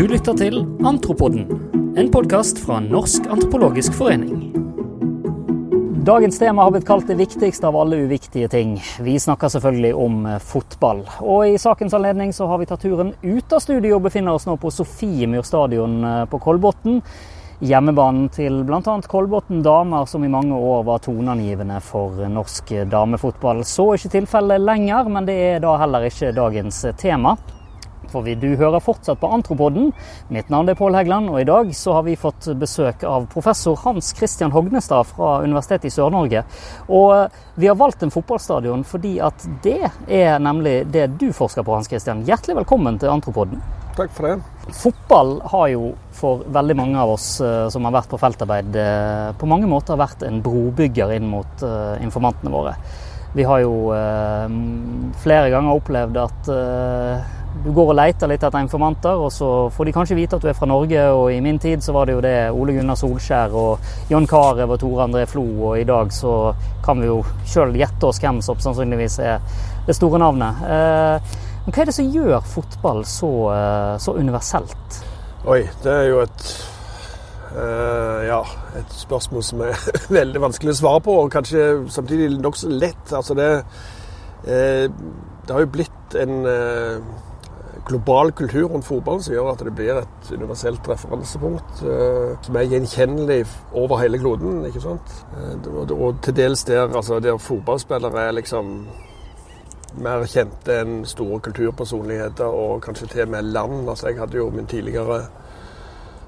Du 0.00 0.06
lytter 0.08 0.32
til 0.32 0.62
Antropoden, 0.88 1.42
en 2.00 2.06
podkast 2.08 2.56
fra 2.64 2.78
Norsk 2.80 3.26
antropologisk 3.28 3.92
forening. 3.98 4.46
Dagens 6.08 6.40
tema 6.40 6.64
har 6.64 6.72
blitt 6.72 6.86
kalt 6.88 7.04
det 7.10 7.18
viktigste 7.18 7.68
av 7.68 7.76
alle 7.76 7.98
uviktige 8.06 8.48
ting. 8.48 8.78
Vi 9.04 9.18
snakker 9.20 9.52
selvfølgelig 9.52 9.90
om 10.00 10.24
eh, 10.24 10.38
fotball. 10.40 11.04
Og 11.20 11.50
i 11.50 11.60
sakens 11.60 11.92
anledning 11.92 12.32
så 12.32 12.48
har 12.48 12.62
vi 12.62 12.70
tatt 12.70 12.80
turen 12.80 13.12
ut 13.20 13.52
av 13.52 13.60
studio 13.60 13.98
og 13.98 14.08
befinner 14.08 14.40
oss 14.40 14.48
nå 14.48 14.56
på 14.56 14.72
Sofiemyr 14.72 15.44
stadion 15.44 16.00
eh, 16.00 16.24
på 16.32 16.40
Kolbotn. 16.48 17.02
Hjemmebanen 17.60 18.32
til 18.32 18.62
bl.a. 18.64 18.96
Kolbotn 19.04 19.60
damer, 19.60 20.08
som 20.08 20.24
i 20.24 20.32
mange 20.32 20.56
år 20.56 20.88
var 20.88 21.04
toneangivende 21.04 21.76
for 21.84 22.24
norsk 22.40 22.72
damefotball. 22.88 23.66
Så 23.68 23.90
ikke 24.00 24.16
tilfellet 24.16 24.64
lenger, 24.64 25.12
men 25.12 25.28
det 25.28 25.40
er 25.52 25.64
da 25.68 25.76
heller 25.84 26.08
ikke 26.08 26.32
dagens 26.40 26.86
tema 26.96 27.36
for 28.10 28.26
du 28.26 28.48
hører 28.58 28.82
fortsatt 28.82 29.20
på 29.20 29.30
Antropoden. 29.32 29.90
Mitt 30.28 30.50
navn 30.52 30.68
er 30.70 30.78
Pål 30.78 30.98
Heggeland, 30.98 31.30
og 31.30 31.40
i 31.40 31.48
dag 31.48 31.72
så 31.76 31.96
har 31.96 32.06
vi 32.06 32.18
fått 32.18 32.50
besøk 32.58 33.04
av 33.06 33.28
professor 33.32 33.78
Hans 33.84 34.12
Christian 34.16 34.52
Hognestad 34.54 35.08
fra 35.12 35.40
Universitetet 35.44 35.90
i 35.90 35.94
Sør-Norge. 35.94 36.44
Og 36.88 37.10
eh, 37.16 37.42
vi 37.60 37.68
har 37.70 37.78
valgt 37.78 38.02
en 38.02 38.12
fotballstadion 38.14 38.84
fordi 38.88 39.18
at 39.24 39.44
det 39.64 39.90
er 40.06 40.38
nemlig 40.42 40.84
det 40.92 41.06
du 41.20 41.30
forsker 41.36 41.66
på, 41.66 41.74
Hans 41.76 41.90
Christian. 41.90 42.24
Hjertelig 42.26 42.60
velkommen 42.62 42.98
til 43.00 43.12
Antropoden. 43.12 43.62
Takk 43.96 44.12
for 44.14 44.28
det. 44.28 44.36
Fotball 44.76 45.36
har 45.50 45.68
jo 45.72 45.92
for 46.14 46.44
veldig 46.52 46.76
mange 46.78 47.00
av 47.02 47.12
oss 47.16 47.28
uh, 47.42 47.66
som 47.72 47.84
har 47.88 47.94
vært 47.98 48.10
på 48.12 48.20
feltarbeid, 48.22 48.76
uh, 48.76 49.30
på 49.36 49.48
mange 49.50 49.68
måter 49.68 49.98
vært 49.98 50.22
en 50.26 50.40
brobygger 50.44 51.16
inn 51.16 51.28
mot 51.30 51.64
informantene 52.00 52.52
våre. 52.54 52.76
Vi 53.36 53.44
har 53.46 53.60
jo 53.62 53.92
flere 55.22 55.50
ganger 55.52 55.76
opplevd 55.76 56.16
at 56.18 56.48
du 57.64 57.72
går 57.74 57.90
og 57.92 57.96
leter 57.98 58.30
litt 58.30 58.44
etter 58.46 58.62
informanter, 58.62 59.18
og 59.20 59.32
så 59.34 59.48
får 59.74 59.88
de 59.88 59.92
kanskje 59.94 60.16
vite 60.16 60.38
at 60.38 60.44
du 60.44 60.48
er 60.48 60.56
fra 60.56 60.68
Norge. 60.70 61.02
Og 61.12 61.32
i 61.34 61.40
min 61.44 61.58
tid 61.60 61.82
så 61.84 61.92
var 61.92 62.08
det 62.08 62.14
jo 62.16 62.22
det 62.24 62.34
Ole 62.56 62.76
Gunnar 62.76 62.98
Solskjær 62.98 63.54
og 63.56 63.92
John 64.10 64.28
Carew 64.30 64.70
og 64.70 64.80
Tore 64.80 65.06
André 65.08 65.26
Flo. 65.28 65.44
Og 65.68 65.80
i 65.80 65.86
dag 65.88 66.12
så 66.14 66.54
kan 66.84 67.02
vi 67.02 67.10
jo 67.10 67.20
sjøl 67.48 67.74
gjette 67.76 68.08
oss 68.08 68.22
hvem 68.22 68.40
som 68.44 68.60
sannsynligvis 68.62 69.18
er 69.26 69.44
det 69.86 69.98
store 69.98 70.22
navnet. 70.22 70.64
Eh, 70.64 71.38
men 71.66 71.74
hva 71.74 71.82
er 71.82 71.90
det 71.90 71.96
som 71.98 72.12
gjør 72.14 72.40
fotball 72.54 73.04
så, 73.08 73.32
eh, 73.52 73.94
så 74.00 74.16
universelt? 74.16 75.00
Oi, 75.44 75.64
det 75.84 75.92
er 75.92 76.08
jo 76.08 76.22
et 76.24 76.46
uh, 77.54 78.20
ja, 78.26 78.42
et 78.78 78.92
spørsmål 78.94 79.46
som 79.46 79.64
er 79.66 79.88
veldig 80.20 80.44
vanskelig 80.46 80.74
å 80.74 80.80
svare 80.82 81.02
på, 81.06 81.16
og 81.22 81.32
kanskje 81.32 81.64
samtidig 81.92 82.30
nokså 82.40 82.70
lett. 82.72 83.10
Altså 83.16 83.36
det, 83.38 83.50
uh, 84.44 84.86
det 84.86 85.56
har 85.56 85.66
jo 85.66 85.72
blitt 85.74 86.16
en 86.20 86.46
uh, 86.46 87.02
global 87.88 88.32
kultur 88.36 88.68
rundt 88.70 88.86
fotballen 88.86 89.22
som 89.24 89.34
gjør 89.34 89.52
at 89.52 89.62
det 89.66 89.74
blir 89.74 89.98
et 90.02 90.32
universelt 90.34 90.88
referansepunkt 90.90 91.80
som 91.80 92.58
er 92.60 92.66
gjenkjennelig 92.68 93.38
over 93.72 94.02
hele 94.02 94.20
kloden. 94.20 94.60
ikke 94.68 94.82
sant? 94.84 95.14
Og, 95.64 95.94
og, 95.96 96.18
til 96.22 96.36
dels 96.36 96.62
der, 96.68 96.90
altså, 96.90 97.18
der 97.24 97.40
fotballspillere 97.40 98.26
er 98.28 98.36
liksom 98.36 98.74
mer 99.98 100.26
kjente 100.30 100.76
enn 100.82 101.00
store 101.08 101.40
kulturpersonligheter 101.48 102.46
og 102.46 102.82
kanskje 102.84 103.08
til 103.14 103.24
og 103.24 103.32
med 103.34 103.48
land. 103.54 103.88
Altså, 103.88 104.10
jeg 104.10 104.20
hadde 104.20 104.38
jo 104.38 104.50
min 104.54 104.68
tidligere 104.70 105.24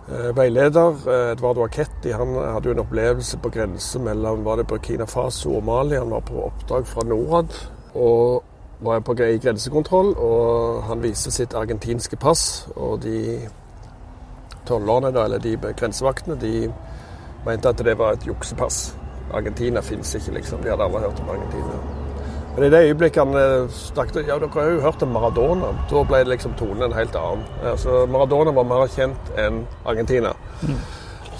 veileder, 0.08 0.96
Edvardo 1.32 1.62
Aketti, 1.64 2.10
han 2.10 2.34
hadde 2.34 2.68
jo 2.68 2.74
en 2.74 2.82
opplevelse 2.82 3.38
på 3.38 3.52
grense 3.54 4.00
mellom 4.02 4.42
var 4.44 4.58
det 4.58 4.66
Burkina 4.70 5.06
Faso 5.06 5.54
og 5.56 5.64
Mali. 5.64 5.96
Han 5.96 6.10
var 6.10 6.24
på 6.26 6.40
oppdrag 6.48 6.88
fra 6.90 7.04
Norad. 7.06 7.54
og 7.94 8.42
var 8.82 9.00
på 9.00 9.12
i 9.12 9.38
grensekontroll, 9.38 10.14
og 10.18 10.82
han 10.82 11.02
viste 11.02 11.30
sitt 11.30 11.54
argentinske 11.54 12.16
pass. 12.16 12.68
Og 12.76 13.02
de 13.02 13.48
tollerne, 14.66 15.12
eller 15.24 15.38
de 15.38 15.56
grensevaktene, 15.56 16.40
de 16.40 16.72
mente 17.46 17.68
at 17.68 17.78
det 17.78 17.98
var 17.98 18.12
et 18.12 18.26
juksepass. 18.26 18.96
Argentina 19.32 19.80
fins 19.80 20.14
ikke, 20.14 20.34
liksom. 20.34 20.62
De 20.62 20.70
hadde 20.70 20.84
aldri 20.84 21.00
hørt 21.00 21.20
om 21.20 21.28
Argentina. 21.28 22.01
Men 22.56 22.66
i 22.66 22.70
det 22.72 22.82
øyeblikket 22.88 23.22
han 23.22 23.36
eh, 23.38 23.68
snakket 23.72 24.26
Ja, 24.28 24.36
dere 24.36 24.50
har 24.52 24.74
jo 24.74 24.80
hørt 24.84 25.02
om 25.02 25.14
Maradona. 25.14 25.72
Da 25.90 26.02
ble 26.04 26.20
det 26.20 26.34
liksom 26.34 26.56
tonen 26.58 26.84
en 26.84 26.96
helt 26.96 27.16
annen. 27.16 27.46
Altså, 27.64 28.02
Maradona 28.12 28.52
var 28.52 28.68
mer 28.68 28.84
kjent 28.92 29.32
enn 29.40 29.62
Argentina. 29.88 30.34
Mm. 30.60 30.76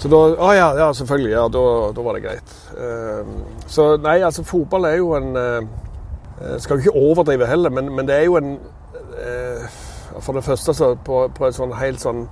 Så 0.01 0.09
da 0.09 0.17
Å 0.33 0.35
ah, 0.41 0.53
ja, 0.57 0.67
ja, 0.81 0.89
selvfølgelig. 0.97 1.31
Ja, 1.35 1.47
da, 1.53 1.63
da 1.93 2.05
var 2.05 2.17
det 2.17 2.25
greit. 2.25 2.55
Uh, 2.73 3.61
så 3.69 3.93
nei, 4.01 4.17
altså 4.25 4.43
fotball 4.43 4.89
er 4.89 4.97
jo 4.97 5.13
en 5.15 5.37
uh, 5.37 6.57
skal 6.59 6.79
jo 6.79 6.87
ikke 6.87 6.99
overdrive 6.99 7.47
heller, 7.47 7.69
men, 7.69 7.91
men 7.93 8.09
det 8.09 8.17
er 8.17 8.25
jo 8.25 8.39
en 8.39 8.55
uh, 9.13 9.81
For 10.19 10.33
det 10.33 10.43
første 10.43 10.73
så 10.73 10.93
på, 11.05 11.27
på 11.35 11.45
et 11.47 11.55
sånn 11.55 11.73
helt 11.77 12.01
sånn 12.01 12.25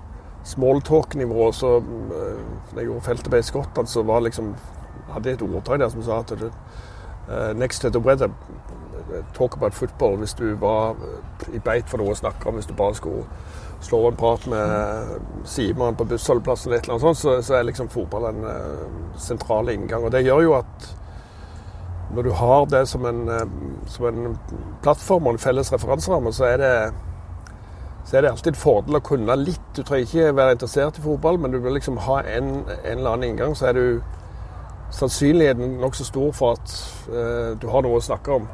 smalltalk-nivå 0.45 1.51
så 1.53 1.77
uh, 1.79 2.41
jeg 2.75 2.87
gjorde 2.87 3.05
feltet 3.05 3.37
i 3.37 3.45
Skottland, 3.45 3.89
så 3.89 4.03
var 4.09 4.25
liksom 4.25 4.55
hadde 5.11 5.29
jeg 5.29 5.39
et 5.39 5.45
ordtak 5.45 5.79
der 5.81 5.91
som 5.93 6.03
sa 6.05 6.19
at 6.23 6.33
det, 6.39 6.49
uh, 7.31 7.53
Next 7.57 7.79
to 7.79 7.89
the 7.89 7.99
weather, 7.99 8.29
talk 9.33 9.55
about 9.55 9.73
football. 9.73 10.17
Hvis 10.17 10.33
du 10.33 10.55
var 10.55 10.95
i 11.53 11.59
beit 11.59 11.89
for 11.89 11.97
noe 12.01 12.13
å 12.13 12.19
snakke 12.19 12.49
om, 12.49 12.55
hvis 12.59 12.69
du 12.69 12.73
bare 12.77 12.95
skulle 12.95 13.25
slå 13.81 14.07
en 14.07 14.15
prat 14.15 14.47
med 14.47 15.45
Simon 15.45 15.95
på 15.95 16.05
bussholdeplassen, 16.05 16.71
eller 16.71 16.95
et 16.95 17.01
sånt, 17.01 17.17
så, 17.17 17.37
så 17.41 17.57
er 17.57 17.69
liksom 17.69 17.89
fotball 17.89 18.29
en 18.29 18.43
uh, 18.45 19.13
sentral 19.17 19.69
inngang. 19.73 20.05
Og 20.05 20.13
det 20.13 20.25
gjør 20.25 20.43
jo 20.45 20.57
at 20.59 20.89
når 22.11 22.27
du 22.27 22.33
har 22.35 22.65
det 22.69 22.83
som 22.91 23.05
en, 23.07 23.23
uh, 23.29 23.87
som 23.89 24.09
en 24.11 24.35
plattform 24.83 25.27
og 25.27 25.37
en 25.37 25.45
felles 25.45 25.73
referanseramme, 25.73 26.33
så 26.35 26.51
er 26.51 26.61
det 26.61 26.75
så 28.05 28.17
er 28.17 28.21
det 28.21 28.31
alltid 28.31 28.55
en 28.55 28.57
fordel 28.57 28.97
å 28.97 29.03
kunne 29.05 29.35
litt. 29.37 29.67
Du 29.77 29.83
trenger 29.85 30.07
ikke 30.07 30.35
være 30.35 30.55
interessert 30.55 30.97
i 30.97 31.03
fotball, 31.03 31.37
men 31.39 31.53
du 31.53 31.59
vil 31.61 31.75
liksom 31.77 31.99
ha 32.07 32.21
en, 32.25 32.49
en 32.65 32.97
eller 32.97 33.11
annen 33.11 33.29
inngang, 33.29 33.53
så 33.55 33.69
er 33.69 33.77
du 33.77 34.01
sannsynligheten 34.91 35.77
nokså 35.81 36.05
stor 36.07 36.31
for 36.35 36.57
at 36.59 36.73
eh, 37.09 37.51
du 37.59 37.67
har 37.71 37.85
noe 37.85 37.99
å 37.99 38.03
snakke 38.03 38.39
om. 38.39 38.49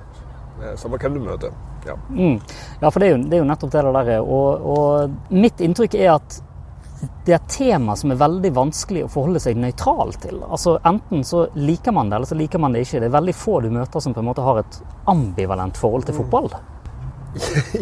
eh, 0.63 0.75
samme 0.77 0.97
hvem 0.97 1.17
du 1.17 1.23
møter. 1.25 1.55
Ja. 1.85 1.95
Mm. 2.09 2.39
ja, 2.81 2.89
for 2.91 2.99
det 2.99 3.07
er, 3.07 3.15
jo, 3.15 3.23
det 3.23 3.37
er, 3.37 3.41
jo, 3.41 3.47
nettopp 3.47 3.71
det 3.71 3.83
der. 3.85 4.21
Og, 4.21 4.67
og 4.73 5.33
mitt 5.33 5.61
inntrykk 5.63 5.95
er 5.95 6.13
at 6.17 6.41
det 7.25 7.33
er 7.33 7.37
et 7.37 7.51
tema 7.51 7.93
som 7.95 8.11
er 8.11 8.19
veldig 8.19 8.49
vanskelig 8.55 9.03
å 9.05 9.09
forholde 9.11 9.41
seg 9.43 9.59
nøytral 9.61 10.15
til. 10.21 10.39
Altså 10.43 10.77
Enten 10.87 11.21
så 11.27 11.45
liker 11.55 11.93
man 11.93 12.09
det, 12.09 12.17
eller 12.17 12.31
så 12.31 12.37
liker 12.39 12.61
man 12.63 12.73
det 12.73 12.85
ikke. 12.85 13.03
Det 13.03 13.09
er 13.11 13.17
veldig 13.19 13.35
få 13.37 13.59
du 13.61 13.69
møter 13.75 14.03
som 14.03 14.15
på 14.15 14.23
en 14.23 14.29
måte 14.31 14.45
har 14.45 14.63
et 14.63 14.79
ambivalent 15.13 15.77
forhold 15.77 16.07
til 16.07 16.17
mm. 16.17 16.23
fotball. 16.23 16.51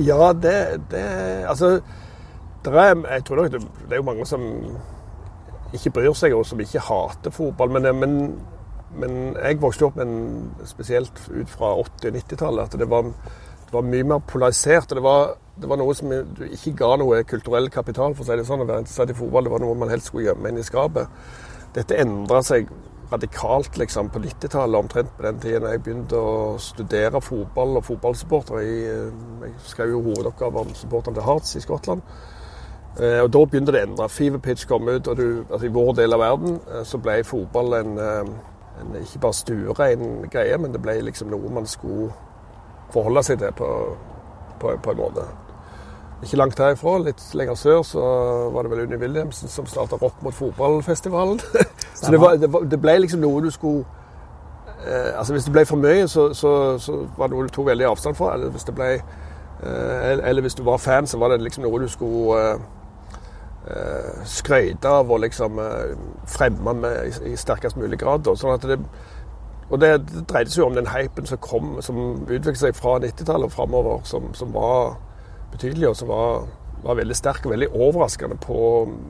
Ja, 0.04 0.34
det, 0.34 0.82
det 0.92 1.06
Altså, 1.48 1.78
det 2.66 2.74
er, 2.74 2.98
jeg 3.14 3.24
tror 3.24 3.40
nok 3.40 3.52
det, 3.54 3.62
det 3.86 3.96
er 3.96 4.02
jo 4.02 4.08
mange 4.10 4.26
som 4.28 4.42
ikke 5.74 5.96
bryr 5.98 6.14
seg, 6.18 6.36
og 6.36 6.46
som 6.46 6.62
ikke 6.62 6.84
hater 6.86 7.34
fotball. 7.34 7.72
Men, 7.76 7.90
men, 8.00 8.20
men 9.02 9.18
jeg 9.40 9.62
vokste 9.62 9.88
opp 9.88 9.98
med 10.00 10.06
en, 10.06 10.52
spesielt 10.68 11.26
ut 11.32 11.50
fra 11.50 11.74
80- 11.82 12.12
og 12.12 12.20
90-tallet, 12.20 12.70
at 12.70 12.80
det 12.80 12.90
var, 12.92 13.10
det 13.66 13.74
var 13.74 13.90
mye 13.90 14.08
mer 14.14 14.24
polarisert. 14.28 14.92
og 14.92 14.96
det 15.00 15.04
var 15.04 15.36
det 15.56 15.70
var 15.72 15.80
noe 15.80 15.94
som 15.96 16.12
du 16.12 16.42
ikke 16.50 16.74
ga 16.82 16.96
noe 17.00 17.22
kulturell 17.28 17.70
kapital, 17.72 18.16
for 18.16 18.26
å 18.26 18.28
si 18.28 18.36
det 18.36 18.48
sånn. 18.48 18.66
Å 18.66 18.68
være 18.68 18.84
interessert 18.84 19.14
i 19.14 19.16
fotball, 19.16 19.48
det 19.48 19.54
var 19.54 19.64
noe 19.64 19.78
man 19.80 19.92
helst 19.94 20.12
skulle 20.12 20.28
gjemme 20.28 20.52
inn 20.52 20.60
i 20.60 20.68
skapet. 20.68 21.08
Dette 21.76 22.00
endra 22.02 22.42
seg 22.44 22.68
radikalt 23.12 23.78
liksom, 23.80 24.10
på 24.12 24.20
90-tallet, 24.20 24.80
omtrent 24.80 25.12
på 25.16 25.24
den 25.24 25.40
tiden 25.40 25.68
jeg 25.70 25.84
begynte 25.86 26.20
å 26.20 26.56
studere 26.62 27.22
fotball 27.24 27.80
og 27.80 27.86
fotballsupportere. 27.88 28.64
Jeg 28.66 29.54
skrev 29.70 29.94
jo 29.94 30.04
hovedoppgave 30.10 30.66
om 30.66 30.74
supporterne 30.76 31.20
til 31.20 31.28
Hearts 31.28 31.56
i 31.56 31.64
Skottland. 31.64 32.04
Eh, 33.00 33.22
og 33.24 33.34
Da 33.34 33.44
begynte 33.44 33.74
det 33.76 33.82
å 33.84 33.88
endre. 33.90 34.10
Fever 34.10 34.40
pitch 34.40 34.68
kom 34.68 34.88
ut, 34.88 35.08
og 35.08 35.18
du, 35.18 35.46
altså, 35.50 35.66
i 35.68 35.74
vår 35.74 35.96
del 36.00 36.16
av 36.16 36.22
verden 36.24 36.60
eh, 36.72 36.84
så 36.88 36.98
ble 36.98 37.24
fotball 37.28 37.74
en, 37.82 37.98
eh, 38.00 38.30
en 38.82 38.94
ikke 39.02 39.20
bare 39.26 39.36
stuerein 39.36 40.30
greie, 40.32 40.58
men 40.58 40.72
det 40.72 40.82
ble 40.84 41.02
liksom 41.04 41.34
noe 41.34 41.52
man 41.52 41.68
skulle 41.68 42.14
forholde 42.94 43.24
seg 43.28 43.42
til 43.42 43.52
på, 43.58 43.72
på, 44.62 44.78
på 44.84 44.94
en 44.94 45.02
måte. 45.02 45.26
Ikke 46.24 46.40
langt 46.40 46.60
herifra, 46.60 46.96
litt 47.04 47.20
lenger 47.36 47.60
sør, 47.60 47.82
så 47.84 48.06
var 48.54 48.64
det 48.64 48.72
vel 48.72 48.86
Unni 48.86 49.02
Williamsen 49.02 49.52
som 49.52 49.68
starta 49.68 50.00
Rock 50.00 50.24
mot 50.24 50.34
fotballfestivalen. 50.34 51.44
så 52.00 52.12
det, 52.12 52.22
var, 52.22 52.40
det, 52.40 52.54
var, 52.54 52.64
det, 52.64 52.80
ble 52.80 52.96
liksom 53.04 53.20
noe 53.20 53.44
du 53.44 53.52
skulle 53.52 53.84
eh, 54.88 55.12
Altså 55.18 55.36
Hvis 55.36 55.44
det 55.44 55.52
ble 55.52 55.66
for 55.68 55.84
mye, 55.84 56.08
så, 56.08 56.30
så, 56.34 56.78
så, 56.80 57.02
var 57.18 57.28
det 57.28 57.36
noe 57.36 57.50
du 57.50 57.52
tok 57.52 57.68
veldig 57.68 57.90
avstand 57.92 58.16
fra. 58.16 58.32
Eller 58.38 58.56
hvis, 58.56 58.64
det 58.64 58.78
ble, 58.80 58.90
eh, 58.96 60.16
eller 60.16 60.48
hvis 60.48 60.56
du 60.56 60.64
var 60.64 60.80
fan, 60.80 61.08
så 61.08 61.20
var 61.20 61.36
det 61.36 61.44
liksom 61.44 61.68
noe 61.68 61.84
du 61.84 61.92
skulle 61.92 62.40
eh 62.40 62.56
skryte 64.30 64.90
av 64.90 65.12
og 65.12 65.24
liksom 65.24 65.60
eh, 65.60 65.96
fremme 66.30 66.74
med 66.78 67.22
i, 67.26 67.36
sterkest 67.38 67.80
mulig 67.80 68.00
grad. 68.02 68.28
Sånn 68.38 68.54
at 68.54 68.66
det, 68.70 68.78
og 69.70 69.82
det, 69.82 69.90
det 70.12 70.26
dreide 70.30 70.54
seg 70.54 70.62
jo 70.62 70.68
om 70.70 70.78
den 70.78 70.92
hypen 70.92 71.26
som 71.26 71.42
kom, 71.42 71.72
som 71.86 72.02
utviklet 72.28 72.62
seg 72.62 72.78
fra 72.78 73.00
90-tallet 73.02 73.50
og 73.50 73.56
framover, 73.56 74.04
som, 74.06 74.30
som 74.38 74.54
var 74.54 75.00
betydelig, 75.54 75.90
og 75.90 75.98
som 75.98 76.12
var, 76.12 76.46
var, 76.84 77.00
veldig 77.00 77.18
sterk 77.18 77.48
og 77.48 77.56
veldig 77.56 77.72
overraskende 77.74 78.38
på 78.44 78.58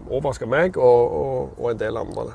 overraska 0.07 0.47
meg 0.47 0.77
og, 0.77 1.17
og, 1.19 1.57
og, 1.57 1.71
en 1.71 1.81
del 1.81 1.99
andre. 1.99 2.29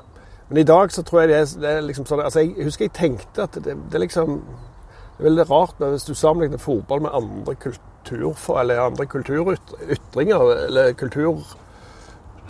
Men 0.51 0.61
i 0.61 0.67
dag 0.67 0.91
så 0.91 1.03
tror 1.07 1.23
jeg 1.23 1.31
det 1.31 1.39
er, 1.39 1.47
det 1.63 1.71
er 1.71 1.85
liksom 1.85 2.05
sånn 2.09 2.19
altså 2.19 2.41
Jeg 2.43 2.65
husker 2.67 2.83
jeg 2.83 2.91
tenkte 2.97 3.45
at 3.45 3.55
det, 3.55 3.77
det 3.87 3.95
er 3.95 4.03
liksom 4.03 4.41
det 4.41 5.23
er 5.23 5.29
veldig 5.29 5.45
rart 5.47 5.79
hvis 5.79 6.05
du 6.09 6.15
sammenligner 6.17 6.59
fotball 6.59 7.03
med 7.05 7.13
andre 7.13 7.53
kultur, 7.55 8.35
eller 8.59 8.81
andre 8.83 9.05
kulturytringer 9.05 10.45
eller 10.67 10.95
kultur 10.97 11.45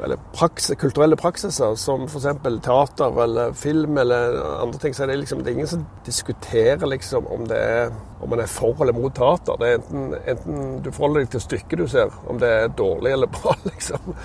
eller 0.03 0.17
praksis, 0.33 0.77
kulturelle 0.79 1.15
praksiser, 1.19 1.75
som 1.75 2.05
f.eks. 2.07 2.27
teater 2.65 3.23
eller 3.23 3.53
film 3.53 3.97
eller 3.97 4.37
andre 4.61 4.79
ting, 4.79 4.95
så 4.95 5.03
er 5.03 5.11
det, 5.11 5.19
liksom, 5.21 5.43
det 5.43 5.51
er 5.51 5.57
ingen 5.59 5.67
som 5.67 5.85
diskuterer 6.05 6.87
liksom, 6.87 7.27
om, 7.27 7.43
er, 7.53 7.91
om 8.21 8.29
man 8.29 8.41
er 8.41 8.49
for 8.49 8.81
eller 8.81 8.97
mot 8.97 9.13
teater. 9.15 9.59
Det 9.61 9.69
er 9.69 9.79
enten, 9.79 10.13
enten 10.25 10.79
du 10.85 10.91
forholder 10.91 11.25
deg 11.25 11.33
til 11.35 11.45
stykket 11.45 11.83
du 11.83 11.87
ser, 11.91 12.13
om 12.27 12.39
det 12.41 12.49
er 12.49 12.71
dårlig 12.77 13.13
eller 13.17 13.31
bra, 13.37 13.55
liksom. 13.67 14.15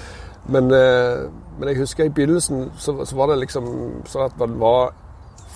Men, 0.46 0.70
eh, 0.70 1.26
men 1.58 1.72
jeg 1.72 1.80
husker 1.80 2.06
i 2.06 2.14
begynnelsen 2.14 2.70
så, 2.78 2.94
så 3.04 3.18
var 3.18 3.32
det 3.32 3.40
liksom 3.42 3.66
sånn 4.06 4.28
at 4.28 4.38
man 4.38 4.54
var 4.62 4.94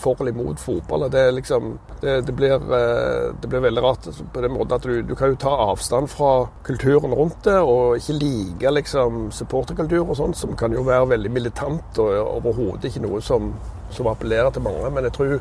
for 0.01 0.21
eller 0.21 0.33
imot 0.33 0.61
fotball. 0.61 1.07
Det, 1.11 1.25
liksom, 1.37 1.79
det, 2.01 2.21
det, 2.27 2.33
blir, 2.33 2.55
eh, 2.55 3.35
det, 3.41 3.49
blir, 3.49 3.61
veldig 3.61 3.83
rart 3.85 4.09
på 4.33 4.45
den 4.45 4.55
måten 4.55 4.77
at 4.77 4.87
du, 4.89 5.03
du, 5.03 5.15
kan 5.19 5.33
jo 5.33 5.41
ta 5.41 5.53
avstand 5.71 6.11
fra 6.11 6.33
kulturen 6.67 7.15
rundt 7.17 7.45
det, 7.45 7.59
og 7.61 8.01
ikke 8.01 8.19
like 8.21 8.75
liksom, 8.81 9.27
supporterkultur 9.35 10.05
og 10.05 10.17
sånt, 10.19 10.39
som 10.41 10.57
kan 10.57 10.73
jo 10.75 10.87
være 10.87 11.13
veldig 11.15 11.33
militant 11.35 12.01
og 12.03 12.15
overhodet 12.39 12.91
ikke 12.91 13.05
noe 13.05 13.21
som, 13.25 13.53
som, 13.91 14.09
appellerer 14.11 14.55
til 14.55 14.65
mange. 14.67 14.89
Men 14.95 15.09
jeg 15.09 15.17
tror 15.19 15.37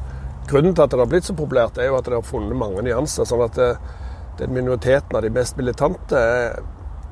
grunnen 0.50 0.76
til 0.76 0.86
at 0.86 0.94
det 0.94 1.02
har 1.04 1.14
blitt 1.14 1.30
så 1.30 1.38
populært, 1.38 1.80
er 1.80 1.92
jo 1.92 2.00
at 2.00 2.10
det 2.10 2.20
har 2.20 2.28
funnet 2.28 2.58
mange 2.58 2.84
nyanser. 2.86 3.28
sånn 3.30 3.46
at 3.46 3.58
det, 3.60 3.72
den 4.40 4.54
minoriteten 4.56 5.16
av 5.16 5.24
de 5.26 5.32
mest 5.36 5.58
militante 5.60 6.20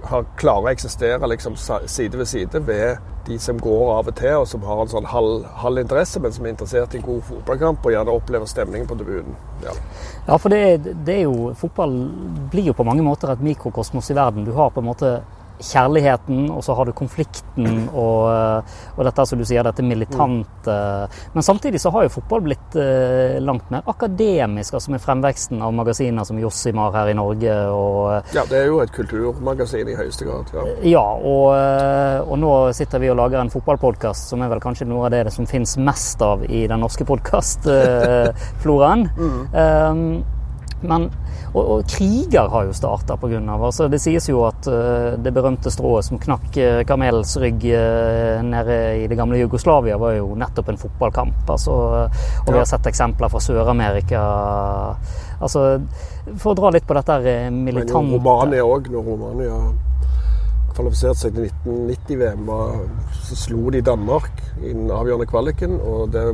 har 0.04 0.26
klarer 0.38 0.70
å 0.70 0.72
eksistere 0.72 1.28
liksom, 1.28 1.56
side 1.58 2.18
ved 2.18 2.28
side 2.28 2.62
ved 2.68 2.98
de 3.28 3.40
som 3.40 3.58
går 3.60 3.90
av 3.92 4.08
og 4.08 4.16
til, 4.16 4.36
og 4.40 4.48
som 4.48 4.64
har 4.64 4.82
en 4.82 4.92
sånn 4.92 5.08
halv, 5.12 5.48
halv 5.62 5.82
interesse, 5.82 6.20
men 6.24 6.34
som 6.34 6.46
er 6.46 6.54
interessert 6.54 6.94
i 6.96 7.02
en 7.02 7.08
god 7.08 7.26
fotballkamp 7.28 7.86
og 7.86 7.96
gjerne 7.96 8.14
opplever 8.16 8.48
stemningen 8.48 8.88
på 8.88 8.96
tribunen. 9.00 9.36
Ja. 9.66 9.74
ja, 10.30 10.38
for 10.38 10.54
det, 10.54 10.94
det, 11.04 11.18
er 11.18 11.26
jo 11.26 11.52
Fotball 11.58 11.98
blir 12.52 12.70
jo 12.70 12.78
på 12.78 12.86
mange 12.88 13.04
måter 13.04 13.34
et 13.34 13.44
mikrokosmos 13.44 14.12
i 14.14 14.16
verden. 14.16 14.48
Du 14.48 14.54
har 14.56 14.72
på 14.72 14.84
en 14.84 14.88
måte 14.88 15.12
kjærligheten, 15.59 16.50
og 16.54 16.63
så 16.63 16.75
har 16.77 16.86
du 16.86 16.94
konflikten 16.98 17.88
og, 17.89 18.63
og 18.95 19.06
dette 19.07 19.25
som 19.25 19.39
du 19.39 19.45
sier, 19.48 19.63
dette 19.65 19.83
militante. 19.86 20.77
Men 21.33 21.45
samtidig 21.45 21.81
så 21.81 21.92
har 21.95 22.06
jo 22.06 22.13
fotball 22.18 22.42
blitt 22.45 22.77
eh, 22.80 23.38
langt 23.44 23.71
mer 23.74 23.81
akademisk, 23.89 24.74
altså 24.77 24.92
med 24.94 25.01
fremveksten 25.04 25.62
av 25.63 25.74
magasiner 25.75 26.24
som 26.27 26.39
Jossimar 26.42 26.94
her 26.95 27.07
i 27.12 27.18
Norge. 27.18 27.56
Og, 27.74 28.31
ja, 28.36 28.44
det 28.50 28.57
er 28.62 28.68
jo 28.69 28.81
et 28.83 28.94
kulturmagasin 28.95 29.88
i 29.92 29.98
høyeste 29.98 30.24
grad. 30.27 30.45
Ja, 30.54 30.63
ja 30.94 31.06
og, 31.18 31.48
eh, 31.57 32.19
og, 32.21 32.36
nå 32.42 32.54
sitter 32.77 33.01
vi 33.04 33.12
og 33.12 33.19
lager 33.19 33.39
en 33.42 33.54
fotballpodkast 33.54 34.30
som 34.31 34.42
er 34.44 34.50
vel 34.54 34.63
kanskje 34.63 34.89
noe 34.89 35.04
av 35.07 35.13
det 35.15 35.33
som 35.33 35.45
finnes 35.50 35.77
mest 35.81 36.21
av 36.25 36.45
i 36.45 36.68
den 36.69 36.80
norske 36.83 37.06
podkastfloraen. 37.07 39.01
mm. 39.18 39.39
um, 39.54 40.37
men, 40.82 41.08
og, 41.54 41.62
og, 41.62 41.86
kriger 41.90 42.50
har 42.52 42.68
jo 42.68 42.76
starta 42.76 43.18
pga. 43.18 43.40
Altså, 43.56 43.88
det 43.90 44.00
sies 44.04 44.30
jo 44.30 44.44
at 44.48 44.68
uh, 44.70 45.16
det 45.18 45.34
berømte 45.34 45.72
strået 45.74 46.06
som 46.06 46.20
knakk 46.22 46.60
uh, 46.62 46.82
kamelens 46.88 47.34
rygg 47.42 47.66
uh, 47.72 48.44
nede 48.46 48.78
i 49.04 49.08
det 49.10 49.18
gamle 49.18 49.40
Jugoslavia, 49.42 49.98
var 49.98 50.18
jo 50.20 50.36
nettopp 50.38 50.70
en 50.74 50.82
fotballkamp. 50.82 51.50
Altså, 51.50 51.74
og 52.46 52.52
vi 52.52 52.60
har 52.60 52.70
sett 52.70 52.90
eksempler 52.92 53.34
fra 53.34 53.42
Sør-Amerika. 53.42 54.22
Altså, 55.42 55.66
for 56.38 56.54
å 56.54 56.58
dra 56.58 56.74
litt 56.76 56.88
på 56.88 56.98
dette 56.98 57.20
militante 57.54 58.08
Men 58.12 58.18
Romania 58.20 58.66
òg, 58.66 58.90
når 58.94 59.12
Romania 59.12 59.60
kvalifiserte 60.78 61.24
seg 61.24 61.38
til 61.38 61.48
1990-VM, 61.66 62.50
så 63.26 63.38
slo 63.40 63.72
de 63.74 63.82
Danmark 63.86 64.44
i 64.62 64.74
den 64.74 64.92
avgjørende 64.94 65.30
kvaliken. 65.30 65.80
og 65.82 66.14
det 66.14 66.28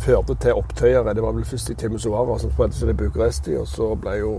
førte 0.00 0.34
til 0.40 0.56
opptøyere. 0.56 1.14
Det 1.14 1.22
var 1.22 1.36
vel 1.36 1.44
først 1.44 1.70
i 1.70 1.76
Timisoara 1.78 2.38
som 2.38 2.52
spredde 2.52 2.76
seg 2.76 2.90
til 2.90 2.98
Bucuresti, 3.02 3.56
og 3.60 3.68
så 3.68 3.94
ble 4.00 4.16
jo 4.20 4.34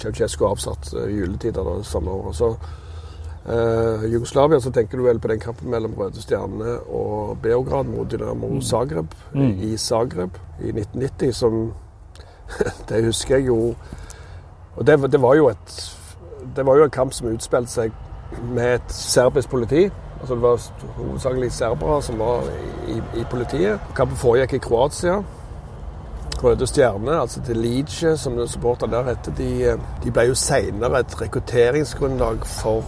Ceaucescu 0.00 0.46
avsatt 0.48 0.92
eh, 0.94 1.10
i 1.10 1.20
juletider 1.20 1.68
det 1.68 1.86
samme 1.86 2.10
året. 2.10 2.36
Så 2.36 2.50
eh, 3.46 4.06
Jugoslavia, 4.12 4.60
så 4.60 4.72
tenker 4.74 4.98
du 4.98 5.06
vel 5.06 5.20
på 5.20 5.30
den 5.32 5.40
kampen 5.40 5.70
mellom 5.70 5.94
Røde 5.98 6.22
Stjerne 6.22 6.78
og 6.90 7.38
Beograd 7.42 7.90
mot 7.90 8.10
Dynamo 8.10 8.54
mm. 8.56 8.62
Zagreb 8.62 9.14
mm. 9.34 9.58
i 9.60 9.76
Zagreb 9.76 10.38
i 10.60 10.74
1990, 10.74 11.32
som 11.32 11.72
Det 12.88 13.04
husker 13.04 13.36
jeg 13.36 13.46
jo 13.46 13.74
Og 14.76 14.86
det, 14.86 15.12
det, 15.12 15.20
var 15.22 15.34
jo 15.34 15.46
et 15.48 15.76
Det 16.56 16.66
var 16.66 16.76
jo 16.76 16.84
en 16.84 16.90
kamp 16.90 17.12
som 17.12 17.30
utspilte 17.30 17.70
seg 17.70 17.92
med 18.52 18.74
et 18.74 18.92
serbisk 18.92 19.48
politi 19.48 19.86
Altså 20.22 20.34
Det 20.34 20.42
var 20.42 20.58
hovedsakelig 20.96 21.52
serbere 21.52 22.02
som 22.02 22.18
var 22.18 22.42
i, 22.88 22.98
i 23.20 23.24
politiet. 23.30 23.80
Kampen 23.96 24.16
foregikk 24.16 24.52
i 24.54 24.58
Kroatia. 24.58 25.22
Røde 26.42 26.66
Stjerne, 26.66 27.20
altså 27.20 27.42
til 27.42 27.56
Lice, 27.56 28.16
som 28.18 28.46
supporter 28.48 28.86
der 28.86 29.02
heter, 29.02 29.34
de, 29.38 29.78
de, 30.04 30.10
ble 30.10 30.22
jo 30.26 30.34
senere 30.34 31.00
et 31.00 31.20
rekrutteringsgrunnlag 31.20 32.46
for 32.46 32.82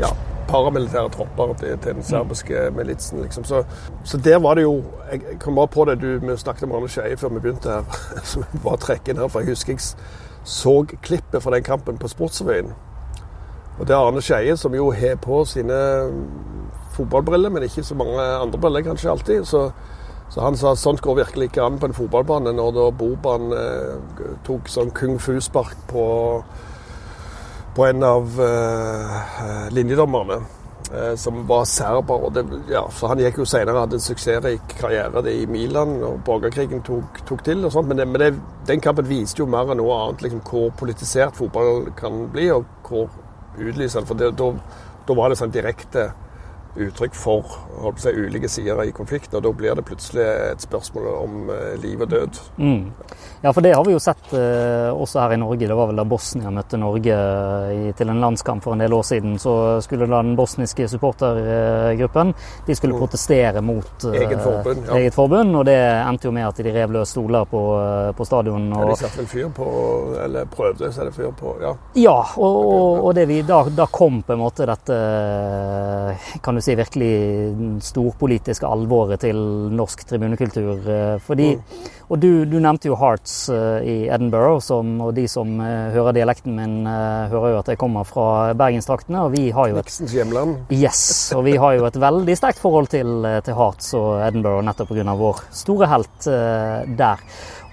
ja, 0.00 0.10
paramilitære 0.48 1.08
tropper 1.10 1.54
til, 1.60 1.78
til 1.78 1.94
den 1.94 2.02
serbiske 2.02 2.70
militsen. 2.76 3.22
Liksom. 3.22 3.44
Så, 3.44 3.64
så, 4.04 4.18
der 4.18 4.38
var 4.38 4.54
det 4.54 4.62
jo 4.62 4.82
Jeg 5.12 5.38
kom 5.40 5.54
bare 5.54 5.68
på 5.68 5.84
det 5.84 6.00
du 6.02 6.18
vi 6.18 6.36
snakket 6.36 6.62
om 6.62 6.72
Arne 6.72 6.88
Skeie 6.88 7.16
før 7.16 7.28
vi 7.28 7.40
begynte 7.40 7.68
her. 7.68 7.84
så 8.30 8.44
bare 8.64 8.76
trekke 8.76 9.10
inn 9.10 9.20
her, 9.20 9.28
for 9.28 9.40
Jeg 9.40 9.48
husker 9.48 9.72
jeg 9.72 9.80
så 10.44 10.86
klippet 11.02 11.42
fra 11.42 11.54
den 11.54 11.62
kampen 11.62 11.98
på 11.98 12.08
Sportsrevyen. 12.08 12.72
Og 13.78 13.84
det 13.84 13.92
er 13.92 14.00
Arne 14.00 14.22
Skeie 14.24 14.56
som 14.56 14.74
jo 14.74 14.88
har 14.94 15.18
på 15.20 15.42
sine 15.48 15.76
fotballbriller, 16.96 17.52
men 17.52 17.66
ikke 17.66 17.84
så 17.84 17.94
mange 17.94 18.22
andre 18.22 18.60
briller 18.60 18.86
kanskje 18.86 19.10
alltid. 19.10 19.44
Så, 19.44 19.70
så 20.32 20.40
han 20.40 20.56
sa 20.56 20.72
at 20.72 20.80
sånt 20.80 21.02
går 21.04 21.20
virkelig 21.20 21.50
ikke 21.50 21.64
an 21.64 21.78
på 21.78 21.90
en 21.90 21.96
fotballbane, 21.96 22.54
når 22.56 22.72
da 22.76 22.90
Boban 22.90 23.52
eh, 23.52 24.30
tok 24.46 24.70
sånn 24.72 24.94
kung 24.96 25.18
fu-spark 25.20 25.76
på, 25.90 26.06
på, 27.76 27.88
en 27.90 28.06
av 28.06 28.40
eh, 28.40 29.66
linjedommerne. 29.76 30.40
Eh, 30.94 31.14
som 31.18 31.40
var 31.48 31.64
serber. 31.64 32.30
Det, 32.30 32.44
ja, 32.70 32.84
så 32.94 33.08
Han 33.10 33.18
gikk 33.18 33.40
jo 33.40 33.44
senere 33.48 33.80
hadde 33.82 33.98
en 33.98 34.04
suksessrik 34.04 34.76
karriere 34.78 35.22
i 35.34 35.42
Milan, 35.50 35.96
og 36.06 36.20
borgerkrigen 36.24 36.84
tok, 36.86 37.20
tok 37.26 37.44
til. 37.44 37.64
og 37.64 37.72
sånt, 37.72 37.88
Men, 37.88 37.98
det, 37.98 38.08
men 38.08 38.20
det, 38.22 38.32
den 38.68 38.80
kampen 38.80 39.08
viste 39.08 39.42
jo 39.42 39.50
mer 39.50 39.68
enn 39.72 39.82
noe 39.82 40.00
annet 40.00 40.22
liksom, 40.22 40.44
hvor 40.46 40.70
politisert 40.78 41.36
fotball 41.36 41.90
kan 41.98 42.28
bli, 42.32 42.50
og 42.54 42.64
hvor 42.86 43.10
utlysende. 43.58 44.06
For 44.06 44.14
da 44.16 45.16
var 45.16 45.30
det 45.30 45.38
sånn 45.40 45.54
direkte 45.54 46.10
uttrykk 46.76 47.14
for 47.16 47.56
holdt 47.80 48.02
seg, 48.02 48.16
ulike 48.16 48.48
sider 48.50 48.80
i 48.84 48.92
konflikten. 48.94 49.38
Og 49.38 49.44
da 49.44 49.52
blir 49.56 49.76
det 49.76 49.84
plutselig 49.86 50.24
et 50.24 50.64
spørsmål 50.64 51.08
om 51.12 51.50
eh, 51.52 51.74
liv 51.82 52.02
og 52.02 52.10
død. 52.10 52.40
Mm. 52.56 52.92
Ja, 53.42 53.52
for 53.52 53.64
det 53.64 53.74
har 53.76 53.84
vi 53.86 53.94
jo 53.94 54.00
sett 54.02 54.32
eh, 54.36 54.90
også 54.92 55.20
her 55.22 55.36
i 55.36 55.40
Norge. 55.40 55.68
Det 55.68 55.76
var 55.76 55.90
vel 55.90 56.00
da 56.00 56.06
Bosnia 56.08 56.52
møtte 56.54 56.80
Norge 56.80 57.18
i, 57.72 57.92
til 57.96 58.12
en 58.12 58.22
landskamp 58.22 58.64
for 58.64 58.76
en 58.76 58.84
del 58.84 58.96
år 58.96 59.04
siden. 59.06 59.36
Så 59.42 59.54
skulle 59.84 60.08
da 60.08 60.22
den 60.24 60.36
bosniske 60.38 60.88
supportergruppen 60.90 62.32
de 62.66 62.76
skulle 62.78 62.96
mm. 62.96 63.02
protestere 63.02 63.62
mot 63.64 64.08
eh, 64.08 64.20
eget 64.22 64.42
forbund, 64.42 64.86
ja. 64.88 65.00
eget 65.00 65.16
forbund. 65.16 65.56
Og 65.60 65.66
det 65.68 65.78
endte 65.78 66.30
jo 66.30 66.34
med 66.36 66.48
at 66.48 66.62
de 66.62 66.74
rev 66.74 66.96
løs 66.96 67.14
stoler 67.16 67.48
på, 67.50 67.62
på 68.16 68.28
stadion. 68.28 68.70
Og, 68.72 68.86
ja, 68.86 68.94
de 68.94 69.00
satte 69.04 69.22
vel 69.22 69.30
fyr 69.30 69.52
på, 69.56 69.68
eller 70.24 70.48
prøvde 70.50 70.90
å 70.90 70.94
sette 70.94 71.12
fyr 71.16 71.32
på, 71.36 71.56
ja. 71.62 71.74
Ja, 71.96 72.18
og, 72.36 72.56
og, 72.64 73.04
og 73.08 73.14
det 73.16 73.26
vi, 73.30 73.40
da, 73.46 73.62
da 73.72 73.86
kom 73.92 74.22
på 74.26 74.34
en 74.34 74.42
måte 74.42 74.66
dette 74.66 74.96
kan 76.42 76.56
du 76.56 76.60
si, 76.66 76.74
virkelig 76.78 77.80
storpolitiske 77.84 78.66
alvoret 78.68 79.22
til 79.24 79.38
norsk 79.76 80.04
tribunekultur. 80.08 80.88
Eh, 80.90 81.14
fordi, 81.22 81.52
mm. 81.56 81.92
Og 82.06 82.20
du, 82.22 82.30
du, 82.46 82.58
nevnte 82.62 82.86
jo 82.86 82.98
Hearts 82.98 83.48
eh, 83.50 83.86
i 83.86 83.96
Edinburgh, 84.12 84.60
som, 84.62 84.92
og 85.02 85.14
de 85.16 85.26
som 85.30 85.56
eh, 85.62 85.90
hører 85.94 86.14
dialekten 86.20 86.54
min, 86.54 86.76
hører 86.86 87.54
jo 87.54 87.58
at 87.60 87.72
jeg 87.72 87.80
kommer 87.80 88.06
fra 88.06 88.54
bergenstraktene. 88.58 89.24
Og 89.26 89.34
vi 89.34 89.48
har 89.54 89.72
jo 89.72 89.80
et. 89.80 89.90
Yes, 90.74 91.02
og 91.36 91.46
vi 91.48 91.56
har 91.60 91.76
jo 91.78 91.88
et 91.88 92.00
veldig 92.00 92.38
sterkt 92.38 92.62
forhold 92.62 92.90
til, 92.94 93.26
til 93.46 93.58
Hearts 93.58 93.92
og 93.98 94.22
Edinburgh 94.26 94.64
nettopp 94.66 94.94
pga. 94.94 95.16
vår 95.18 95.44
store 95.64 95.90
helt 95.90 96.30
der. 96.96 97.22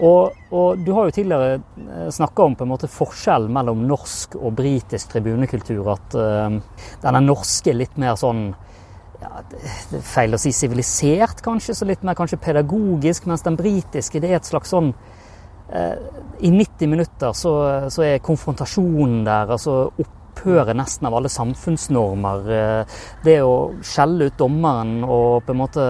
Og, 0.02 0.34
og, 0.50 0.82
du 0.82 0.90
har 0.98 1.06
jo 1.06 1.14
tidligere 1.14 2.10
snakka 2.12 2.48
om 2.48 2.56
på 2.58 2.66
en 2.66 2.72
måte 2.74 2.90
forskjell 2.90 3.46
mellom 3.54 3.86
norsk 3.88 4.40
og 4.40 4.56
britisk 4.58 5.14
tribunekultur. 5.14 5.86
At 5.94 6.18
uh, 6.18 6.58
den 7.04 7.28
norske 7.28 7.76
litt 7.78 8.00
mer 8.02 8.18
sånn 8.20 8.48
ja, 9.24 9.44
det 9.50 10.00
er 10.00 10.06
feil 10.06 10.36
å 10.36 10.40
si 10.42 10.52
sivilisert, 10.56 11.44
kanskje, 11.46 11.76
så 11.78 11.88
litt 11.88 12.04
mer 12.06 12.18
kanskje 12.18 12.42
pedagogisk, 12.44 13.28
mens 13.30 13.46
den 13.46 13.58
britiske 13.60 14.22
det 14.24 14.32
er 14.32 14.40
et 14.40 14.50
slags 14.50 14.74
sånn 14.74 14.92
eh, 15.72 15.96
I 16.44 16.52
90 16.52 16.92
minutter 16.92 17.38
så, 17.38 17.54
så, 17.94 18.04
er 18.06 18.24
konfrontasjonen 18.26 19.24
der, 19.28 19.54
altså 19.56 19.78
opphøret 20.04 20.76
nesten 20.76 21.08
av 21.08 21.16
alle 21.20 21.32
samfunnsnormer. 21.32 22.52
Eh, 22.58 22.98
det 23.24 23.38
å 23.46 23.56
skjelle 23.86 24.28
ut 24.28 24.42
dommeren 24.42 25.00
og 25.06 25.46
på 25.46 25.56
en 25.56 25.62
måte 25.62 25.88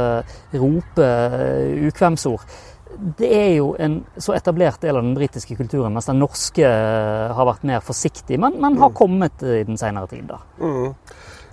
rope 0.60 1.10
eh, 1.10 1.90
ukvemsord. 1.90 2.46
Det 2.94 3.26
er 3.34 3.52
jo 3.56 3.72
en 3.82 4.04
så 4.22 4.36
etablert 4.38 4.84
del 4.84 5.00
av 5.00 5.02
den 5.02 5.16
britiske 5.18 5.56
kulturen, 5.58 5.96
mens 5.96 6.06
den 6.12 6.20
norske 6.22 6.68
har 7.34 7.48
vært 7.50 7.66
mer 7.66 7.82
forsiktig, 7.82 8.38
men, 8.38 8.60
men 8.62 8.78
har 8.78 8.92
mm. 8.92 8.98
kommet 9.00 9.42
i 9.42 9.64
den 9.66 9.80
senere 9.82 10.12
tid. 10.12 10.28
da. 10.30 10.38
Mm. 10.62 10.92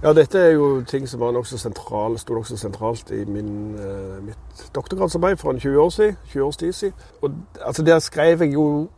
Ja, 0.01 0.15
dette 0.17 0.41
er 0.41 0.55
jo 0.55 0.79
ting 0.89 1.05
som 1.05 1.21
var 1.21 1.35
nokså 1.37 1.59
sentral, 1.61 2.15
sto 2.17 2.33
nokså 2.33 2.57
sentralt 2.57 3.11
i 3.13 3.19
min, 3.29 3.75
eh, 3.77 4.23
mitt 4.25 4.63
doktorgradsarbeid 4.73 5.37
for 5.37 5.53
en 5.53 5.61
20 5.61 5.77
år 5.83 5.91
siden, 5.91 6.17
20 6.31 6.45
års 6.45 6.57
tid 6.57 6.73
siden. 6.73 6.95
Og 7.23 7.31
altså, 7.61 7.83
Der 7.83 7.99
skrev 7.99 8.41
jeg 8.41 8.55
jo 8.55 8.89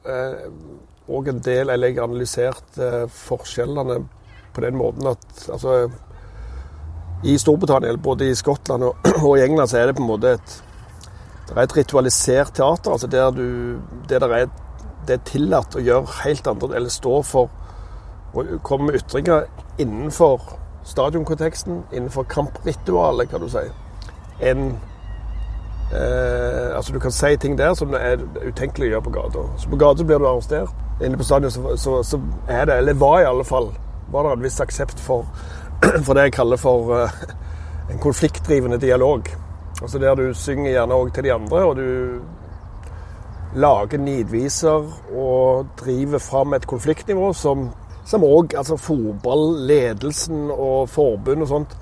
òg 1.09 1.27
eh, 1.27 1.35
en 1.35 1.41
del, 1.41 1.71
eller 1.71 1.89
jeg 1.89 1.99
analyserte 1.99 3.03
eh, 3.03 3.09
forskjellene 3.09 3.99
på 4.55 4.61
den 4.61 4.77
måten 4.77 5.07
at 5.07 5.49
altså, 5.53 5.91
i 7.25 7.39
Storbritannia, 7.39 7.97
både 7.97 8.31
i 8.31 8.35
Skottland 8.35 8.83
og, 8.83 8.97
og, 9.27 9.39
i 9.39 9.43
England, 9.43 9.69
så 9.69 9.79
er 9.79 9.87
det 9.87 9.97
på 9.97 10.03
en 10.03 10.09
måte 10.09 10.37
et, 10.39 10.65
det 11.49 11.57
er 11.57 11.63
et 11.63 11.77
ritualisert 11.77 12.55
teater. 12.55 12.93
altså 12.93 13.07
Der 13.07 13.31
du, 13.31 13.81
det, 14.09 14.21
der 14.21 14.29
er, 14.29 14.47
det 15.09 15.15
er 15.19 15.27
tillatt 15.27 15.75
å 15.75 15.83
gjøre 15.83 16.23
helt 16.25 16.47
andre 16.47 16.77
Eller 16.77 16.89
stå 16.89 17.23
for 17.23 17.51
å 18.35 18.45
komme 18.63 18.87
med 18.87 19.03
ytringer 19.03 19.49
innenfor 19.79 20.62
stadionkonteksten, 20.85 21.83
innenfor 21.93 22.23
kampritualet, 22.23 23.31
kan 23.31 23.41
du 23.41 23.49
si, 23.49 23.65
enn 24.41 24.73
eh, 25.93 26.77
Altså, 26.77 26.93
du 26.93 26.99
kan 26.99 27.13
si 27.13 27.37
ting 27.37 27.59
der 27.59 27.75
som 27.79 27.95
er 27.95 28.23
utenkelig 28.47 28.89
å 28.89 28.91
gjøre 28.95 29.07
på 29.07 29.13
gata. 29.15 29.45
Så 29.61 29.71
på 29.71 29.79
gata 29.79 30.05
blir 30.05 30.19
du 30.19 30.27
arrestert. 30.27 30.73
Inne 31.05 31.19
på 31.21 31.27
stadion 31.27 31.51
så, 31.51 31.77
så, 31.77 31.99
så, 32.03 32.21
er 32.49 32.65
det, 32.67 32.79
eller 32.81 32.99
var 32.99 33.21
i 33.21 33.29
alle 33.29 33.45
fall, 33.45 33.69
var 34.11 34.27
det 34.27 34.33
en 34.33 34.47
viss 34.47 34.61
aksept 34.61 35.01
for, 35.01 35.29
for 36.07 36.15
det 36.17 36.29
jeg 36.29 36.37
kaller 36.39 36.61
for 36.61 36.95
eh, 36.97 37.23
en 37.93 38.03
konfliktdrivende 38.03 38.81
dialog. 38.81 39.29
Altså 39.83 39.99
Der 39.99 40.15
du 40.15 40.35
synger 40.35 40.71
gjerne 40.71 40.95
òg 40.95 41.13
til 41.15 41.25
de 41.25 41.35
andre, 41.35 41.65
og 41.65 41.77
du 41.77 42.21
lager 43.55 43.99
nidviser 43.99 44.89
og 45.13 45.67
driver 45.77 46.19
fram 46.19 46.55
et 46.55 46.67
konfliktnivå 46.67 47.33
som 47.37 47.69
som 48.05 48.25
òg 48.25 48.57
altså 48.59 48.77
fotballedelsen 48.77 50.51
og 50.51 50.89
forbund 50.91 51.43
og 51.43 51.49
sånt 51.49 51.77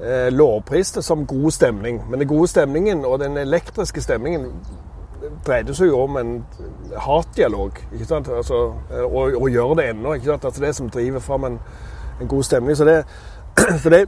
eh, 0.00 0.28
lovpriste 0.32 1.02
som 1.02 1.26
god 1.26 1.50
stemning. 1.50 2.02
Men 2.10 2.20
den 2.20 2.28
gode 2.28 2.48
stemningen 2.48 3.04
og 3.04 3.20
den 3.20 3.36
elektriske 3.36 4.02
stemningen 4.04 4.50
dreide 5.46 5.74
seg 5.74 5.90
jo 5.90 6.02
om 6.04 6.16
en 6.20 6.32
hatdialog. 6.96 7.80
ikke 7.92 8.04
sant? 8.04 8.28
Altså, 8.28 8.72
og, 9.04 9.36
og 9.42 9.50
gjør 9.50 9.74
det 9.74 9.90
ennå. 9.90 10.14
ikke 10.14 10.26
sant? 10.26 10.44
Altså 10.44 10.64
Det 10.64 10.74
som 10.74 10.90
driver 10.90 11.20
fram 11.20 11.44
en, 11.44 11.58
en 12.20 12.28
god 12.28 12.42
stemning. 12.42 12.76
Så 12.76 12.84
det, 12.84 13.04
så 13.82 13.90
det, 13.90 14.06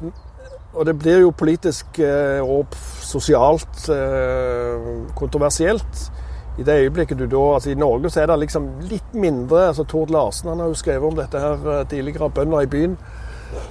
og 0.73 0.87
det 0.87 0.99
blir 0.99 1.21
jo 1.25 1.31
politisk 1.31 1.99
eh, 1.99 2.43
og 2.45 2.67
sosialt 3.01 3.89
eh, 3.89 4.89
kontroversielt 5.17 6.13
i 6.59 6.65
det 6.67 6.81
øyeblikket 6.83 7.19
du 7.19 7.27
da 7.27 7.55
altså 7.55 7.71
I 7.71 7.79
Norge 7.79 8.11
så 8.11 8.21
er 8.21 8.27
det 8.27 8.39
liksom 8.43 8.67
litt 8.91 9.15
mindre 9.15 9.69
altså 9.69 9.85
Tord 9.87 10.11
Larsen 10.11 10.51
han 10.51 10.61
har 10.61 10.73
jo 10.73 10.79
skrevet 10.79 11.07
om 11.07 11.17
dette 11.19 11.39
her 11.39 11.69
eh, 11.75 11.85
tidligere, 11.87 12.31
bønder 12.31 12.65
i 12.65 12.71
byen. 12.73 12.97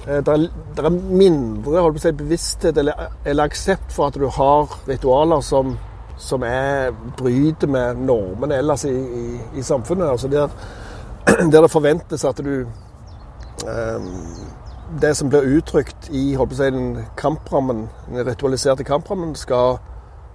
Eh, 0.06 0.22
det 0.24 0.32
er, 0.34 0.46
det 0.76 0.84
er 0.84 0.96
mindre 0.96 1.82
holdt 1.84 1.98
på 1.98 2.02
å 2.02 2.06
si, 2.06 2.14
bevissthet 2.16 2.80
eller, 2.80 3.10
eller, 3.24 3.44
aksept 3.44 3.92
for 3.92 4.08
at 4.08 4.16
du 4.16 4.24
har 4.32 4.72
ritualer 4.88 5.44
som, 5.44 5.76
som 6.16 6.46
er, 6.48 6.94
bryter 7.18 7.68
med 7.68 8.00
normene 8.08 8.56
ellers 8.56 8.86
i, 8.88 8.94
i, 8.94 9.26
i 9.60 9.62
samfunnet. 9.62 10.08
altså 10.08 10.28
der, 10.32 10.48
der, 11.52 11.60
det 11.60 11.70
forventes 11.70 12.24
at 12.24 12.40
du 12.44 12.64
um, 13.66 14.14
Det 15.00 15.16
som 15.16 15.28
blir 15.28 15.44
uttrykt 15.58 16.08
i 16.08 16.32
holdt 16.34 16.54
på 16.54 16.56
å 16.56 16.62
si, 16.62 16.72
den 16.72 17.04
kamprammen, 17.20 17.88
den 18.08 18.24
ritualiserte 18.24 18.84
kamprammen, 18.88 19.34
skal 19.36 19.76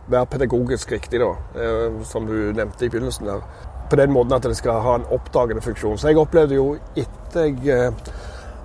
være 0.07 0.25
pedagogisk 0.25 0.91
riktig, 0.91 1.19
da, 1.19 1.31
eh, 1.55 2.03
som 2.03 2.27
du 2.27 2.51
nevnte 2.55 2.85
i 2.85 2.89
begynnelsen. 2.89 3.25
der. 3.25 3.41
På 3.89 3.95
den 3.95 4.11
måten 4.11 4.33
at 4.33 4.43
det 4.43 4.57
skal 4.57 4.81
ha 4.81 4.95
en 4.95 5.05
oppdagende 5.11 5.61
funksjon. 5.61 5.97
Så 5.97 6.07
jeg 6.07 6.17
opplevde 6.17 6.55
jo 6.55 6.77
etter 6.95 7.41
jeg 7.41 7.67
eh, 7.67 7.91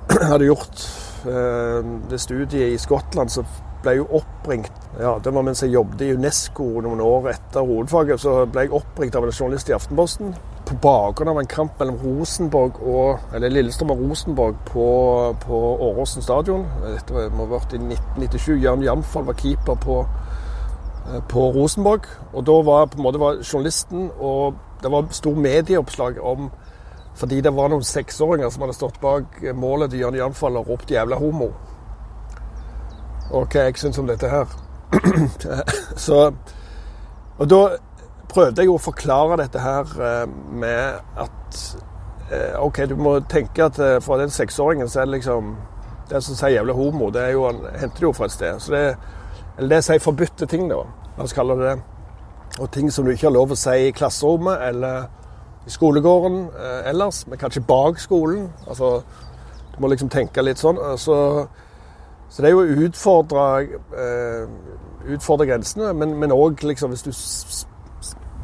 hadde 0.30 0.44
gjort 0.44 0.84
eh, 1.26 1.84
det 2.10 2.20
studiet 2.20 2.72
i 2.72 2.78
Skottland, 2.78 3.28
så 3.28 3.44
ble 3.82 3.90
jeg 3.94 3.98
jo 3.98 4.06
oppringt 4.18 4.72
ja, 4.98 5.18
Det 5.22 5.30
var 5.34 5.42
mens 5.42 5.62
jeg 5.62 5.70
jobbet 5.70 6.00
i 6.02 6.14
Unesco 6.14 6.64
noen 6.82 7.00
år 7.00 7.28
etter 7.30 7.60
hovedfaget. 7.60 8.20
Så 8.20 8.46
ble 8.46 8.66
jeg 8.66 8.72
oppringt 8.74 9.14
av 9.14 9.24
en 9.24 9.32
journalist 9.32 9.68
i 9.68 9.76
Aftenposten 9.76 10.34
på 10.68 10.74
bakgrunn 10.82 11.30
av 11.32 11.38
en 11.40 11.48
kamp 11.48 11.78
mellom 11.80 11.96
Rosenborg 12.02 12.80
og 12.82 13.34
eller 13.34 13.52
Lillestrøm 13.52 13.94
og 13.94 14.02
Rosenborg 14.02 14.58
på, 14.68 14.88
på 15.46 15.60
Åråsen 15.86 16.24
stadion. 16.24 16.66
Dette 16.82 17.28
må 17.32 17.46
ha 17.46 17.54
vært 17.54 17.76
i 17.76 17.80
1997. 17.80 18.58
Jan 18.64 18.84
Jamfall 18.84 19.28
var 19.30 19.38
keeper 19.40 19.78
på 19.80 20.02
på 21.28 21.50
Rosenborg. 21.52 22.06
Og 22.32 22.46
da 22.46 22.56
var 22.62 22.86
på 22.86 22.98
en 22.98 23.06
måte 23.06 23.18
journalisten 23.42 24.10
og 24.18 24.54
det 24.82 24.90
var 24.92 25.08
stor 25.10 25.34
medieoppslag 25.34 26.20
om 26.22 26.50
fordi 27.18 27.40
det 27.42 27.50
var 27.50 27.72
noen 27.72 27.82
seksåringer 27.82 28.50
som 28.54 28.62
hadde 28.62 28.76
stått 28.76 29.00
bak 29.02 29.40
målet 29.58 29.90
til 29.90 30.04
Jørn 30.04 30.14
Janfall 30.14 30.56
og 30.56 30.68
ropt 30.68 30.90
'jævla 30.90 31.16
homo'. 31.18 31.50
Og 33.30 33.48
hva 33.50 33.64
jeg 33.64 33.78
syns 33.78 33.98
om 33.98 34.06
dette 34.06 34.28
her. 34.28 34.46
Så 36.06 36.32
Og 37.38 37.50
da 37.50 37.68
prøvde 38.28 38.62
jeg 38.62 38.70
å 38.70 38.78
forklare 38.78 39.36
dette 39.36 39.58
her 39.58 39.82
eh, 40.02 40.28
med 40.50 40.94
at 41.16 41.58
eh, 42.32 42.54
OK, 42.60 42.78
du 42.88 42.96
må 42.96 43.20
tenke 43.20 43.64
at 43.64 44.02
for 44.02 44.16
den 44.18 44.30
seksåringen 44.30 44.88
så 44.88 45.00
er 45.00 45.04
det 45.04 45.18
liksom 45.18 45.56
Det 46.10 46.22
som 46.24 46.34
sier 46.34 46.48
'jævla 46.48 46.72
homo', 46.72 47.10
det 47.10 47.22
er 47.22 47.30
jo, 47.30 47.46
han 47.46 47.66
henter 47.80 47.96
det 47.96 48.02
jo 48.02 48.12
fra 48.12 48.24
et 48.24 48.32
sted. 48.32 48.60
Så 48.60 48.72
det 48.72 48.96
eller 49.58 49.76
det 49.76 49.84
sier 49.84 49.98
forbudte 50.02 50.46
ting, 50.46 50.68
da. 50.70 50.84
La 51.18 51.26
oss 51.26 51.34
kalle 51.34 51.56
det. 51.58 51.76
Og 52.62 52.68
ting 52.72 52.92
som 52.94 53.04
du 53.04 53.10
ikke 53.12 53.26
har 53.26 53.34
lov 53.34 53.52
å 53.52 53.58
si 53.58 53.74
i 53.88 53.94
klasserommet 53.94 54.62
eller 54.68 55.08
i 55.66 55.72
skolegården 55.72 56.44
eh, 56.54 56.90
ellers, 56.92 57.24
men 57.28 57.40
kanskje 57.40 57.64
bak 57.66 57.98
skolen. 58.00 58.46
Altså, 58.70 59.00
du 59.74 59.80
må 59.82 59.90
liksom 59.90 60.10
tenke 60.12 60.44
litt 60.46 60.62
sånn. 60.62 60.78
Så, 61.02 61.16
så 62.30 62.44
det 62.44 62.50
er 62.50 62.54
jo 62.54 62.62
å 62.62 62.86
utfordre, 62.86 63.48
eh, 63.98 64.78
utfordre 65.16 65.48
grensene, 65.50 65.90
men 65.92 66.34
òg 66.34 66.62
liksom 66.70 66.94
hvis 66.94 67.04
du 67.08 67.12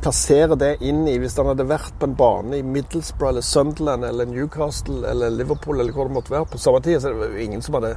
plasserer 0.04 0.58
det 0.60 0.74
inn 0.84 1.06
i 1.08 1.14
Hvis 1.16 1.38
han 1.40 1.48
hadde 1.48 1.64
vært 1.64 1.94
på 1.96 2.10
en 2.10 2.16
bane 2.18 2.58
i 2.58 2.66
Middlesbrough 2.66 3.30
eller 3.30 3.46
Sunderland 3.46 4.04
eller 4.04 4.28
Newcastle 4.28 5.00
eller 5.08 5.32
Liverpool 5.32 5.80
eller 5.80 5.96
hvor 5.96 6.10
det 6.10 6.18
måtte 6.18 6.34
være 6.34 6.50
på 6.52 6.60
samme 6.60 6.82
tid, 6.84 7.00
så 7.00 7.08
er 7.08 7.22
det 7.22 7.30
jo 7.32 7.46
ingen 7.46 7.64
som 7.64 7.78
hadde 7.78 7.94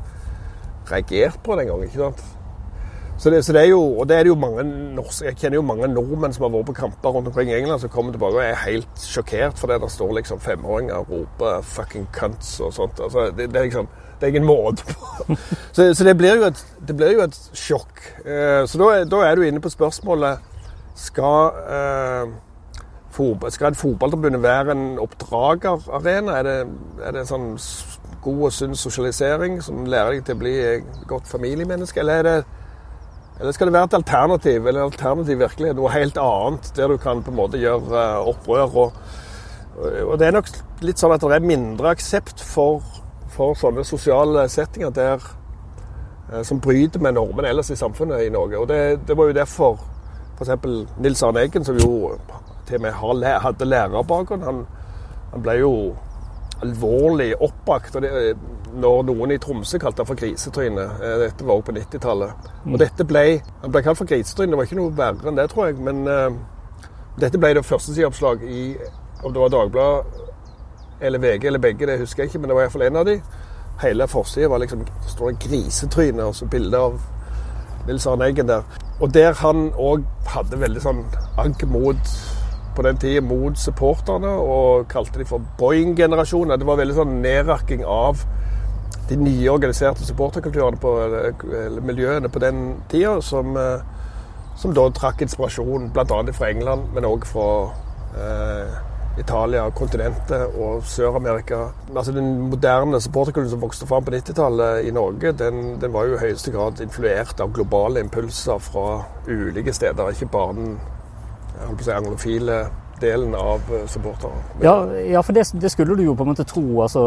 reagert 0.88 1.42
på 1.44 1.58
det 1.58 1.66
engang. 1.68 2.14
Så 3.18 3.30
det, 3.30 3.46
så 3.46 3.54
det, 3.54 3.62
er 3.62 3.72
jo, 3.72 3.82
og 3.82 4.10
det 4.10 4.18
er 4.18 4.24
det 4.24 4.30
jo 4.30 4.36
mange 4.38 4.64
norske, 4.96 5.26
Jeg 5.26 5.38
kjenner 5.38 5.58
jo 5.58 5.62
mange 5.66 5.88
nordmenn 5.90 6.34
som 6.34 6.44
har 6.46 6.52
vært 6.54 6.68
på 6.70 6.76
kamper 6.78 7.16
rundt 7.16 7.28
omkring 7.32 7.50
i 7.50 7.56
England, 7.58 7.82
som 7.82 7.90
kommer 7.90 8.14
tilbake 8.14 8.38
og 8.38 8.44
er 8.44 8.60
helt 8.62 9.02
sjokkert 9.02 9.58
fordi 9.58 9.80
det 9.82 9.90
står 9.92 10.12
liksom 10.20 10.40
femåringer 10.40 10.96
og 10.96 11.10
roper 11.10 11.62
'fucking 11.62 12.08
cunts' 12.18 12.62
og 12.64 12.74
sånt. 12.74 13.00
Altså, 13.00 13.32
det, 13.38 13.50
det, 13.50 13.56
er 13.56 13.64
liksom 13.64 13.88
det 14.20 14.24
er 14.24 14.28
ingen 14.28 14.46
måte 14.46 14.84
på. 14.86 15.36
Så, 15.74 15.94
så 15.94 16.04
det, 16.04 16.18
blir 16.18 16.46
et, 16.46 16.66
det 16.88 16.96
blir 16.98 17.12
jo 17.14 17.22
et 17.22 17.50
sjokk. 17.54 18.02
Eh, 18.26 18.66
så 18.66 18.78
da, 18.78 19.04
da, 19.04 19.22
er 19.26 19.36
du 19.36 19.42
inne 19.42 19.62
på 19.62 19.70
spørsmålet 19.70 20.40
skal, 20.96 21.52
eh, 21.70 22.32
fotball, 23.12 23.52
skal 23.52 23.68
et 23.72 23.78
fotballforbund 23.78 24.42
være 24.42 24.72
en 24.72 25.00
oppdragerarena? 25.00 26.38
Er 26.38 26.44
det, 26.44 26.68
er 27.06 27.12
det 27.12 27.28
sånn 27.30 27.58
god 28.22 28.42
og 28.42 28.54
sunn 28.54 28.76
sosialisering 28.76 29.62
som 29.64 29.86
lærer 29.86 30.18
deg 30.18 30.26
til 30.26 30.36
å 30.36 30.42
bli 30.42 30.56
godt 31.08 31.30
familiemenneske, 31.30 32.00
eller 32.00 32.14
er 32.14 32.24
det 32.24 32.38
eller 33.40 33.54
skal 33.54 33.70
det 33.70 33.74
være 33.74 33.90
et 33.92 33.98
alternativ, 34.00 34.68
eller 34.68 34.82
en 34.82 34.92
alternativ 34.92 35.40
virkelighet, 35.40 35.78
noe 35.78 35.94
helt 35.94 36.18
annet, 36.18 36.72
der 36.76 36.90
du 36.90 36.98
kan 37.02 37.22
på 37.24 37.34
en 37.34 37.38
måte 37.38 37.62
gjøre 37.62 37.92
eh, 38.02 38.30
opprør? 38.32 38.78
Og, 38.84 38.94
og 40.08 40.16
det 40.18 40.28
er 40.28 40.38
nok 40.40 40.50
litt 40.86 41.02
sånn 41.02 41.14
at 41.14 41.22
det 41.22 41.38
er 41.38 41.46
mindre 41.46 41.92
aksept 41.94 42.42
for, 42.42 42.82
for 43.34 43.58
sånne 43.60 43.86
sosiale 43.86 44.48
settinger 44.50 44.96
der, 44.96 45.28
eh, 46.32 46.42
som 46.48 46.64
bryter 46.64 47.04
med 47.04 47.18
normene 47.20 47.54
ellers 47.54 47.70
i 47.74 47.78
samfunnet 47.78 48.26
i 48.26 48.34
Norge. 48.34 48.58
Og 48.58 48.68
det, 48.72 48.82
det 49.06 49.18
var 49.18 49.30
jo 49.30 49.38
derfor 49.38 49.78
f.eks. 50.38 50.58
Nils 50.98 51.24
Arne 51.26 51.46
Eggen, 51.46 51.66
som 51.66 51.78
jo 51.78 52.18
til 52.68 52.82
og 52.82 52.84
med 52.84 52.98
hadde 53.44 53.70
lærerbakgrunn, 53.70 54.44
han, 54.44 54.66
han 55.32 55.46
ble 55.46 55.60
jo 55.62 55.74
alvorlig 56.64 57.34
oppbakt. 57.42 57.96
og 57.96 58.02
det, 58.02 58.12
Når 58.74 59.04
noen 59.04 59.32
i 59.32 59.38
Tromsø 59.38 59.78
kalte 59.78 60.04
han 60.04 60.10
for 60.10 60.20
grisetryne. 60.20 60.82
Eh, 60.82 61.18
dette 61.24 61.46
var 61.46 61.54
også 61.54 61.72
på 61.72 61.78
90-tallet. 61.80 62.52
Mm. 62.66 62.74
Og 62.74 62.80
dette 62.80 63.06
ble 63.06 63.42
Han 63.62 63.72
ble 63.72 63.82
kalt 63.84 63.98
for 63.98 64.10
grisetryne. 64.10 64.52
Det 64.52 64.58
var 64.58 64.70
ikke 64.70 64.82
noe 64.82 64.98
verre 64.98 65.30
enn 65.30 65.40
det, 65.40 65.50
tror 65.50 65.70
jeg. 65.70 65.82
Men 65.82 66.08
uh, 66.08 66.32
dette 67.20 67.40
ble 67.42 67.54
det 67.58 67.66
førstesideoppslag 67.66 68.44
i 68.44 68.64
om 69.24 69.34
det 69.34 69.42
var 69.42 69.50
Dagbladet 69.50 70.26
eller 71.02 71.20
VG 71.20 71.48
eller 71.48 71.60
begge, 71.60 71.86
det 71.86 72.00
husker 72.00 72.24
jeg 72.24 72.30
ikke, 72.30 72.40
men 72.40 72.50
det 72.50 72.56
var 72.56 72.66
iallfall 72.66 72.88
en 72.88 72.96
av 72.96 73.06
de. 73.06 73.20
Hele 73.82 74.08
forsida 74.08 74.50
var 74.50 74.62
liksom 74.62 74.86
det 74.86 75.12
står 75.12 75.38
grisetryne 75.42 76.26
og 76.26 76.36
så 76.36 76.46
bilde 76.50 76.78
av 76.78 76.98
Nils 77.88 78.08
Arne 78.08 78.26
Eggen 78.26 78.50
der. 78.50 78.66
Og 79.00 79.14
der 79.14 79.34
han 79.38 79.70
òg 79.78 80.06
hadde 80.34 80.60
veldig 80.60 80.82
sånn 80.82 81.04
agg 81.38 81.62
mot 81.70 82.14
på 82.78 82.86
den 82.86 83.00
tida 83.02 83.24
mot 83.26 83.58
supporterne 83.58 84.30
og 84.38 84.88
kalte 84.92 85.20
de 85.20 85.26
for 85.26 85.42
Boeing-generasjonen. 85.60 86.60
Det 86.60 86.68
var 86.70 86.80
veldig 86.80 86.98
sånn 87.00 87.16
nedrakking 87.24 87.84
av 87.84 88.22
de 89.10 89.18
nye 89.18 89.50
organiserte 89.50 90.06
supporterkulturene 90.06 90.80
på 90.82 90.92
eller 91.08 91.84
miljøene 91.86 92.30
på 92.30 92.42
den 92.44 92.66
tida, 92.92 93.18
som, 93.24 93.56
eh, 93.58 93.80
som, 94.60 94.76
da 94.76 94.90
trakk 94.94 95.24
inspirasjon 95.24 95.90
bl.a. 95.96 96.20
fra 96.36 96.52
England, 96.52 96.92
men 96.94 97.08
òg 97.08 97.26
fra 97.30 97.48
eh, 98.20 98.76
Italia, 99.18 99.64
kontinentet 99.74 100.60
og 100.62 100.84
Sør-Amerika. 100.86 101.72
Altså 101.96 102.12
Den 102.14 102.28
moderne 102.52 103.00
supporterkulturen 103.02 103.50
som 103.56 103.64
vokste 103.64 103.88
fram 103.90 104.06
på 104.06 104.14
90-tallet 104.14 104.86
i 104.86 104.92
Norge, 104.94 105.32
den, 105.40 105.80
den, 105.82 105.94
var 105.94 106.06
jo 106.06 106.20
i 106.20 106.22
høyeste 106.28 106.54
grad 106.54 106.84
influert 106.84 107.42
av 107.42 107.56
globale 107.56 108.04
impulser 108.04 108.62
fra 108.62 109.02
ulike 109.28 109.74
steder. 109.74 110.14
Ikke 110.14 110.30
bare 110.36 110.54
den 110.60 110.70
jeg 110.76 110.76
holdt 110.76 110.84
på 110.84 110.84
å 110.84 111.47
si, 111.82 111.92
anglofile 111.92 112.66
delen 113.00 113.36
av 113.38 113.62
eh, 113.74 113.86
supportere. 113.86 114.40
Ja, 114.62 114.74
ja, 114.96 115.22
for 115.24 115.38
det, 115.38 115.44
det, 115.54 115.70
skulle 115.70 115.96
du 115.96 116.02
jo 116.08 116.16
på 116.18 116.26
en 116.26 116.32
måte 116.32 116.46
tro. 116.50 116.64
altså 116.82 117.04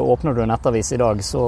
Åpner 0.00 0.32
du 0.32 0.40
en 0.42 0.48
nettavis 0.48 0.94
i 0.96 1.00
dag, 1.00 1.20
så 1.24 1.42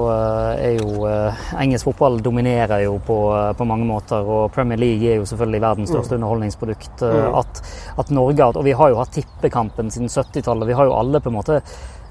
er 0.59 0.77
jo 0.77 1.09
engelsk 1.57 1.89
fotball 1.89 2.21
dominerer 2.21 2.85
jo 2.85 2.99
på, 3.01 3.19
på, 3.57 3.69
mange 3.69 3.89
måter. 3.89 4.29
Og 4.29 4.53
Premier 4.53 4.81
League 4.81 5.09
er 5.09 5.23
jo 5.23 5.29
selvfølgelig 5.29 5.63
verdens 5.65 5.93
største 5.95 6.17
mm. 6.17 6.21
underholdningsprodukt. 6.21 7.05
Mm. 7.05 7.39
At, 7.41 7.63
at 8.05 8.13
Norge 8.13 8.51
Og 8.53 8.65
vi 8.69 8.77
har 8.77 8.93
jo 8.93 9.01
hatt 9.01 9.17
tippekampen 9.17 9.91
siden 9.95 10.13
70-tallet. 10.13 10.69
Vi 10.69 10.77
har 10.77 10.91
jo 10.91 10.99
alle 10.99 11.25
på 11.25 11.33
en 11.33 11.39
måte 11.41 11.63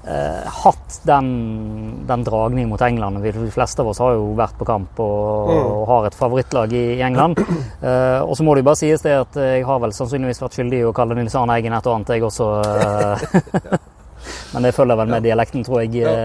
eh, 0.08 0.48
hatt 0.62 1.00
den, 1.06 1.28
den 2.08 2.24
dragningen 2.24 2.70
mot 2.72 2.82
England. 2.82 3.20
Vi, 3.22 3.32
de 3.36 3.50
fleste 3.54 3.82
av 3.82 3.92
oss 3.92 4.00
har 4.02 4.16
jo 4.16 4.32
vært 4.38 4.56
på 4.58 4.66
kamp 4.68 5.00
og, 5.04 5.50
mm. 5.52 5.62
og 5.62 5.86
har 5.92 6.08
et 6.08 6.18
favorittlag 6.18 6.72
i, 6.72 6.84
i 6.98 7.04
England. 7.06 7.40
Eh, 7.78 8.20
og 8.24 8.34
så 8.34 8.42
må 8.42 8.56
det 8.56 8.64
jo 8.64 8.66
bare 8.70 8.80
sies 8.80 9.04
det 9.04 9.12
at 9.14 9.36
jeg 9.38 9.62
har 9.68 9.78
vel 9.82 9.92
sannsynligvis 9.94 10.40
vært 10.42 10.56
skyldig 10.58 10.80
i 10.80 10.86
å 10.88 10.94
kalle 10.96 11.14
Nils 11.14 11.36
Arne 11.38 11.54
Eggen 11.60 11.76
et 11.76 11.86
og 11.86 11.94
annet, 11.94 12.14
jeg 12.16 12.26
også. 12.26 12.48
Eh. 12.66 13.76
Men 14.52 14.66
det 14.66 14.74
følger 14.74 14.98
vel 14.98 15.12
med 15.12 15.22
dialekten, 15.28 15.62
tror 15.66 15.84
jeg. 15.84 16.02
Ja. 16.02 16.16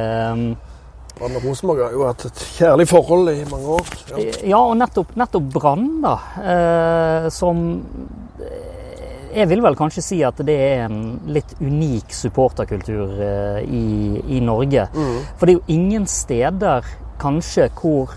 Brann 1.14 1.38
og 1.38 1.46
Rosenborg 1.46 1.84
har 1.86 1.94
jo 1.94 2.08
hatt 2.08 2.26
et 2.26 2.44
kjærlig 2.56 2.88
forhold 2.90 3.30
i 3.30 3.44
mange 3.52 3.78
år. 3.78 3.90
Ja, 4.10 4.24
ja 4.56 4.62
og 4.66 4.76
nettopp, 4.80 5.14
nettopp 5.20 5.52
Brann, 5.54 5.86
da. 6.02 6.16
Eh, 6.42 7.28
som 7.34 7.62
jeg 9.36 9.50
vil 9.50 9.64
vel 9.66 9.78
kanskje 9.78 10.04
si 10.06 10.20
at 10.26 10.40
det 10.46 10.56
er 10.56 10.86
en 10.88 11.00
litt 11.34 11.56
unik 11.62 12.14
supporterkultur 12.14 13.14
eh, 13.24 13.62
i, 13.66 13.86
i 14.38 14.42
Norge. 14.44 14.88
Mm. 14.94 15.16
For 15.38 15.46
det 15.46 15.56
er 15.56 15.60
jo 15.60 15.78
ingen 15.78 16.08
steder 16.10 16.88
kanskje 17.22 17.70
hvor 17.78 18.14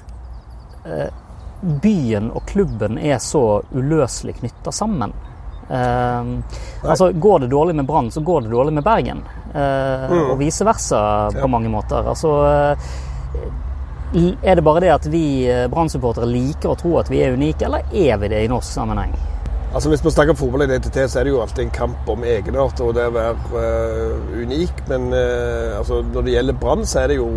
eh, 0.87 1.09
byen 1.83 2.31
og 2.33 2.45
klubben 2.49 2.99
er 2.99 3.19
så 3.23 3.63
uløselig 3.75 4.37
knytta 4.41 4.73
sammen. 4.75 5.15
Eh, 5.71 6.25
altså, 6.83 7.13
Går 7.13 7.39
det 7.45 7.53
dårlig 7.55 7.75
med 7.75 7.87
Brann, 7.87 8.11
så 8.11 8.21
går 8.21 8.41
det 8.47 8.55
dårlig 8.55 8.73
med 8.73 8.85
Bergen. 8.85 9.23
Eh, 9.55 10.11
mm. 10.11 10.31
Og 10.31 10.39
vice 10.39 10.65
versa 10.65 11.31
på 11.33 11.45
ja. 11.45 11.47
mange 11.51 11.73
måter. 11.73 12.07
Altså, 12.09 12.77
er 14.43 14.55
det 14.55 14.63
bare 14.65 14.81
det 14.81 14.93
at 14.95 15.07
vi 15.11 15.25
eh, 15.51 15.67
Brann-supportere 15.71 16.29
liker 16.31 16.73
å 16.73 16.79
tro 16.79 16.99
at 17.01 17.11
vi 17.11 17.25
er 17.25 17.35
unike, 17.35 17.67
eller 17.67 17.89
er 17.93 18.21
vi 18.23 18.31
det 18.33 18.45
i 18.45 18.53
norsk 18.53 18.71
sammenheng? 18.71 19.17
Altså 19.75 19.89
Hvis 19.89 20.05
vi 20.05 20.11
snakker 20.11 20.33
om 20.33 20.37
fotballidentitet, 20.37 21.11
så 21.11 21.19
er 21.19 21.25
det 21.25 21.31
jo 21.31 21.41
alltid 21.43 21.65
en 21.65 21.71
kamp 21.71 22.09
om 22.09 22.25
egenart 22.25 22.81
og 22.81 22.95
det 22.95 23.07
å 23.11 23.15
være 23.15 23.35
uh, 23.53 24.43
unik. 24.43 24.85
Men 24.89 25.11
uh, 25.13 25.79
altså, 25.79 26.01
når 26.15 26.27
det 26.27 26.33
gjelder 26.37 26.61
Brann, 26.61 26.87
så 26.87 27.01
er 27.05 27.15
det 27.15 27.23
jo 27.23 27.31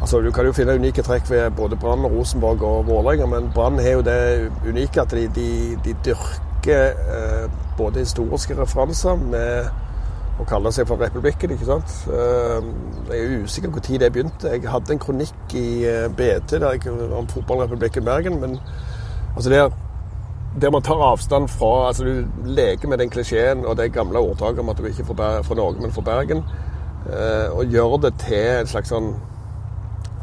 Altså, 0.00 0.20
Du 0.24 0.30
kan 0.32 0.46
jo 0.46 0.52
finne 0.56 0.74
unike 0.80 1.02
trekk 1.04 1.26
ved 1.30 1.50
både 1.50 1.76
Brann, 1.76 2.06
Rosenborg 2.08 2.62
og 2.64 2.86
Vålerenga, 2.86 3.26
men 3.26 3.50
Brann 3.54 3.78
har 3.78 3.98
jo 3.98 4.00
det 4.00 4.50
unike 4.64 5.00
at 5.00 5.10
de, 5.10 5.26
de, 5.34 5.76
de 5.84 5.92
dyrker 6.04 6.94
uh, 7.10 7.50
både 7.76 8.00
historiske 8.00 8.56
referanser 8.56 9.20
med 9.20 9.68
å 10.40 10.46
kalle 10.48 10.72
seg 10.72 10.88
for 10.88 10.96
Republikken. 10.96 11.52
ikke 11.52 11.68
sant? 11.68 11.98
Jeg 13.10 13.18
er 13.18 13.44
usikker 13.44 13.68
på 13.74 13.82
når 13.90 14.00
det 14.00 14.12
begynte. 14.12 14.54
Jeg 14.54 14.72
hadde 14.72 14.96
en 14.96 15.04
kronikk 15.04 15.52
i 15.52 15.84
BT 16.16 16.56
der 16.56 16.78
jeg, 16.78 16.96
om 17.12 17.28
fotballrepublikken 17.28 18.04
Bergen. 18.04 18.40
men 18.40 18.56
altså 19.36 19.50
det 19.50 19.58
er 19.58 19.68
der 20.58 20.70
man 20.70 20.82
tar 20.82 20.98
avstand 21.12 21.48
fra 21.48 21.88
altså 21.88 22.04
Du 22.04 22.26
leker 22.44 22.88
med 22.88 22.98
den 22.98 23.10
klisjeen 23.10 23.64
og 23.64 23.76
det 23.76 23.92
gamle 23.92 24.18
ordtaket 24.18 24.58
om 24.58 24.68
at 24.68 24.78
du 24.78 24.86
ikke 24.88 25.02
er 25.02 25.42
fra 25.42 25.54
Norge, 25.54 25.80
men 25.80 25.92
fra 25.92 26.02
Bergen. 26.02 26.44
Eh, 27.06 27.48
og 27.56 27.66
gjør 27.66 27.96
det 28.02 28.14
til 28.18 28.60
et 28.60 28.68
slags 28.68 28.90
sånn 28.90 29.14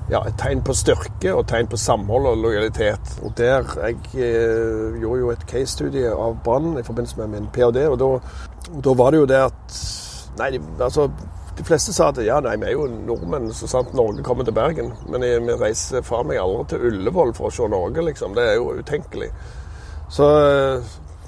ja, 0.08 0.22
et 0.24 0.38
tegn 0.40 0.62
på 0.64 0.76
styrke 0.78 1.34
og 1.36 1.48
tegn 1.50 1.68
på 1.68 1.80
samhold 1.80 2.30
og 2.30 2.44
lojalitet. 2.44 3.18
Og 3.24 3.34
der 3.38 3.64
Jeg 3.84 3.98
eh, 4.16 5.00
gjorde 5.02 5.20
jo 5.20 5.32
et 5.32 5.48
case-studie 5.48 6.12
av 6.12 6.38
Brann 6.44 6.78
i 6.80 6.84
forbindelse 6.84 7.18
med 7.18 7.28
min 7.28 7.50
ph.d. 7.52 7.88
Og 7.88 8.00
da, 8.84 8.94
var 8.94 9.12
det 9.12 9.20
jo 9.20 9.26
det 9.26 9.42
at 9.50 9.82
Nei, 10.38 10.52
de, 10.54 10.60
altså 10.80 11.10
de 11.58 11.64
fleste 11.66 11.94
sa 11.94 12.12
at 12.12 12.20
ja, 12.22 12.36
nei, 12.40 12.54
vi 12.62 12.68
er 12.70 12.76
jo 12.76 12.84
nordmenn, 12.86 13.48
så 13.50 13.66
sant 13.66 13.96
Norge 13.98 14.22
kommer 14.24 14.46
til 14.46 14.54
Bergen. 14.54 14.92
Men 15.10 15.24
vi 15.26 15.56
reiser 15.58 16.06
faen 16.06 16.28
meg 16.30 16.38
aldri 16.38 16.68
til 16.70 16.84
Ullevål 16.92 17.34
for 17.34 17.50
å 17.50 17.56
se 17.56 17.66
Norge, 17.72 18.04
liksom. 18.06 18.36
Det 18.38 18.44
er 18.46 18.60
jo 18.60 18.76
utenkelig. 18.78 19.32
Så, 20.10 20.28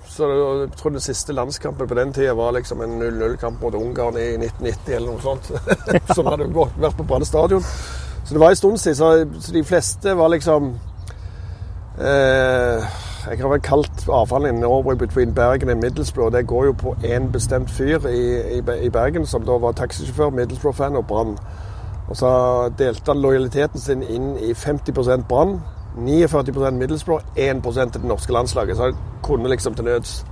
så 0.08 0.28
jeg 0.30 0.70
tror 0.80 0.90
den 0.90 1.04
siste 1.04 1.34
landskampen 1.34 1.88
på 1.88 1.98
den 1.98 2.14
tida 2.14 2.34
var 2.34 2.52
liksom 2.56 2.82
en 2.82 3.02
0-0-kamp 3.02 3.62
mot 3.62 3.76
Ungarn 3.76 4.18
i 4.18 4.30
1990 4.38 4.96
eller 4.96 5.12
noe 5.12 5.24
sånt. 5.24 5.52
Som 6.16 6.30
hadde 6.32 6.48
vært 6.54 6.98
på 6.98 7.08
Brann 7.08 7.28
stadion. 7.28 7.66
Så 8.30 8.34
det 8.34 8.40
var 8.40 8.50
en 8.50 8.56
stund 8.56 8.78
siden. 8.78 9.42
Så, 9.42 9.52
de 9.54 9.64
fleste 9.64 10.18
var 10.18 10.28
liksom 10.28 10.76
eh, 12.00 12.84
Jeg 13.30 13.42
har 13.42 13.50
vel 13.50 13.62
kalt 13.62 14.06
avfallet 14.10 14.54
in 14.54 14.60
Norway 14.62 14.96
between 14.96 15.34
Bergen 15.36 15.70
og 15.70 15.78
Middlesbrough. 15.78 16.32
Det 16.32 16.48
går 16.48 16.66
jo 16.66 16.72
på 16.72 16.96
én 17.04 17.32
bestemt 17.32 17.70
fyr 17.70 18.08
i, 18.08 18.22
i, 18.58 18.62
i, 18.86 18.90
Bergen, 18.90 19.26
som 19.26 19.46
da 19.46 19.58
var 19.58 19.72
taxisjåfør, 19.72 20.30
Middlesbrough-fan 20.30 20.96
og 20.96 21.08
Brann. 21.08 21.38
Og 22.10 22.18
så 22.18 22.30
delte 22.78 23.12
han 23.12 23.22
lojaliteten 23.22 23.80
sin 23.80 24.04
inn 24.04 24.38
i 24.38 24.54
50% 24.54 25.28
Brann, 25.30 25.60
49% 25.98 26.72
Middlesbrough, 26.72 27.24
1 27.36 27.62
til 27.64 28.02
det 28.02 28.08
norske 28.08 28.34
landslaget. 28.34 28.78
Så 28.78 28.84
jeg 28.84 28.96
kunne 29.24 29.50
liksom 29.50 29.76
til 29.76 29.86
nøds. 29.86 30.26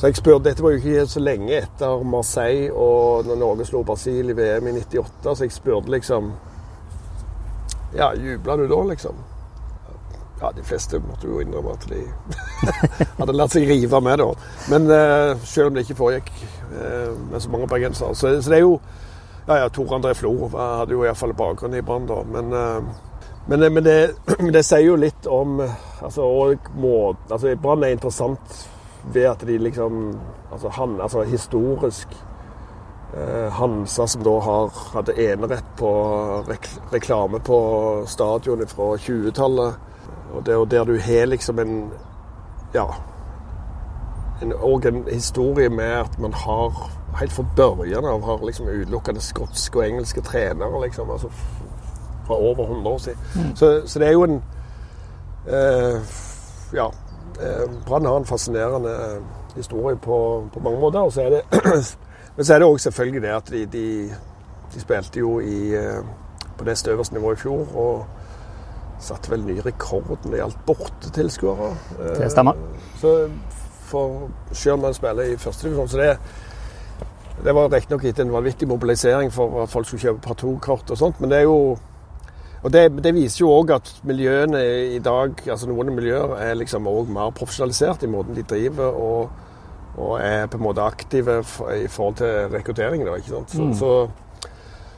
Så 0.00 0.06
jeg 0.06 0.16
spurte, 0.16 0.48
Dette 0.48 0.62
var 0.62 0.70
jo 0.70 0.76
ikke 0.76 1.06
så 1.06 1.20
lenge 1.20 1.56
etter 1.58 2.04
Marseille 2.08 2.72
og 2.72 3.26
når 3.26 3.36
Norge 3.36 3.66
slo 3.68 3.82
Brasil 3.82 4.30
i 4.30 4.36
VM 4.36 4.70
i 4.70 4.72
98, 4.78 5.34
så 5.36 5.44
jeg 5.44 5.52
spurte 5.52 5.92
liksom 5.92 6.32
Ja, 7.92 8.12
jubla 8.14 8.56
du 8.56 8.64
da, 8.70 8.78
liksom? 8.88 9.18
Ja, 10.40 10.52
de 10.56 10.62
fleste 10.64 11.02
måtte 11.04 11.28
jo 11.28 11.42
innrømme 11.42 11.74
at 11.76 11.84
de 11.90 12.00
hadde 13.18 13.34
latt 13.36 13.52
seg 13.52 13.68
rive 13.68 14.00
med, 14.00 14.22
da. 14.22 14.30
Men 14.72 14.88
uh, 14.88 15.42
selv 15.44 15.68
om 15.68 15.76
det 15.76 15.84
ikke 15.84 15.98
foregikk 15.98 16.32
uh, 16.70 17.12
med 17.28 17.40
så 17.44 17.52
mange 17.52 17.68
bergensere. 17.68 18.14
Så, 18.14 18.32
så, 18.40 18.50
det 18.50 18.56
er 18.56 18.64
jo 18.64 18.80
Ja, 19.48 19.56
ja, 19.56 19.68
Tor 19.68 19.92
André 19.96 20.14
Flo 20.14 20.48
hadde 20.54 20.94
jo 20.94 21.04
iallfall 21.04 21.36
bakgrunn 21.36 21.76
i 21.76 21.84
Brann, 21.84 22.08
da. 22.08 22.22
Men 22.24 22.52
uh, 22.56 23.09
men, 23.50 23.72
men, 23.74 23.84
det, 23.84 24.14
men, 24.38 24.52
det, 24.54 24.62
sier 24.62 24.86
jo 24.86 24.96
litt 24.96 25.26
om 25.26 25.58
altså, 25.60 26.26
må, 26.78 26.96
altså 27.28 27.56
Brann 27.58 27.82
er 27.82 27.96
interessant 27.96 28.60
ved 29.10 29.26
at 29.32 29.46
de 29.46 29.58
liksom 29.58 30.04
Altså, 30.50 30.68
han, 30.74 30.96
altså 31.00 31.22
historisk 31.22 32.08
eh, 33.14 33.52
Hansa, 33.54 34.06
som 34.06 34.22
da 34.26 34.32
har, 34.42 34.72
hadde 34.94 35.14
enerett 35.14 35.68
på 35.78 35.90
rek, 36.48 36.66
reklame 36.90 37.38
på 37.38 37.58
stadion 38.10 38.64
fra 38.66 38.88
20-tallet. 38.96 39.78
Og 40.34 40.42
det, 40.46 40.56
og 40.56 40.66
der 40.70 40.84
du 40.84 40.98
har 40.98 41.30
liksom 41.30 41.58
en 41.62 41.76
Ja. 42.74 42.86
En, 44.42 44.52
og 44.58 44.86
en 44.86 45.04
historie 45.12 45.68
med 45.68 46.00
at 46.00 46.18
man 46.18 46.34
har 46.34 46.90
helt 47.20 47.32
fra 47.32 47.44
børjen 47.56 48.04
av 48.04 48.22
har 48.26 48.44
liksom 48.46 48.68
utelukkende 48.68 49.20
skotske 49.20 49.78
og 49.78 49.86
engelske 49.86 50.20
trenere. 50.20 50.82
liksom, 50.82 51.10
altså 51.10 51.28
fra 52.30 52.38
over 52.38 52.64
100 52.64 52.94
år 52.94 52.98
siden. 52.98 53.18
Mm. 53.34 53.56
Så, 53.56 53.82
så, 53.86 53.98
det 53.98 54.08
er 54.08 54.12
jo 54.12 54.24
en 54.24 54.42
eh, 55.48 56.00
Ja. 56.72 56.86
Eh, 57.40 57.70
Brann 57.86 58.06
har 58.06 58.16
en 58.16 58.26
fascinerende 58.26 58.90
eh, 58.90 59.22
historie 59.56 59.96
på, 59.96 60.48
på 60.54 60.60
mange 60.60 60.80
måter. 60.80 61.00
Og 61.00 61.12
så 61.12 61.22
er 61.22 61.30
det, 61.30 61.42
men 62.36 62.44
så 62.44 62.54
er 62.54 62.58
det 62.58 62.68
òg 62.68 62.78
selvfølgelig 62.78 63.22
det 63.22 63.28
at 63.28 63.50
de, 63.50 63.66
de, 63.66 63.86
de 64.74 64.80
spilte 64.80 65.18
jo 65.18 65.40
i, 65.40 65.74
eh, 65.74 66.04
på 66.58 66.64
det 66.64 66.88
øverste 66.88 67.14
nivået 67.14 67.38
i 67.38 67.42
fjor. 67.42 67.66
og 67.76 68.06
satte 69.00 69.30
vel 69.32 69.40
ny 69.40 69.54
rekord 69.64 70.10
når 70.10 70.30
det 70.30 70.38
gjaldt 70.42 70.58
bortetilskuere. 70.66 71.70
Det 72.18 72.30
stemmer. 72.30 72.58
Så 73.00 73.30
for 73.88 74.28
selv 74.52 74.72
om 74.72 74.78
man 74.78 74.94
spiller 74.94 75.22
i 75.22 75.36
førstedivisjon, 75.36 75.88
så 75.88 75.98
det 75.98 76.18
det 77.44 77.54
var 77.54 77.70
riktignok 77.72 78.04
etter 78.04 78.24
en 78.26 78.32
vanvittig 78.32 78.68
mobilisering 78.68 79.30
for 79.32 79.62
at 79.62 79.70
folk 79.72 79.86
skulle 79.86 80.00
kjøpe 80.00 80.20
partokort 80.20 80.90
og 80.90 80.98
sånt, 80.98 81.20
men 81.20 81.30
det 81.30 81.38
er 81.38 81.46
jo 81.48 81.78
og 82.62 82.72
det, 82.72 82.82
det, 83.00 83.14
viser 83.16 83.40
jo 83.44 83.52
òg 83.54 83.72
at 83.72 83.90
miljøene 84.04 84.60
i 84.96 84.98
dag, 85.00 85.32
altså 85.48 85.68
noen 85.70 85.94
miljøer 85.96 86.34
er 86.44 86.58
liksom 86.60 86.88
òg 86.90 87.08
mer 87.12 87.32
profesjonalisert 87.36 88.04
i 88.04 88.10
måten 88.12 88.36
de 88.36 88.44
driver 88.44 88.98
og, 89.00 89.30
og, 89.96 90.18
er 90.20 90.44
på 90.50 90.60
en 90.60 90.66
måte 90.66 90.84
aktive 90.84 91.38
i 91.40 91.88
forhold 91.88 92.18
til 92.20 92.52
rekruttering. 92.52 93.06
Da, 93.08 93.16
ikke 93.16 93.32
sant? 93.32 93.54
Så, 93.56 93.64
mm. 93.64 93.74
så, 93.80 94.50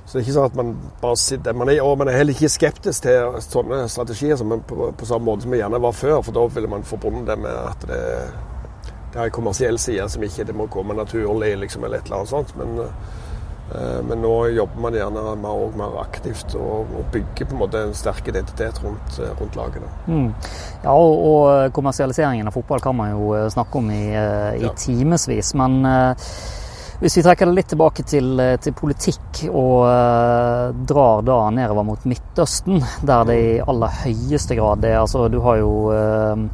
så, 0.03 0.11
det 0.11 0.19
er 0.19 0.25
ikke 0.25 0.37
sånn 0.41 0.51
at 0.51 0.59
man 0.59 0.75
bare 1.05 1.23
sitter 1.23 1.59
man 1.59 1.71
er, 1.71 1.85
Og 1.87 1.95
man 2.03 2.11
er 2.11 2.19
heller 2.19 2.35
ikke 2.35 2.51
skeptisk 2.51 3.07
til 3.07 3.39
sånne 3.47 3.85
strategier 3.93 4.41
som 4.41 4.59
på, 4.59 4.91
på, 4.91 5.07
samme 5.07 5.31
måte 5.31 5.47
som 5.47 5.55
vi 5.55 5.63
gjerne 5.63 5.83
var 5.87 5.95
før, 5.95 6.19
for 6.27 6.35
da 6.35 6.49
ville 6.57 6.73
man 6.73 6.89
forbundet 6.89 7.31
det 7.31 7.39
med 7.47 7.63
at 7.63 7.87
det, 7.93 8.05
det 9.13 9.21
er 9.21 9.29
en 9.29 9.39
kommersiell 9.39 9.79
side 9.79 10.11
som 10.11 10.27
ikke 10.27 10.51
det 10.51 10.59
må 10.59 10.67
komme 10.73 10.99
naturlig, 10.99 11.55
liksom, 11.63 11.87
eller 11.87 12.03
et 12.03 12.11
eller 12.11 12.25
annet 12.25 12.35
sånt. 12.35 12.57
Men 12.59 12.89
men 14.09 14.23
nå 14.23 14.33
jobber 14.53 14.81
man 14.85 14.97
gjerne 14.97 15.23
mer, 15.41 15.61
og 15.67 15.77
mer 15.79 15.99
aktivt 16.03 16.57
og, 16.59 16.91
og, 16.93 17.05
bygger 17.13 17.49
på 17.49 17.57
en 17.57 17.61
måte 17.63 17.85
en 17.87 17.95
sterk 17.97 18.29
identitet 18.33 18.81
rundt, 18.85 19.19
eh, 19.19 19.33
rundt 19.41 19.57
laget. 19.57 19.87
Mm. 20.07 20.33
Ja, 20.83 20.95
og, 20.95 21.13
og, 21.29 21.47
kommersialiseringen 21.77 22.49
av 22.49 22.57
fotball 22.57 22.83
kan 22.85 22.99
man 22.99 23.15
jo 23.15 23.33
eh, 23.37 23.49
snakke 23.53 23.81
om 23.81 23.93
i, 23.95 24.03
i 24.13 24.67
ja. 24.67 24.75
timevis. 24.79 25.55
Men 25.59 25.81
hvis 27.03 27.17
vi 27.19 27.23
trekker 27.27 27.49
det 27.49 27.57
litt 27.57 27.73
tilbake 27.73 28.05
til, 28.07 28.39
til 28.63 28.75
politikk 28.79 29.41
og 29.51 29.89
uh, 29.89 30.69
drar 30.87 31.25
da 31.27 31.39
nedover 31.51 31.83
mot 31.89 32.05
Midtøsten, 32.07 32.79
der 33.03 33.25
det 33.27 33.39
i 33.43 33.57
aller 33.59 33.97
høyeste 34.05 34.55
grad 34.55 34.87
er 34.87 35.01
altså 35.01 35.25
Du 35.33 35.41
har 35.43 35.59
jo 35.59 35.73
uh, 35.91 36.45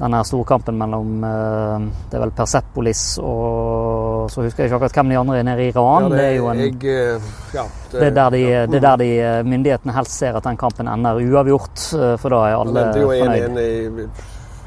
denne 0.00 0.22
storkampen 0.24 0.78
mellom 0.80 1.20
det 1.20 2.16
er 2.16 2.22
vel 2.22 2.32
Persepolis 2.32 3.02
og 3.20 4.10
så 4.30 4.44
husker 4.44 4.64
jeg 4.64 4.70
ikke 4.70 4.78
akkurat 4.78 4.98
hvem 5.00 5.12
de 5.12 5.18
andre 5.20 5.38
er 5.40 5.46
nede 5.46 5.64
i 5.64 5.70
Iran. 5.72 6.06
Ja, 6.06 6.10
det, 6.14 6.24
er 6.24 6.34
jo 6.36 6.48
en, 6.50 6.60
jeg, 6.62 6.74
eh, 6.84 7.30
ja, 7.54 7.64
det, 7.92 8.02
er 8.06 8.16
der 8.16 8.34
de, 8.34 8.42
det 8.70 8.80
er 8.80 8.84
der 8.86 9.00
de 9.02 9.08
eh, 9.18 9.38
myndighetene 9.46 9.94
helst 9.96 10.18
ser 10.18 10.38
at 10.38 10.46
den 10.46 10.60
kampen 10.60 10.90
ender 10.90 11.22
uavgjort, 11.24 11.86
eh, 11.96 12.14
for 12.20 12.34
da 12.34 12.42
er 12.48 12.58
alle 12.60 12.84
fornøyd. 12.98 14.10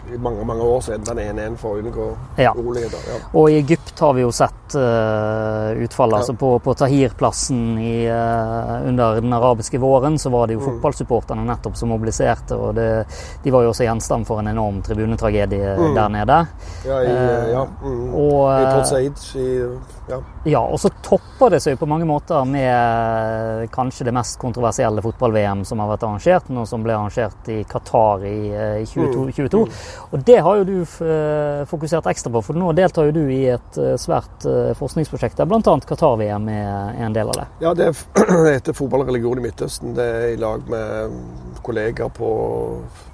1-1 0.10 0.14
i, 0.14 0.18
mange 0.18 0.46
mange 0.46 0.64
år, 0.64 0.82
så 0.82 0.94
endte 0.94 1.14
han 1.14 1.20
1-1 1.20 1.58
for 1.58 1.76
å 1.76 1.82
unngå 1.82 2.08
Ja. 2.38 2.54
uroligheter. 2.58 3.00
Ja. 3.08 3.20
Og 3.34 3.50
i 3.50 3.58
Egypt 3.60 4.00
har 4.00 4.14
vi 4.14 4.22
jo 4.22 4.32
sett 4.32 4.76
uh, 4.76 5.72
utfallet. 5.84 6.14
Ja. 6.14 6.18
Altså 6.24 6.34
på, 6.38 6.60
på 6.64 6.74
Tahir-plassen 6.78 7.78
i, 7.80 8.06
eh, 8.06 8.88
under 8.90 9.22
den 9.22 9.34
arabiske 9.34 9.80
våren 9.80 10.18
så 10.20 10.30
var 10.30 10.48
det 10.48 10.54
jo 10.58 10.60
Mm. 10.64 10.80
fotballsupporterne 10.80 11.46
nettopp 11.46 11.76
som 11.78 11.90
mobiliserte. 11.90 12.56
Og 12.56 12.76
det, 12.76 13.06
de 13.44 13.52
var 13.52 13.64
jo 13.64 13.70
også 13.74 13.84
gjenstand 13.88 14.26
for 14.28 14.40
en 14.40 14.48
enorm 14.48 14.82
tribunetragedie 14.82 15.76
Mm. 15.78 15.94
der 15.96 16.10
nede. 16.10 16.48
Ja, 16.86 17.00
i, 17.02 17.08
uh, 17.08 17.52
ja. 17.52 17.66
Mm. 17.84 18.14
Og, 18.14 18.52
I 18.94 19.84
ja. 20.10 20.20
Ja, 20.46 20.60
og 20.60 20.80
så 20.80 20.90
topper 21.02 21.50
det 21.54 21.62
seg 21.64 21.78
på 21.80 21.88
mange 21.88 22.06
måter 22.06 22.44
med 22.46 23.70
kanskje 23.72 24.04
det 24.10 24.14
mest 24.16 24.38
kontroversielle 24.42 25.02
fotball-VM 25.04 25.64
som 25.66 25.80
har 25.80 25.94
vært 25.94 26.04
arrangert, 26.04 26.50
nå 26.52 26.66
som 26.68 26.84
ble 26.84 26.94
arrangert 26.98 27.48
i 27.54 27.62
Qatar 27.64 28.26
i, 28.28 28.52
eh, 28.52 28.82
i 28.84 28.86
22, 28.86 29.26
Mm. 29.28 29.32
22. 29.32 29.68
Og 30.14 30.20
det 30.26 30.38
har 30.46 30.60
jo 30.60 30.66
du 30.68 30.76
eh, 30.82 31.64
fokusert 31.70 32.08
ekstra 32.12 32.32
på, 32.34 32.42
for 32.46 32.58
nå 32.58 32.72
deltar 32.78 33.08
jo 33.10 33.16
du 33.16 33.24
i 33.34 33.42
et 33.54 33.80
eh, 33.82 33.96
svært 34.02 34.46
eh, 34.50 34.72
forskningsprosjekt 34.78 35.40
der 35.40 35.50
bl.a. 35.50 35.62
Qatar-VM 35.90 36.50
er 36.54 37.02
en 37.08 37.16
del 37.16 37.32
av 37.34 37.40
det. 37.40 37.48
ja, 37.66 37.74
det 37.78 37.90
heter 38.54 38.78
fotball 38.78 39.06
og 39.06 39.12
religion 39.12 39.42
i 39.42 39.46
Midtøsten. 39.48 39.96
Det 39.98 40.06
er 40.06 40.30
i 40.36 40.40
lag 40.42 40.64
med 40.70 41.18
kolleger 41.66 42.14
på 42.14 42.30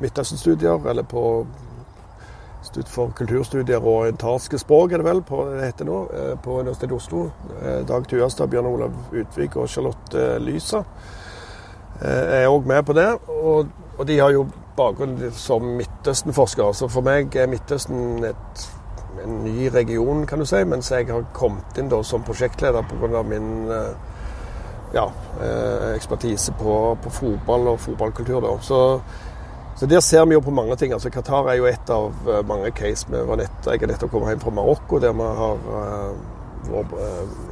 Midtøsten-studier, 0.03 0.83
eller 0.91 1.07
på 1.07 1.23
Institutt 2.59 2.91
for 2.91 3.13
kulturstudier 3.15 3.79
og 3.79 4.01
orientalske 4.03 4.59
språk, 4.59 4.91
er 4.91 4.99
det 4.99 5.07
vel 5.07 5.21
på, 5.23 5.45
det 5.53 5.69
heter 5.69 5.87
nå, 5.87 5.99
på 6.43 6.57
Universitetet 6.59 6.91
i 6.91 6.97
Oslo. 6.97 7.21
Dag 7.87 8.07
Tuastad, 8.11 8.51
Bjørn 8.51 8.67
Olav 8.67 9.15
Utvik 9.15 9.55
og 9.55 9.69
Charlotte 9.71 10.25
Lysa 10.43 10.83
er 12.03 12.51
òg 12.51 12.67
med 12.67 12.83
på 12.85 12.97
det. 12.99 13.07
Og, 13.31 13.71
og 13.95 14.03
de 14.07 14.19
har 14.19 14.35
jo 14.35 14.43
bakgrunn 14.79 15.17
som 15.35 15.65
Midtøsten-forsker, 15.77 16.71
så 16.73 16.89
for 16.91 17.05
meg 17.05 17.35
er 17.35 17.49
Midtøsten 17.51 18.23
et, 18.27 18.67
en 19.23 19.41
ny 19.43 19.67
region, 19.73 20.25
kan 20.27 20.39
du 20.39 20.47
si, 20.47 20.61
mens 20.67 20.91
jeg 20.93 21.09
har 21.11 21.27
kommet 21.35 21.77
inn 21.79 21.91
da 21.91 22.01
som 22.07 22.23
prosjektleder 22.25 22.87
pga. 22.87 23.23
min 23.27 23.49
eh, 23.75 23.91
ja, 24.93 25.11
eh, 25.41 25.95
ekspertise 25.95 26.55
på, 26.59 26.97
på 27.03 27.09
fotball 27.09 27.73
og 27.73 27.79
fotballkultur. 27.79 28.41
Da. 28.41 28.55
Så, 28.61 28.79
så 29.77 29.85
der 29.85 29.99
ser 29.99 30.25
vi 30.25 30.33
jo 30.33 30.41
på 30.41 30.55
mange 30.55 30.75
ting. 30.75 30.93
Altså 30.93 31.09
Qatar 31.09 31.51
er 31.51 31.59
jo 31.59 31.69
et 31.69 31.93
av 31.93 32.13
eh, 32.27 32.41
mange 32.47 32.71
case. 32.71 33.07
Vi 33.09 33.21
var 33.27 33.41
nett, 33.43 33.61
jeg 33.65 33.83
er 33.83 33.93
nettopp 33.93 34.15
kommet 34.15 34.33
hjem 34.33 34.43
fra 34.47 34.55
Marokko, 34.61 34.99
der 35.03 35.13
vi 35.13 35.31
har 35.43 35.63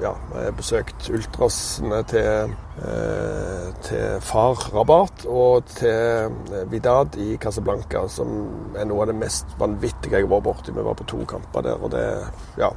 ja, 0.02 0.14
vi 0.34 0.44
har 0.44 0.52
besøkt 0.58 1.10
ultrasene 1.10 2.02
til, 2.10 2.54
eh, 2.84 3.70
til 3.88 4.22
Far 4.22 4.60
Rabat 4.76 5.26
og 5.26 5.66
til 5.66 6.32
eh, 6.54 6.72
Vidad 6.72 7.18
i 7.18 7.38
Casablanca, 7.42 8.08
som 8.08 8.76
er 8.78 8.86
noe 8.86 9.06
av 9.06 9.12
det 9.12 9.18
mest 9.18 9.56
vanvittige 9.60 10.20
jeg 10.20 10.28
har 10.28 10.34
vært 10.36 10.46
borti. 10.50 10.76
Vi 10.76 10.86
var 10.86 11.00
på 11.00 11.08
to 11.10 11.24
kamper 11.26 11.66
der, 11.66 11.82
og 11.82 11.92
det, 11.96 12.06
ja, 12.60 12.70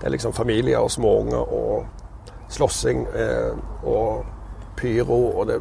det 0.00 0.06
er 0.06 0.14
liksom 0.16 0.36
familier 0.36 0.82
og 0.82 0.90
småunger 0.90 1.54
og 1.54 1.86
slåssing 2.52 3.06
eh, 3.16 3.56
og 3.84 4.24
pyro, 4.76 5.20
og 5.38 5.48
det, 5.48 5.60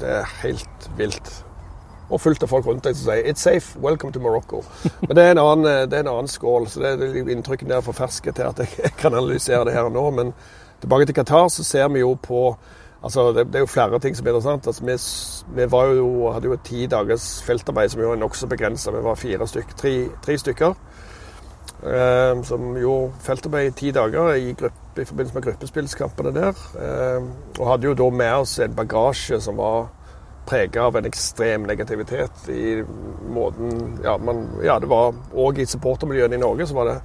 det 0.00 0.12
er 0.18 0.36
helt 0.42 0.90
vilt. 0.98 1.34
Og 2.12 2.20
fullt 2.20 2.42
av 2.44 2.50
folk 2.52 2.66
rundt 2.68 2.84
deg 2.84 2.96
som 2.96 3.08
sier 3.08 3.24
'It's 3.24 3.40
safe, 3.40 3.78
welcome 3.80 4.12
to 4.12 4.20
Morocco'. 4.20 4.64
Men 5.08 5.16
det 5.16 5.24
er 5.24 5.30
en 5.30 5.38
annen, 5.38 5.66
eh, 5.66 5.86
det 5.88 5.98
er 5.98 6.04
en 6.04 6.14
annen 6.14 6.28
skål, 6.28 6.68
så 6.68 6.80
det 6.80 7.08
er 7.08 7.30
inntrykket 7.32 7.68
der 7.68 7.80
for 7.80 7.96
ferske 7.96 8.32
til 8.32 8.42
at 8.42 8.58
jeg 8.58 8.92
kan 9.02 9.14
analysere 9.14 9.64
det 9.64 9.72
her 9.72 9.88
nå. 9.88 10.10
Men 10.10 10.34
tilbake 10.80 11.06
til 11.06 11.14
Qatar, 11.14 11.48
så 11.48 11.64
ser 11.64 11.88
vi 11.88 12.00
jo 12.00 12.14
på 12.14 12.56
Altså, 13.02 13.32
det, 13.32 13.46
det 13.46 13.54
er 13.54 13.64
jo 13.64 13.66
flere 13.66 13.98
ting 13.98 14.16
som 14.16 14.26
er 14.26 14.30
interessant. 14.30 14.66
Altså, 14.66 14.84
vi, 14.84 15.62
vi 15.66 15.96
jo, 15.96 16.30
hadde 16.30 16.46
jo 16.46 16.52
et 16.52 16.60
ti 16.64 16.86
dagers 16.86 17.42
feltarbeid 17.42 17.88
som 17.88 18.00
jo 18.00 18.12
er 18.12 18.20
nokså 18.20 18.46
begrensa. 18.46 18.92
Vi 18.94 19.02
var 19.02 19.18
fire 19.18 19.48
stykker, 19.48 19.74
tre, 19.74 19.94
tre 20.22 20.36
stykker 20.38 20.74
eh, 21.82 22.42
som 22.46 22.76
gjorde 22.78 23.12
feltarbeid 23.26 23.72
i 23.72 23.74
ti 23.80 23.90
dager 23.90 24.34
i, 24.34 24.52
gruppe, 24.52 25.02
i 25.02 25.04
forbindelse 25.08 25.34
med 25.34 25.46
gruppespillskampene 25.48 26.34
der. 26.36 26.62
Eh, 26.78 27.26
og 27.58 27.66
hadde 27.72 27.90
jo 27.90 27.96
da 27.98 28.08
med 28.10 28.32
oss 28.44 28.58
en 28.62 28.78
bagasje 28.78 29.40
som 29.40 29.58
var 29.58 29.90
prega 30.46 30.82
av 30.82 30.96
en 30.96 31.06
ekstrem 31.06 31.66
negativitet 31.68 32.48
i 32.48 32.82
måten 33.30 33.98
Ja, 34.04 34.16
man, 34.18 34.46
ja 34.64 34.78
det 34.82 34.90
var 34.90 35.14
òg 35.34 35.62
i 35.62 35.66
supportermiljøene 35.66 36.36
i 36.36 36.42
Norge 36.42 36.66
så 36.66 36.76
var 36.76 36.90
det 36.90 36.96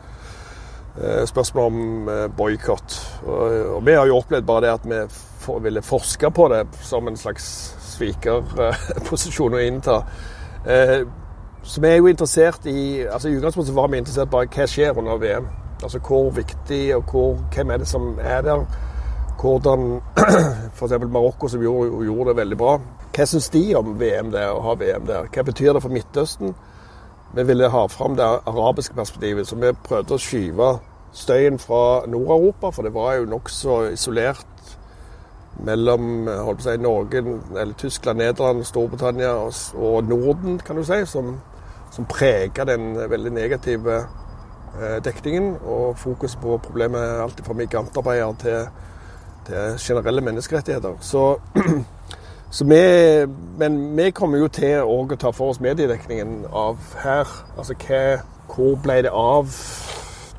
eh, 1.04 1.24
spørsmål 1.30 1.70
om 1.70 2.10
eh, 2.10 2.26
boikott. 2.38 2.98
Og, 3.26 3.76
og 3.78 3.86
vi 3.86 3.96
har 3.98 4.10
jo 4.10 4.18
opplevd 4.18 4.48
bare 4.48 4.66
det 4.66 4.74
at 4.74 4.90
vi 4.90 5.04
for, 5.44 5.62
ville 5.64 5.86
forske 5.86 6.32
på 6.34 6.50
det 6.54 6.64
som 6.82 7.08
en 7.08 7.18
slags 7.18 7.48
svikerposisjon 7.94 9.56
å 9.60 9.64
innta. 9.64 10.02
Eh, 10.66 11.00
så 11.68 11.82
vi 11.84 11.88
er 11.92 11.98
jo 12.00 12.08
interessert 12.08 12.66
i 12.66 13.04
altså 13.04 13.30
I 13.30 13.38
utgangspunktet 13.38 13.76
var 13.76 13.90
vi 13.92 14.00
interessert 14.00 14.32
bare 14.32 14.48
hva 14.52 14.68
skjer 14.72 14.98
under 14.98 15.20
VM. 15.22 15.48
Altså 15.84 16.00
hvor 16.00 16.32
viktig 16.34 16.96
og 16.96 17.12
hvor, 17.12 17.34
hvem 17.54 17.72
er 17.72 17.82
det 17.84 17.88
som 17.90 18.14
er 18.24 18.42
der. 18.46 18.64
Hvordan 19.38 20.00
f.eks. 20.78 20.94
Marokko, 21.12 21.48
som 21.48 21.62
gjorde, 21.62 22.06
gjorde 22.06 22.30
det 22.32 22.38
veldig 22.40 22.58
bra. 22.58 22.78
Hva 23.18 23.26
syns 23.26 23.48
de 23.50 23.64
om 23.74 23.96
VM 23.98 24.28
der, 24.30 24.52
å 24.54 24.60
ha 24.62 24.76
VM 24.78 25.08
der? 25.08 25.26
Hva 25.34 25.42
betyr 25.48 25.72
det 25.74 25.80
for 25.82 25.90
Midtøsten? 25.90 26.52
Vi 27.34 27.46
ville 27.50 27.70
ha 27.74 27.80
fram 27.90 28.14
det 28.14 28.28
arabiske 28.46 28.94
perspektivet, 28.94 29.48
så 29.50 29.58
vi 29.58 29.72
prøvde 29.88 30.14
å 30.14 30.22
skyve 30.22 30.68
støyen 31.18 31.58
fra 31.58 32.06
Nord-Europa, 32.06 32.70
for 32.76 32.86
det 32.86 32.94
var 32.94 33.16
jo 33.18 33.32
nokså 33.32 33.80
isolert 33.96 34.76
mellom 35.66 36.30
si, 36.62 36.78
Norge, 36.78 37.26
eller 37.56 37.74
Tyskland, 37.82 38.22
Nederland, 38.22 38.62
Storbritannia 38.70 39.34
og 39.42 39.98
Norden, 40.06 40.62
kan 40.62 40.78
du 40.78 40.86
si, 40.86 41.02
som, 41.10 41.40
som 41.90 42.06
preger 42.06 42.70
den 42.70 42.94
veldig 43.10 43.34
negative 43.34 43.98
eh, 43.98 44.98
dekningen. 45.02 45.56
Og 45.66 45.98
fokus 45.98 46.38
på 46.38 46.62
problemet 46.62 47.18
alt 47.26 47.42
fra 47.42 47.58
migrantarbeidere 47.58 48.40
til, 48.46 48.72
til 49.50 49.86
generelle 49.90 50.22
menneskerettigheter. 50.22 51.02
Så, 51.02 51.32
så 52.50 52.66
vi, 52.66 53.26
men 53.60 53.98
vi 53.98 54.12
kommer 54.12 54.38
jo 54.40 54.48
til 54.48 54.82
å 54.88 55.16
ta 55.20 55.32
for 55.36 55.52
oss 55.52 55.60
mediedekningen 55.60 56.46
av 56.56 56.78
her. 57.04 57.28
Altså 57.58 57.76
hva, 57.88 58.22
hvor 58.54 58.78
ble 58.84 59.02
det 59.04 59.12
av 59.12 59.52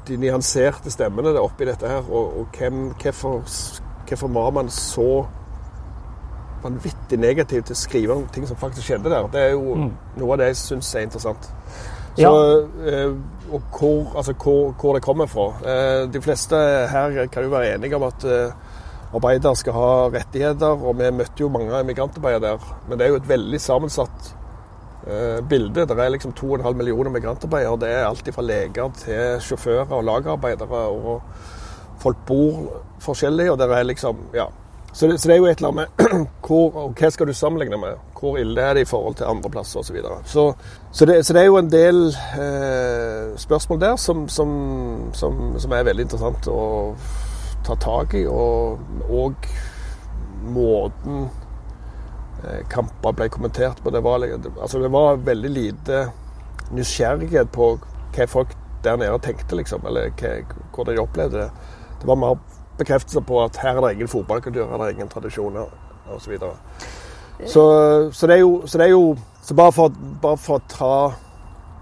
de 0.08 0.16
nyanserte 0.16 0.90
stemmene 0.90 1.34
oppi 1.40 1.66
dette 1.68 1.88
her, 1.88 2.06
og, 2.08 2.38
og 2.40 2.46
hvem, 2.58 2.94
hvorfor, 3.02 3.42
hvorfor 4.08 4.28
var 4.32 4.50
man 4.56 4.70
så 4.72 5.26
vanvittig 6.62 7.18
negativ 7.22 7.62
til 7.68 7.76
å 7.76 7.78
skrive 7.78 8.16
om 8.16 8.24
ting 8.34 8.46
som 8.48 8.56
faktisk 8.58 8.88
skjedde 8.88 9.12
der. 9.12 9.28
Det 9.32 9.40
er 9.44 9.50
jo 9.52 9.74
Mm. 9.76 9.92
noe 10.16 10.32
av 10.32 10.38
det 10.38 10.46
jeg 10.46 10.56
syns 10.56 10.94
er 10.94 11.00
interessant. 11.06 11.50
Så, 12.16 12.22
Ja. 12.22 12.32
eh, 12.88 13.12
og 13.52 13.62
hvor, 13.78 14.16
altså 14.16 14.32
hvor, 14.32 14.72
hvor 14.80 14.94
det 14.94 15.02
kommer 15.02 15.26
fra. 15.26 15.52
Eh, 15.64 16.06
de 16.12 16.20
fleste 16.20 16.56
her 16.90 17.26
kan 17.26 17.42
jo 17.44 17.50
være 17.50 17.74
enige 17.74 17.94
om 17.96 18.02
at 18.02 18.24
eh, 18.24 18.50
arbeidere 19.14 19.56
skal 19.56 19.76
ha 19.76 19.90
rettigheter, 20.12 20.84
og 20.84 20.98
vi 20.98 21.10
møtte 21.14 21.44
jo 21.44 21.52
mange 21.52 21.82
migrantarbeidere 21.88 22.58
der. 22.58 22.68
Men 22.88 22.98
det 22.98 23.06
er 23.06 23.14
jo 23.14 23.20
et 23.22 23.28
veldig 23.28 23.60
sammensatt 23.60 24.30
eh, 25.06 25.40
bilde. 25.48 25.86
Det 25.88 25.96
er 25.96 26.14
liksom 26.14 26.36
2,5 26.36 26.72
millioner 26.76 27.14
migrantarbeidere. 27.14 27.80
Det 27.80 27.90
er 27.94 28.06
alt 28.06 28.32
fra 28.34 28.44
leger 28.44 28.94
til 29.02 29.42
sjåfører 29.48 29.92
og 29.96 30.04
lagerarbeidere. 30.04 30.86
Og 30.92 31.22
folk 32.02 32.24
bor 32.26 32.64
forskjellig, 33.00 33.50
og 33.52 33.58
det 33.60 33.70
er 33.72 33.92
liksom 33.92 34.26
Ja. 34.34 34.48
Så 34.92 35.06
det, 35.06 35.20
så 35.20 35.28
det 35.28 35.34
er 35.34 35.38
jo 35.38 35.46
et 35.46 35.58
eller 35.58 35.68
annet 35.68 35.90
med 36.00 36.26
hvor, 36.46 36.76
og 36.76 36.94
hva 36.96 37.10
skal 37.12 37.28
du 37.28 37.32
sammenligne 37.36 37.76
med? 37.78 37.98
Hvor 38.18 38.38
ille 38.40 38.60
er 38.60 38.74
det 38.74 38.86
i 38.86 38.88
forhold 38.88 39.14
til 39.14 39.28
andre 39.28 39.50
plasser 39.50 39.80
osv. 39.80 39.96
Så, 39.96 40.22
så, 40.24 40.54
så, 40.90 41.04
det, 41.06 41.26
så 41.26 41.36
det 41.36 41.42
er 41.42 41.46
jo 41.46 41.58
en 41.60 41.70
del 41.70 42.08
eh, 42.08 43.36
spørsmål 43.36 43.80
der 43.80 43.96
som, 43.96 44.28
som, 44.28 44.50
som, 45.12 45.58
som 45.60 45.72
er 45.76 45.84
veldig 45.86 46.08
interessant 46.08 46.48
å 46.48 46.64
ta 47.68 47.76
tak 47.80 48.16
i. 48.18 48.24
Og, 48.26 48.80
og 49.08 49.48
måten 50.48 51.28
eh, 52.44 52.62
kamper 52.72 53.16
ble 53.16 53.28
kommentert 53.32 53.82
på. 53.84 53.92
Det 53.94 54.02
var, 54.04 54.24
altså 54.60 54.82
det 54.82 54.92
var 54.94 55.20
veldig 55.26 55.52
lite 55.52 56.06
nysgjerrighet 56.74 57.52
på 57.52 57.74
hva 58.16 58.26
folk 58.28 58.54
der 58.84 58.96
nede 58.96 59.18
tenkte, 59.22 59.56
liksom. 59.58 59.86
Eller 59.86 60.12
hva, 60.18 60.34
hvordan 60.74 60.94
de 60.94 61.02
opplevde 61.02 61.44
det. 61.44 61.50
Det 62.00 62.08
var 62.08 62.20
mer 62.20 62.38
bekreftelser 62.78 63.24
på 63.26 63.40
at 63.42 63.56
her 63.56 63.76
er 63.76 63.86
det 63.86 63.94
ingen 63.96 64.10
fotballkultur, 64.10 64.68
her 64.70 64.78
er 64.78 64.84
det 64.84 64.94
ingen 64.94 65.08
tradisjoner 65.08 65.66
osv. 66.14 66.36
Så, 66.38 66.52
så 67.46 67.64
så 68.12 68.26
det 68.26 68.36
er 68.36 68.40
jo 68.40 68.62
Så, 68.66 68.78
det 68.78 68.86
er 68.86 68.90
jo, 68.90 69.16
så 69.42 69.54
bare, 69.54 69.72
for, 69.72 69.94
bare 70.22 70.36
for 70.36 70.58
å 70.58 70.62
ta, 70.68 70.94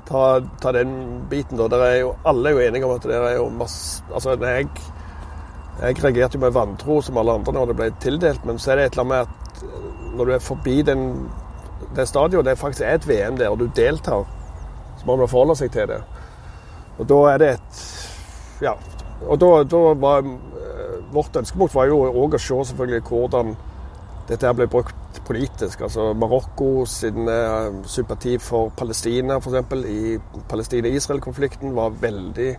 ta, 0.08 0.22
ta 0.62 0.72
den 0.72 1.26
biten, 1.30 1.58
da. 1.58 1.68
Er 1.76 2.00
jo, 2.00 2.14
alle 2.24 2.48
er 2.48 2.56
jo 2.56 2.68
enige 2.68 2.88
om 2.88 2.94
at 2.96 3.08
det 3.08 3.16
er 3.16 3.36
jo 3.36 3.48
masse 3.48 4.04
Altså, 4.14 4.36
jeg, 4.40 4.68
jeg 5.80 5.98
reagerte 6.02 6.38
jo 6.38 6.44
med 6.44 6.54
vantro 6.56 7.00
som 7.04 7.18
alle 7.20 7.34
andre 7.36 7.52
når 7.52 7.70
det 7.70 7.76
ble 7.76 7.90
tildelt, 8.00 8.44
men 8.48 8.58
så 8.58 8.72
er 8.72 8.80
det 8.80 8.86
et 8.86 8.96
eller 8.96 9.04
annet 9.04 9.12
med 9.12 9.20
at 9.26 10.14
når 10.16 10.24
du 10.24 10.32
er 10.32 10.44
forbi 10.44 10.76
den, 10.82 11.06
det 11.96 12.08
stadionet, 12.08 12.48
det 12.48 12.58
faktisk 12.58 12.86
er 12.86 12.96
et 12.96 13.08
VM 13.08 13.36
der, 13.36 13.52
og 13.52 13.60
du 13.60 13.68
deltar, 13.76 14.24
så 14.96 15.08
må 15.08 15.18
man 15.20 15.28
forholde 15.28 15.58
seg 15.60 15.72
til 15.74 15.90
det. 15.92 16.00
Og 16.96 17.08
da 17.08 17.22
er 17.34 17.42
det 17.42 17.54
et 17.58 17.82
Ja, 18.64 18.72
og 19.28 19.40
da, 19.40 19.48
da 19.68 19.80
var 20.00 20.24
Vårt 21.12 21.36
ønskepunkt 21.36 21.74
var 21.76 21.86
jo 21.90 22.00
òg 22.08 22.34
å 22.34 22.40
se 22.40 22.56
selvfølgelig 22.70 23.04
hvordan 23.06 23.52
dette 24.26 24.52
ble 24.58 24.66
brukt 24.66 25.20
politisk. 25.26 25.80
altså 25.80 26.12
Marokko 26.18 26.84
sin 26.90 27.28
eh, 27.30 27.76
sympati 27.86 28.38
for 28.42 28.72
Palestina 28.76 29.38
f.eks. 29.38 29.72
i 29.86 30.16
Palestina-Israel-konflikten 30.50 31.76
var 31.76 31.94
veldig 32.00 32.50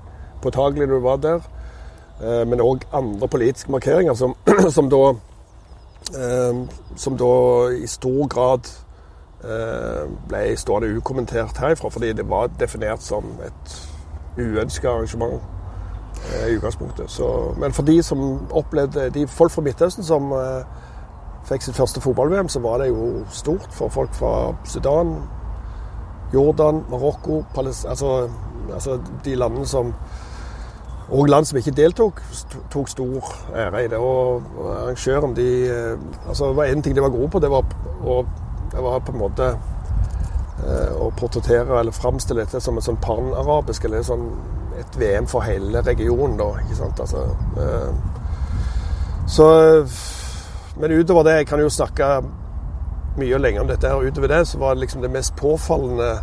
påtagelig 0.42 0.88
når 0.88 0.96
du 0.96 1.04
var 1.04 1.18
der. 1.18 1.50
Eh, 2.22 2.48
men 2.48 2.62
òg 2.62 2.86
andre 2.94 3.28
politiske 3.28 3.72
markeringer 3.72 4.14
som, 4.14 4.36
som, 4.76 4.90
da, 4.90 5.14
eh, 6.18 6.62
som 6.96 7.18
da 7.18 7.34
i 7.78 7.88
stor 7.88 8.28
grad 8.28 8.70
eh, 9.44 10.08
ble 10.30 10.42
stående 10.58 10.90
ukommentert 10.98 11.58
herifra, 11.62 11.90
fordi 11.90 12.14
det 12.14 12.30
var 12.30 12.50
definert 12.60 13.06
som 13.06 13.38
et 13.46 13.78
uønska 14.38 14.90
arrangement 14.90 15.42
i 16.50 16.56
utgangspunktet. 16.56 17.12
Så, 17.12 17.54
men 17.58 17.74
for 17.74 17.86
de 17.86 18.04
som 18.04 18.48
opplevde 18.52 19.10
de 19.14 19.28
folk 19.28 19.52
fra 19.54 19.62
Midtøsten 19.62 20.04
som 20.04 20.34
fikk 21.46 21.62
sitt 21.62 21.78
første 21.78 22.02
fotball-VM, 22.02 22.50
så 22.50 22.60
var 22.60 22.82
det 22.82 22.88
jo 22.90 23.24
stort 23.32 23.70
for 23.72 23.94
folk 23.94 24.14
fra 24.18 24.56
Sudan, 24.66 25.14
Jordan, 26.34 26.82
Marokko 26.90 27.44
altså, 27.58 28.30
altså, 28.74 29.00
de 29.26 29.36
landene 29.36 29.66
som 29.66 29.94
og 31.10 31.30
land 31.30 31.48
som 31.48 31.58
ikke 31.58 31.72
deltok, 31.72 32.20
tok 32.72 32.90
stor 32.92 33.32
ære 33.56 33.86
i 33.86 33.88
det. 33.92 33.98
Og 33.98 34.44
arrangøren 34.74 35.36
de 35.38 35.48
eh, 35.72 35.96
altså 36.28 36.50
det 36.50 36.58
var 36.58 36.72
én 36.72 36.82
ting 36.84 36.96
de 36.96 37.02
var 37.02 37.16
gode 37.16 37.30
på, 37.32 37.40
det 37.40 37.52
var, 37.52 37.64
å, 38.04 38.20
det 38.74 38.84
var 38.84 39.00
på 39.00 39.16
en 39.16 39.22
måte 39.22 39.48
eh, 39.54 40.94
å 41.00 41.10
portrettere 41.16 41.80
eller 41.80 41.96
framstille 41.96 42.44
dette 42.44 42.62
som 42.64 42.78
et 42.78 42.88
sånn 42.88 43.00
panarabisk, 43.04 43.88
eller 43.88 44.04
sånn 44.04 44.28
et 44.78 45.00
VM 45.00 45.28
for 45.32 45.48
hele 45.48 45.82
regionen. 45.82 46.38
da, 46.38 46.52
ikke 46.66 46.82
sant, 46.82 47.00
altså, 47.00 47.24
eh, 47.64 47.92
Så 49.28 49.48
men 50.80 50.92
utover 50.92 51.24
det, 51.24 51.32
jeg 51.40 51.48
kan 51.48 51.60
jo 51.60 51.70
snakke 51.74 52.08
mye 53.18 53.36
og 53.36 53.42
lenge 53.42 53.62
om 53.62 53.68
dette. 53.68 53.90
her, 53.90 54.04
Utover 54.06 54.28
det 54.28 54.44
så 54.48 54.60
var 54.62 54.76
det 54.76 54.84
liksom 54.84 55.02
det 55.02 55.12
mest 55.12 55.36
påfallende 55.36 56.20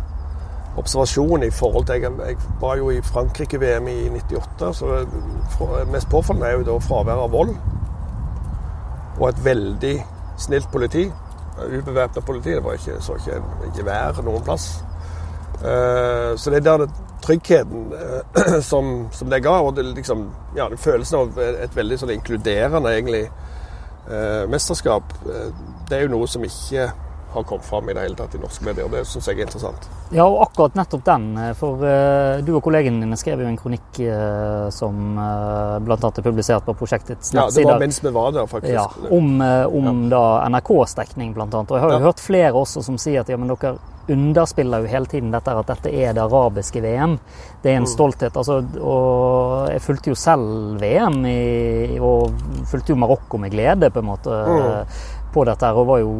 observasjonen 0.77 1.47
i 1.47 1.51
forhold 1.51 1.85
til 1.85 2.01
Jeg, 2.01 2.11
jeg 2.27 2.37
var 2.61 2.75
jo 2.75 2.89
i 2.89 3.01
Frankrike-VM 3.01 3.87
i 3.87 4.09
98, 4.09 4.73
så 4.73 4.85
det 4.87 5.87
mest 5.91 6.09
påfallende 6.09 6.47
er 6.47 6.57
jo 6.59 6.67
da 6.67 6.79
fraværet 6.79 7.23
av 7.23 7.31
vold. 7.31 7.55
Og 9.19 9.29
et 9.29 9.45
veldig 9.45 9.95
snilt 10.37 10.71
politi. 10.71 11.11
Ubevæpna 11.57 12.21
politi. 12.21 12.49
Det 12.49 12.63
var 12.63 12.73
ikke, 12.73 12.99
så 12.99 13.15
ikke 13.15 13.41
gevær 13.77 14.21
noen 14.23 14.43
plass. 14.43 14.83
Uh, 15.55 16.35
så 16.35 16.51
det 16.51 16.59
er 16.59 16.77
der 16.77 16.87
tryggheten 17.23 17.93
uh, 17.93 18.59
som, 18.71 19.07
som, 19.11 19.29
det 19.29 19.43
ga, 19.43 19.49
og 19.63 19.75
det, 19.75 19.85
liksom, 19.85 20.27
ja, 20.57 20.67
det 20.69 20.79
følelsen 20.79 21.19
av 21.19 21.39
et 21.39 21.75
veldig 21.75 21.97
sånn 22.01 22.11
inkluderende 22.17 22.91
egentlig 22.91 23.21
uh, 24.09 24.43
mesterskap, 24.51 25.15
det 25.87 25.95
er 25.95 26.03
jo 26.03 26.11
noe 26.17 26.27
som 26.27 26.43
ikke 26.43 26.89
har 27.35 27.43
kommet 27.43 27.65
fram 27.65 27.89
i 27.89 27.93
det 27.93 28.03
hele 28.05 28.17
tatt 28.17 28.35
i 28.35 28.41
norske 28.41 28.65
medier. 28.65 28.87
og 28.87 28.91
Det 28.95 29.03
syns 29.07 29.29
jeg 29.29 29.39
er 29.39 29.47
interessant. 29.47 29.87
Ja, 30.15 30.25
og 30.25 30.41
akkurat 30.47 30.77
nettopp 30.79 31.05
den. 31.05 31.25
Eh, 31.41 31.53
for 31.59 31.83
uh, 31.83 32.43
du 32.45 32.53
og 32.55 32.61
kollegene 32.65 33.03
dine 33.03 33.17
skrev 33.19 33.43
jo 33.43 33.49
en 33.49 33.57
kronikk 33.59 34.01
uh, 34.05 34.67
som 34.73 35.17
uh, 35.19 35.77
bl.a. 35.83 35.97
er 35.99 36.25
publisert 36.25 36.67
på 36.67 36.77
prosjektets 36.79 37.33
nettsider. 37.35 37.65
Ja, 37.65 37.67
det 37.67 37.73
var 37.73 37.83
mens 37.83 37.99
vi 38.03 38.13
var 38.15 38.31
der, 38.35 38.47
faktisk. 38.51 38.73
Ja, 38.73 38.87
om, 39.09 39.41
om 39.41 40.05
da 40.11 40.23
NRKs 40.49 40.95
dekning, 41.01 41.35
bl.a. 41.35 41.49
Og 41.49 41.75
jeg 41.75 41.83
har 41.83 41.97
jo 41.97 41.99
ja. 41.99 42.05
hørt 42.07 42.23
flere 42.23 42.55
også 42.55 42.85
som 42.85 42.99
sier 43.01 43.25
at 43.25 43.31
ja, 43.31 43.39
men 43.39 43.51
dere 43.51 43.77
underspiller 44.07 44.83
jo 44.83 44.89
hele 44.89 45.09
tiden 45.09 45.31
dette 45.33 45.53
at 45.57 45.69
dette 45.69 45.89
er 45.89 46.13
det 46.13 46.21
arabiske 46.21 46.81
VM. 46.83 47.17
Det 47.61 47.71
er 47.71 47.79
en 47.79 47.87
mm. 47.87 47.89
stolthet. 47.89 48.37
Altså, 48.37 48.59
og 48.81 49.71
jeg 49.71 49.81
fulgte 49.81 50.11
jo 50.13 50.17
selv 50.19 50.77
VM 50.81 51.19
i, 51.29 51.97
og 51.97 52.35
fulgte 52.69 52.93
jo 52.93 52.99
Marokko 53.01 53.39
med 53.41 53.53
glede, 53.53 53.89
på 53.89 54.03
en 54.03 54.09
måte. 54.11 54.29
Mm. 54.29 54.97
På 55.35 55.43
dette 55.47 55.71
og 55.75 55.89
var 55.89 56.01
jo 56.01 56.13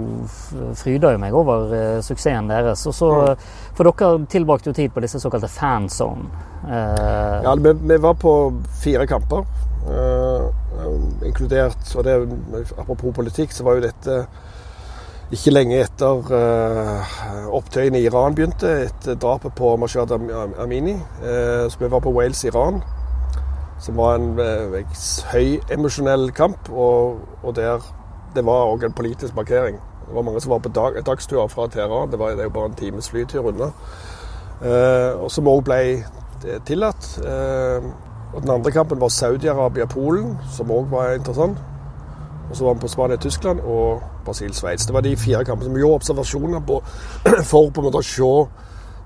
fryda 0.78 1.14
jo 1.16 1.22
meg 1.22 1.36
over 1.36 1.72
uh, 1.72 2.00
suksessen 2.04 2.52
deres. 2.52 2.84
Og 2.90 2.96
så, 2.96 3.12
mm. 3.32 3.46
For 3.78 3.90
dere 3.90 4.28
tilbrakte 4.32 4.72
jo 4.72 4.78
tid 4.78 4.94
på 4.94 5.04
disse 5.06 5.22
såkalte 5.24 5.52
fanzone. 5.52 6.28
Uh, 6.66 7.40
ja, 7.46 7.56
vi, 7.56 7.74
vi, 7.80 8.02
var 8.04 8.20
på 8.20 8.36
fire 8.84 9.08
kamper. 9.10 9.48
Uh, 9.86 10.52
inkludert 11.26 11.96
og 11.96 12.04
det, 12.08 12.18
Apropos 12.78 13.14
politikk, 13.16 13.54
så 13.54 13.64
var 13.64 13.78
jo 13.78 13.86
dette 13.86 14.26
ikke 15.34 15.54
lenge 15.56 15.80
etter 15.82 16.28
uh, 16.30 17.14
opptøyene 17.58 17.98
i 17.98 18.06
Iran 18.06 18.36
begynte, 18.38 18.70
etter 18.86 19.18
drapet 19.18 19.56
på 19.58 19.72
Mashad 19.82 20.14
Amini. 20.14 20.94
Uh, 21.24 21.66
så 21.66 21.82
vi 21.82 21.90
var 21.90 22.04
på 22.06 22.14
Wales-Iran, 22.14 22.82
som 23.82 23.98
var 23.98 24.20
en 24.20 24.38
uh, 24.38 24.76
høy 25.32 25.58
emosjonell 25.74 26.30
kamp. 26.38 26.70
Og, 26.70 27.24
og, 27.42 27.56
der 27.58 27.82
det 28.36 28.46
var 28.46 28.72
òg 28.72 28.86
en 28.86 28.94
politisk 28.94 29.36
markering. 29.36 29.80
Det 30.08 30.16
var 30.16 30.26
mange 30.28 30.42
som 30.42 30.52
var 30.52 30.60
på 30.60 30.70
dag, 30.70 31.00
dagsturer 31.06 31.48
fra 31.48 31.68
Teheran. 31.68 32.12
Det, 32.12 32.20
var, 32.20 32.30
det 32.30 32.40
er 32.40 32.50
jo 32.50 32.56
bare 32.58 32.72
en 32.72 32.80
times 32.80 33.10
flytur 33.10 33.48
unna. 33.52 33.72
Eh, 34.62 35.12
og 35.24 35.32
som 35.32 35.48
òg 35.48 35.64
ble 35.66 35.80
tillatt. 36.66 37.20
og 38.36 38.42
den 38.42 38.52
andre 38.52 38.72
kampen 38.72 39.00
var 39.02 39.10
Saudi-Arabia-Polen, 39.10 40.38
som 40.52 40.72
òg 40.72 40.92
var 40.92 41.16
interessant. 41.16 41.58
Og 42.50 42.56
så 42.56 42.66
var 42.66 42.74
vi 42.74 42.80
på 42.80 42.88
Spania-Tyskland 42.88 43.60
og 43.60 44.02
Brasil-Sveits. 44.26 44.86
Det 44.86 44.94
var 44.94 45.02
de 45.02 45.18
fire 45.18 45.46
kampene 45.46 45.74
vi 45.74 45.80
gjorde 45.80 45.96
observasjoner 45.96 46.60
på 46.60 46.84
for 47.52 47.70
på 47.70 47.82
en 47.82 47.88
måte 47.88 48.02
å 48.02 48.06
se 48.06 48.32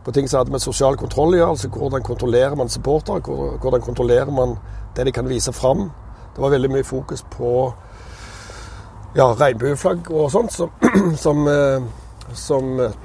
på 0.06 0.12
ting 0.12 0.30
som 0.30 0.40
hadde 0.40 0.52
med 0.52 0.64
sosial 0.64 0.98
kontroll 0.98 1.34
å 1.34 1.40
gjøre. 1.40 1.56
Altså 1.56 1.70
hvordan 1.70 2.04
kontrollerer 2.04 2.56
man 2.56 2.70
supportere? 2.70 3.22
Hvordan 3.62 3.82
kontrollerer 3.82 4.32
man 4.32 4.58
det 4.96 5.06
de 5.06 5.16
kan 5.16 5.30
vise 5.30 5.54
fram? 5.54 5.90
Det 6.36 6.44
var 6.44 6.56
veldig 6.56 6.72
mye 6.72 6.88
fokus 6.88 7.24
på 7.38 7.74
ja, 9.18 9.30
regnbueflagg 9.34 10.12
og 10.12 10.32
sånt, 10.34 10.54
som, 10.54 10.74
som, 11.26 11.48
eh, 11.48 12.34
som 12.38 12.80
eh, 12.84 12.98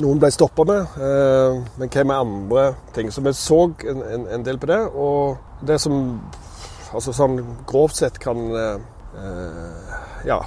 noen 0.00 0.20
ble 0.22 0.30
stoppa 0.32 0.66
med. 0.68 1.00
Eh, 1.08 1.58
men 1.80 1.92
hva 1.92 2.06
med 2.06 2.16
andre 2.16 2.68
ting? 2.96 3.10
Så 3.12 3.24
vi 3.24 3.34
så 3.36 3.62
en, 3.88 4.04
en, 4.04 4.28
en 4.38 4.46
del 4.46 4.60
på 4.60 4.70
det. 4.70 4.80
Og 4.94 5.66
det 5.66 5.80
som 5.82 6.00
altså 6.90 7.14
sånn 7.14 7.38
grovt 7.68 8.00
sett 8.00 8.16
kan 8.18 8.48
Ja, 10.26 10.38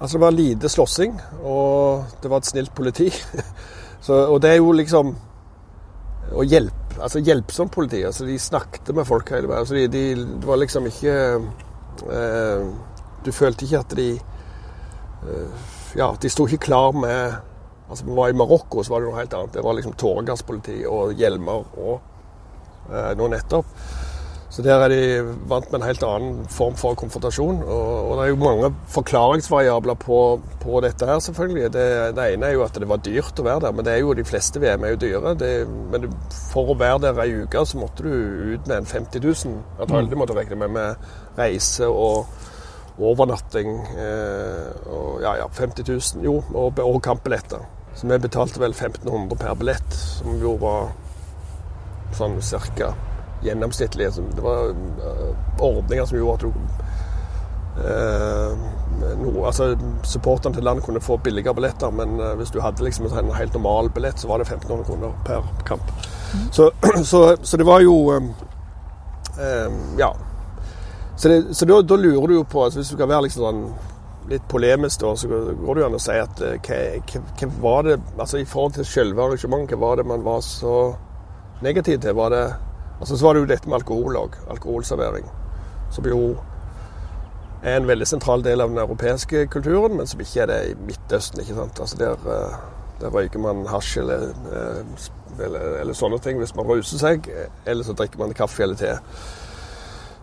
Altså 0.00 0.16
Det 0.16 0.24
var 0.24 0.32
lite 0.32 0.68
slåssing, 0.68 1.18
og 1.44 2.04
det 2.22 2.30
var 2.32 2.40
et 2.40 2.48
snilt 2.48 2.74
politi. 2.74 3.10
Så, 4.06 4.14
og 4.32 4.38
det 4.40 4.50
er 4.50 4.56
jo 4.56 4.72
liksom 4.72 5.10
å 6.32 6.44
hjelpe, 6.46 6.94
altså 7.04 7.20
hjelpsomt 7.20 7.72
politi. 7.74 8.00
altså 8.08 8.24
De 8.24 8.38
snakket 8.40 8.94
med 8.96 9.04
folk 9.04 9.28
hele 9.28 9.50
veien. 9.50 9.60
Altså 9.60 9.76
de, 9.76 9.88
de, 9.92 10.04
det 10.40 10.48
var 10.48 10.56
liksom 10.62 10.88
ikke 10.88 11.16
eh, 11.36 12.70
Du 13.24 13.32
følte 13.36 13.66
ikke 13.66 13.84
at 13.84 13.96
de 13.98 14.10
eh, 14.16 15.68
Ja, 15.98 16.12
de 16.22 16.30
sto 16.30 16.46
ikke 16.46 16.66
klar 16.70 16.92
med 16.96 17.40
Altså 17.90 18.06
Vi 18.06 18.14
var 18.14 18.30
i 18.30 18.36
Marokko, 18.38 18.84
så 18.86 18.92
var 18.92 19.02
det 19.02 19.08
noe 19.08 19.18
helt 19.18 19.32
annet. 19.34 19.56
Det 19.56 19.64
var 19.66 19.74
liksom 19.74 19.96
tåregasspoliti 19.98 20.76
og 20.86 21.18
hjelmer 21.18 21.64
og 21.74 21.96
eh, 22.86 23.10
noe 23.18 23.32
nettopp. 23.32 23.72
Så 24.50 24.64
der 24.66 24.82
er 24.82 24.90
de 24.90 25.02
vant 25.46 25.68
med 25.70 25.78
en 25.78 25.86
helt 25.86 26.02
annen 26.02 26.38
form 26.50 26.74
for 26.78 26.96
konfrontasjon. 26.98 27.60
Og, 27.62 27.90
og 28.10 28.16
det 28.18 28.24
er 28.24 28.30
jo 28.32 28.38
mange 28.40 28.70
forklaringsvariabler 28.90 29.98
på, 30.02 30.18
på 30.62 30.80
dette 30.82 31.06
her, 31.06 31.20
selvfølgelig. 31.22 31.68
Det, 31.76 31.84
det, 32.16 32.24
ene 32.34 32.48
er 32.48 32.56
jo 32.56 32.64
at 32.64 32.80
det 32.82 32.88
var 32.90 33.02
dyrt 33.06 33.38
å 33.38 33.46
være 33.46 33.64
der, 33.66 33.76
men 33.78 33.86
det 33.86 33.94
er 33.94 34.02
jo 34.02 34.16
de 34.18 34.26
fleste 34.26 34.62
VM 34.62 34.86
er 34.86 34.96
jo 34.96 35.00
dyre. 35.04 35.34
Det, 35.38 35.52
men 35.92 36.08
for 36.50 36.74
å 36.74 36.78
være 36.78 37.04
der 37.06 37.22
ei 37.22 37.44
uke, 37.44 37.62
så 37.62 37.78
måtte 37.78 38.06
du 38.06 38.10
ut 38.56 38.66
med 38.66 38.80
en 38.80 38.90
50 38.90 39.22
000. 39.22 39.60
At 39.78 39.86
alle 39.86 40.10
mm. 40.10 40.18
måtte 40.18 40.38
regne 40.38 40.58
med, 40.64 40.74
med 40.74 41.38
reise 41.38 41.86
og 41.86 42.26
overnatting. 42.98 43.76
Eh, 43.98 44.88
og 44.90 45.22
ja, 45.22 45.36
ja, 45.42 45.46
50 45.52 45.84
000. 45.88 46.24
Jo, 46.24 46.40
og, 46.54 46.78
og 46.78 47.02
kampbilletter. 47.02 47.62
Så 47.94 48.06
vi 48.06 48.18
betalte 48.18 48.60
vel 48.60 48.74
1500 48.74 49.36
per 49.38 49.54
billett, 49.54 49.94
som 49.94 50.36
jo 50.40 50.54
var 50.60 50.90
sånn 52.16 52.38
cirka 52.42 52.92
gjennomsnittlig. 53.44 54.10
Det 54.34 54.44
var 54.44 54.70
uh, 54.70 55.30
ordninger 55.58 56.06
som 56.06 56.18
gjorde 56.18 56.34
at 56.34 56.44
du 56.44 56.48
uh, 57.80 58.52
no, 59.20 59.44
altså, 59.46 59.72
Supporterne 60.04 60.54
til 60.54 60.64
landet 60.64 60.84
kunne 60.84 61.02
få 61.02 61.16
billigere 61.16 61.54
billetter, 61.54 61.90
men 61.90 62.20
uh, 62.20 62.34
hvis 62.38 62.52
du 62.54 62.60
hadde 62.60 62.84
liksom 62.84 63.10
en 63.10 63.34
helt 63.34 63.54
normal 63.58 63.90
billett, 63.94 64.20
så 64.20 64.28
var 64.28 64.38
det 64.38 64.48
1500 64.48 64.86
kroner 64.86 65.14
per 65.26 65.52
kamp. 65.66 65.92
Mm. 66.34 66.48
Så, 66.52 66.70
så, 67.12 67.36
så, 67.42 67.56
det 67.56 67.66
var 67.66 67.80
jo 67.80 67.96
um, 68.16 68.34
Ja. 69.98 70.14
Så, 71.20 71.28
det, 71.28 71.54
så 71.54 71.66
da, 71.68 71.82
da, 71.84 71.96
lurer 72.00 72.30
du 72.30 72.34
jo 72.38 72.44
på 72.48 72.62
altså 72.64 72.78
Hvis 72.80 72.94
du 72.94 72.96
skal 72.96 73.10
være 73.10 73.26
liksom 73.26 73.42
sånn 73.44 73.64
litt 74.30 74.46
polemisk, 74.48 75.02
da, 75.02 75.10
så 75.18 75.28
går 75.28 75.74
det 75.74 75.82
jo 75.82 75.86
an 75.88 75.96
å 75.98 76.00
si 76.00 76.16
at 76.16 76.40
hva, 76.40 76.78
hva, 77.10 77.20
hva, 77.40 77.48
var 77.60 77.86
det 77.88 77.96
altså 78.14 78.38
I 78.40 78.46
forhold 78.48 78.76
til 78.78 78.86
selve 78.88 79.24
arrangementet, 79.24 79.76
hva 79.76 79.90
var 79.90 80.00
det 80.00 80.06
man 80.08 80.24
var 80.24 80.40
så 80.46 80.74
negativ 81.64 81.98
til? 82.00 82.16
Var 82.16 82.32
det 82.32 82.44
Altså, 83.00 83.16
så 83.16 83.24
var 83.24 83.34
det 83.34 83.40
jo 83.40 83.48
dette 83.48 83.68
med 83.68 83.78
alkohol 83.78 84.16
òg. 84.20 84.34
Alkoholservering. 84.52 85.28
Som 85.90 86.04
jo 86.04 86.18
er 87.62 87.78
en 87.78 87.88
veldig 87.88 88.08
sentral 88.08 88.44
del 88.44 88.60
av 88.60 88.68
den 88.72 88.80
europeiske 88.80 89.46
kulturen, 89.52 89.96
men 89.96 90.08
som 90.08 90.20
ikke 90.20 90.42
er 90.44 90.50
det 90.50 90.58
i 90.70 90.74
Midtøsten. 90.84 91.40
ikke 91.40 91.56
sant? 91.56 91.80
Altså 91.80 91.96
Der, 91.96 92.12
eh, 92.12 92.58
der 93.00 93.10
røyker 93.10 93.40
man 93.40 93.66
hasj 93.66 93.98
eller, 94.00 94.28
eh, 94.52 94.84
eller, 95.38 95.80
eller, 95.80 95.94
sånne 95.94 96.20
ting 96.20 96.38
hvis 96.38 96.54
man 96.54 96.66
ruser 96.66 96.98
seg, 96.98 97.28
eller 97.66 97.84
så 97.84 97.92
drikker 97.96 98.18
man 98.18 98.34
kaffe 98.34 98.62
eller 98.62 98.76
te. 98.76 98.98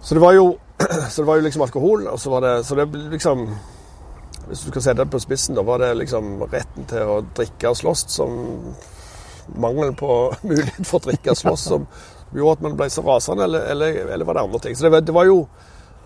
Så 0.08 0.15
det 0.15 0.22
var 0.22 0.32
jo, 0.34 0.58
det 1.17 1.24
var 1.24 1.36
jo 1.36 1.41
liksom 1.43 1.62
alkohol, 1.62 2.06
og 2.08 2.20
så 2.20 2.30
var 2.30 2.41
det, 2.41 2.65
så 2.65 2.76
det 2.76 2.86
liksom 2.96 3.50
Hvis 4.48 4.60
du 4.60 4.70
skal 4.70 4.82
sette 4.82 5.04
det 5.04 5.12
på 5.12 5.20
spissen, 5.20 5.56
da 5.56 5.62
var 5.67 5.82
det 5.84 5.89
liksom 6.00 6.38
retten 6.48 6.86
til 6.88 7.10
å 7.12 7.17
drikke 7.36 7.74
og 7.74 7.76
slåss 7.76 8.06
som 8.08 8.38
Mangelen 9.60 9.96
på 10.00 10.08
mulighet 10.48 10.88
for 10.88 11.02
å 11.02 11.10
drikke 11.10 11.34
og 11.34 11.41
slåss 11.41 11.65
som 11.74 11.89
gjorde 12.32 12.54
at 12.56 12.63
man 12.63 12.78
ble 12.80 12.88
så 12.91 13.04
rasende, 13.04 13.43
eller, 13.43 13.67
eller, 13.74 14.00
eller 14.13 14.26
var 14.26 14.39
det 14.39 14.46
andre 14.48 14.63
ting? 14.63 14.80
Så 14.80 14.88
det, 14.88 15.02
det 15.10 15.15
var 15.15 15.28
jo 15.28 15.41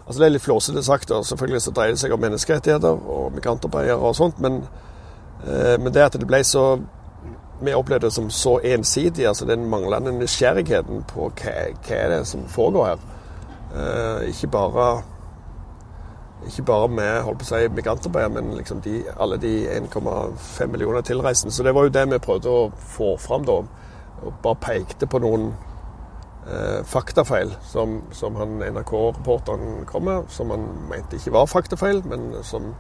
altså 0.07 0.17
Det 0.17 0.25
er 0.25 0.33
litt 0.33 0.47
flåsete 0.47 0.83
sagt, 0.83 1.11
og 1.13 1.25
selvfølgelig 1.25 1.61
så 1.61 1.75
dreier 1.77 1.93
det 1.93 2.01
seg 2.01 2.17
om 2.17 2.25
menneskerettigheter 2.25 3.05
og 3.05 3.37
migrantarbeidere 3.37 4.01
og 4.01 4.17
sånt, 4.17 4.41
men, 4.41 4.63
eh, 5.45 5.77
men 5.77 5.93
det 5.93 6.07
at 6.07 6.17
det 6.17 6.27
ble 6.27 6.41
så 6.41 6.65
vi 7.61 7.77
opplevde 7.77 8.09
det 8.09 8.15
som 8.17 8.33
så 8.33 8.57
ensidig, 8.65 9.27
altså 9.29 9.45
den 9.45 9.69
manglende 9.69 10.17
nysgjerrigheten 10.17 11.05
på 11.13 11.29
hva, 11.29 11.57
hva 11.85 11.97
er 11.99 12.15
det 12.15 12.23
som 12.27 12.49
foregår 12.49 12.95
her. 12.95 13.09
Eh, 13.71 14.29
ikke 14.29 14.51
bare 14.51 14.91
ikke 16.47 16.63
bare 16.65 16.87
med 16.89 17.21
holdt 17.21 17.43
på 17.43 17.45
å 17.45 17.49
si, 17.51 17.67
migrantarbeidere, 17.75 18.33
men 18.33 18.55
liksom 18.57 18.79
de, 18.81 19.03
alle 19.21 19.37
de 19.41 19.51
1,5 19.75 20.71
millioner 20.73 21.03
tilreisende. 21.05 21.53
Så 21.53 21.63
det 21.63 21.73
var 21.77 21.85
jo 21.85 21.93
det 21.93 22.07
vi 22.09 22.21
prøvde 22.23 22.49
å 22.49 22.63
få 22.95 23.13
fram 23.21 23.45
da. 23.45 23.59
Og 24.21 24.39
bare 24.41 24.61
pekte 24.61 25.09
på 25.09 25.21
noen 25.21 25.51
eh, 26.49 26.81
faktafeil 26.89 27.53
som, 27.69 27.99
som 28.17 28.37
NRK-reporteren 28.41 29.85
kom 29.89 30.07
med, 30.09 30.29
som 30.33 30.53
han 30.53 30.65
mente 30.89 31.19
ikke 31.19 31.35
var 31.37 31.49
faktafeil, 31.49 32.03
men 32.09 32.33
som 32.43 32.73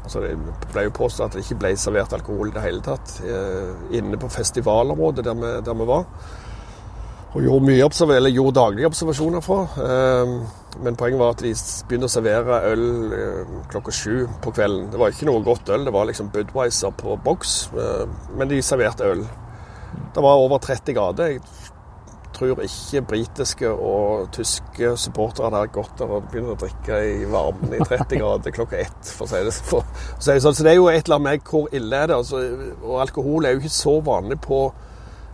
altså 0.00 0.22
Det 0.24 0.68
ble 0.72 0.86
jo 0.86 0.92
påstått 0.96 1.26
at 1.26 1.34
det 1.36 1.42
ikke 1.44 1.58
ble 1.60 1.70
servert 1.76 2.14
alkohol 2.16 2.48
i 2.48 2.54
det 2.54 2.62
hele 2.64 2.80
tatt 2.80 3.18
eh, 3.20 3.98
inne 3.98 4.16
på 4.16 4.30
festivalområdet 4.32 5.26
der 5.26 5.36
vi, 5.36 5.50
der 5.66 5.76
vi 5.76 5.86
var. 5.90 6.06
Og 7.30 7.44
gjorde, 7.46 7.62
mye 7.62 8.16
eller 8.16 8.32
gjorde 8.34 8.58
daglige 8.58 8.88
observasjoner 8.90 9.42
fra. 9.44 9.60
Eh, 9.78 10.32
men 10.82 10.96
poenget 10.98 11.20
var 11.20 11.36
at 11.36 11.44
de 11.44 11.52
begynte 11.86 12.08
å 12.08 12.10
servere 12.10 12.58
øl 12.72 12.86
eh, 13.14 13.52
klokka 13.70 13.94
sju 13.94 14.24
på 14.42 14.52
kvelden. 14.56 14.88
Det 14.90 14.98
var 14.98 15.14
ikke 15.14 15.28
noe 15.30 15.44
godt 15.46 15.70
øl, 15.70 15.86
det 15.86 15.94
var 15.94 16.08
liksom 16.10 16.32
Budwiser 16.34 16.94
på 16.98 17.14
boks, 17.24 17.54
eh, 17.78 18.06
men 18.34 18.50
de 18.50 18.58
serverte 18.66 19.06
øl. 19.06 19.22
Det 20.14 20.24
var 20.26 20.42
over 20.42 20.58
30 20.58 20.98
grader. 20.98 21.36
Jeg 21.36 21.40
tror 22.34 22.64
ikke 22.64 23.04
britiske 23.06 23.70
og 23.70 24.30
tyske 24.34 24.94
supportere 24.98 25.50
hadde 25.52 25.74
gått 25.74 25.98
der 26.00 26.10
og 26.10 26.28
begynt 26.32 26.54
å 26.54 26.58
drikke 26.64 27.00
i 27.12 27.24
varmen 27.30 27.78
i 27.78 27.82
30 27.84 28.22
grader 28.24 28.58
klokka 28.58 28.82
ett, 28.82 29.02
for 29.06 29.28
å 29.28 29.30
si 29.30 29.46
det 29.46 29.54
sånn. 29.54 30.54
Så 30.56 30.66
det 30.66 30.72
er 30.74 30.80
jo 30.80 30.90
et 30.90 31.04
eller 31.04 31.20
annet 31.20 31.28
med 31.28 31.50
hvor 31.50 31.70
ille 31.70 32.02
er 32.02 32.10
det 32.10 32.16
altså, 32.16 32.40
Og 32.80 33.02
alkohol 33.04 33.46
er 33.46 33.54
jo 33.54 33.62
ikke 33.62 33.76
så 33.76 33.98
vanlig 34.02 34.40
på 34.42 34.64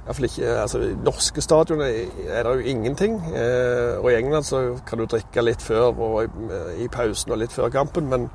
Iallfall 0.06 0.28
ikke 0.28 0.50
altså, 0.62 0.80
norske 1.02 1.42
stadioner 1.42 1.88
er 2.30 2.46
det 2.46 2.52
jo 2.54 2.70
ingenting. 2.70 3.16
Eh, 3.34 3.96
og 3.98 4.12
i 4.12 4.14
England 4.14 4.46
så 4.46 4.60
kan 4.86 5.00
du 5.00 5.08
drikke 5.10 5.42
litt 5.42 5.62
før 5.62 5.90
og 5.90 6.38
i, 6.78 6.86
pausen 6.92 7.34
og 7.34 7.40
litt 7.40 7.54
før 7.54 7.72
kampen, 7.74 8.06
men 8.12 8.28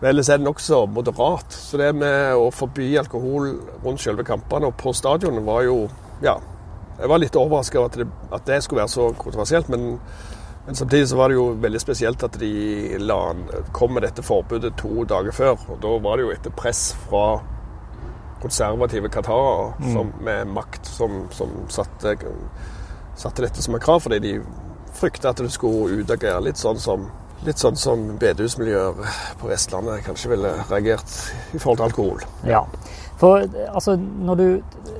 ellers 0.00 0.30
er 0.32 0.40
det 0.40 0.46
nokså 0.46 0.86
moderat. 0.88 1.52
Så 1.52 1.76
det 1.80 1.90
med 1.98 2.32
å 2.40 2.48
forby 2.54 2.94
alkohol 3.00 3.52
rundt 3.84 4.00
selve 4.00 4.24
kampene 4.24 4.70
og 4.70 4.78
på 4.80 4.96
stadionet 4.96 5.44
var 5.44 5.68
jo 5.68 5.84
Ja, 6.24 6.38
jeg 6.94 7.10
var 7.10 7.20
litt 7.20 7.36
overraska 7.36 7.80
over 7.80 7.90
at 7.90 7.98
det, 7.98 8.06
at 8.32 8.46
det, 8.46 8.62
skulle 8.62 8.80
være 8.80 8.92
så 8.92 9.08
kontroversielt, 9.18 9.68
men, 9.68 9.98
men, 10.64 10.76
samtidig 10.78 11.08
så 11.10 11.18
var 11.18 11.28
det 11.28 11.36
jo 11.36 11.48
veldig 11.60 11.80
spesielt 11.82 12.22
at 12.22 12.38
de 12.40 12.98
la, 13.02 13.18
kom 13.74 13.92
med 13.96 14.06
dette 14.06 14.24
forbudet 14.24 14.76
to 14.80 15.04
dager 15.04 15.34
før. 15.34 15.58
Og 15.74 15.82
da 15.82 15.96
var 16.06 16.16
det 16.16 16.28
jo 16.28 16.32
etter 16.32 16.54
press 16.54 16.92
fra 17.08 17.42
konservative 18.44 19.10
qatarer 19.12 19.74
mm. 19.80 20.14
med 20.24 20.54
makt 20.54 20.86
som, 20.86 21.24
som 21.34 21.52
satte, 21.72 22.16
satte, 23.16 23.44
dette 23.44 23.64
som 23.64 23.76
et 23.76 23.84
krav, 23.84 24.02
fordi 24.04 24.20
de 24.22 24.38
frykta 24.94 25.32
at 25.32 25.42
det 25.42 25.52
skulle 25.54 26.02
utagere 26.04 26.42
litt 26.48 26.60
sånn 26.60 26.80
som 26.80 27.10
Litt 27.44 27.60
sånn 27.60 27.76
som 27.76 28.04
bedehusmiljøer 28.16 29.00
på 29.36 29.48
Vestlandet 29.50 30.06
kanskje 30.06 30.30
ville 30.30 30.52
reagert 30.70 31.10
i 31.52 31.58
forhold 31.60 31.76
til 31.76 31.84
alkohol. 31.84 32.22
Ja, 32.48 32.62
for 33.20 33.44
altså, 33.68 33.98
når 33.98 34.38
du 34.40 34.46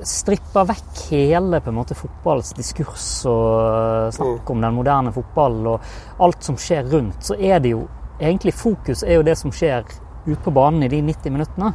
stripper 0.05 0.67
vekk 0.69 1.01
hele 1.09 1.57
på 1.63 1.71
en 1.71 1.77
måte 1.79 1.97
fotballens 1.97 2.53
diskurs 2.53 3.07
og 3.31 3.49
eh, 3.63 4.13
snakk 4.13 4.43
mm. 4.43 4.51
om 4.53 4.61
den 4.61 4.77
moderne 4.77 5.15
fotballen 5.15 5.71
og 5.73 6.21
alt 6.27 6.45
som 6.45 6.59
skjer 6.59 6.85
rundt, 6.93 7.25
så 7.25 7.33
er 7.33 7.63
det 7.63 7.73
jo 7.73 7.87
egentlig 8.19 8.53
fokus 8.53 9.03
er 9.03 9.19
jo 9.19 9.25
det 9.25 9.35
som 9.39 9.53
skjer 9.53 9.87
ute 10.25 10.41
på 10.41 10.53
banen 10.53 10.85
i 10.85 10.91
de 10.91 11.01
90 11.01 11.33
minuttene. 11.33 11.73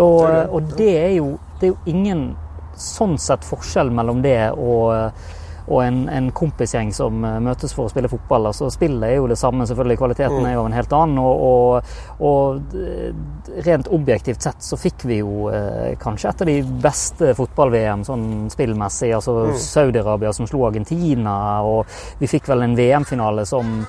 Og, 0.00 0.24
og 0.50 0.72
det, 0.78 0.94
er 0.96 1.12
jo, 1.18 1.34
det 1.60 1.68
er 1.68 1.74
jo 1.74 1.92
ingen 1.92 2.24
sånn 2.80 3.18
sett 3.20 3.44
forskjell 3.44 3.92
mellom 3.92 4.22
det 4.24 4.38
og 4.56 5.12
og 5.70 5.84
en, 5.84 6.00
en, 6.10 6.30
kompisgjeng 6.34 6.90
som 6.94 7.22
eh, 7.24 7.38
møtes 7.42 7.72
for 7.76 7.86
å 7.86 7.92
spille 7.92 8.10
fotball. 8.10 8.48
altså 8.50 8.66
Spillet 8.74 9.06
er 9.06 9.18
jo 9.20 9.28
det 9.30 9.38
samme, 9.38 9.66
selvfølgelig. 9.68 9.98
Kvaliteten 10.00 10.40
mm. 10.40 10.48
er 10.48 10.56
jo 10.56 10.64
en 10.66 10.74
helt 10.74 10.94
annen. 10.98 11.20
Og, 11.22 11.92
og, 12.26 12.74
rent 13.66 13.90
objektivt 13.94 14.42
sett 14.46 14.64
så 14.66 14.78
fikk 14.80 15.04
vi 15.06 15.20
jo 15.20 15.48
eh, 15.54 15.94
kanskje 16.00 16.30
et 16.32 16.42
av 16.42 16.50
de 16.50 16.56
beste 16.82 17.34
fotball-VM 17.38 18.02
sånn 18.08 18.26
spillmessig. 18.52 19.12
Altså 19.14 19.36
mm. 19.52 19.60
Saudi-Arabia 19.62 20.34
som 20.34 20.48
slo 20.50 20.64
Argentina, 20.66 21.36
og 21.66 21.86
vi 22.18 22.30
fikk 22.30 22.50
vel 22.50 22.66
en 22.66 22.76
VM-finale 22.78 23.46
som 23.48 23.80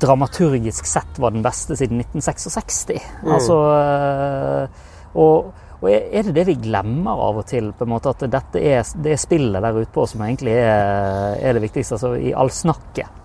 dramaturgisk 0.00 0.86
sett 0.88 1.18
var 1.20 1.34
den 1.34 1.44
beste 1.44 1.76
siden 1.76 2.00
1966. 2.00 2.84
Mm. 3.20 3.32
Altså 3.36 3.60
eh, 3.76 4.82
og 5.14 5.52
og 5.84 5.90
er 5.92 6.22
det 6.24 6.32
det 6.32 6.46
vi 6.48 6.54
glemmer 6.64 7.18
av 7.20 7.42
og 7.42 7.44
til, 7.44 7.66
på 7.76 7.84
en 7.84 7.90
måte, 7.92 8.14
at 8.14 8.22
dette 8.32 8.60
er, 8.64 8.86
det 9.04 9.18
spillet 9.20 9.60
der 9.60 9.76
ute 9.76 9.92
på 9.92 10.06
som 10.08 10.22
egentlig 10.24 10.54
er, 10.56 11.34
er 11.36 11.52
det 11.52 11.60
viktigste, 11.66 11.98
altså 11.98 12.14
i 12.16 12.32
all 12.32 12.48
snakket? 12.48 13.20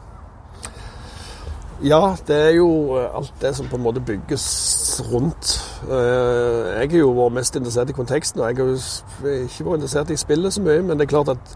Ja, 1.80 2.16
det 2.28 2.36
er 2.36 2.50
jo 2.58 2.98
alt 2.98 3.32
det 3.40 3.54
som 3.56 3.70
på 3.72 3.78
en 3.80 3.86
måte 3.86 4.04
bygges 4.04 4.48
rundt. 5.14 5.54
Eh, 5.88 6.82
jeg 6.82 6.92
har 6.92 6.98
jo 7.00 7.14
vært 7.16 7.38
mest 7.38 7.56
interessert 7.56 7.94
i 7.94 7.96
konteksten, 7.96 8.42
og 8.42 8.50
jeg 8.50 8.60
har 8.60 8.74
jo 8.74 9.46
ikke 9.46 9.70
vært 9.70 9.80
interessert 9.80 10.12
i 10.12 10.20
spillet 10.20 10.54
så 10.54 10.66
mye. 10.66 10.82
Men 10.84 11.00
det 11.00 11.08
er 11.08 11.14
klart 11.16 11.32
at 11.38 11.56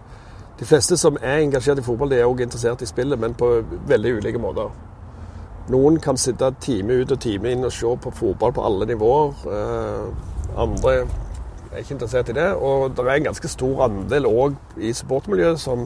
de 0.62 0.69
fleste 0.69 0.96
som 0.98 1.19
er 1.19 1.43
engasjert 1.43 1.84
i 1.84 1.84
fotball, 1.84 2.15
de 2.15 2.22
er 2.22 2.32
òg 2.32 2.46
interessert 2.48 2.82
i 2.82 2.88
spillet, 2.88 3.19
men 3.19 3.36
på 3.36 3.52
veldig 3.91 4.15
ulike 4.22 4.39
måter. 4.39 4.72
Noen 5.71 5.99
kan 6.04 6.17
sitte 6.19 6.49
time 6.60 6.99
ut 7.04 7.12
og 7.12 7.19
time 7.23 7.54
inn 7.54 7.63
og 7.63 7.71
se 7.71 7.88
på 8.04 8.12
fotball 8.12 8.52
på 8.56 8.63
alle 8.67 8.88
nivåer. 8.89 9.45
Eh, 9.47 10.58
andre 10.60 10.95
er 11.71 11.78
ikke 11.80 11.95
interessert 11.95 12.30
i 12.30 12.36
det. 12.36 12.49
Og 12.56 12.91
det 12.91 13.06
er 13.06 13.13
en 13.15 13.30
ganske 13.30 13.52
stor 13.52 13.86
andel 13.88 14.28
òg 14.28 14.58
i 14.78 14.91
supportermiljøet 14.93 15.60
som 15.60 15.86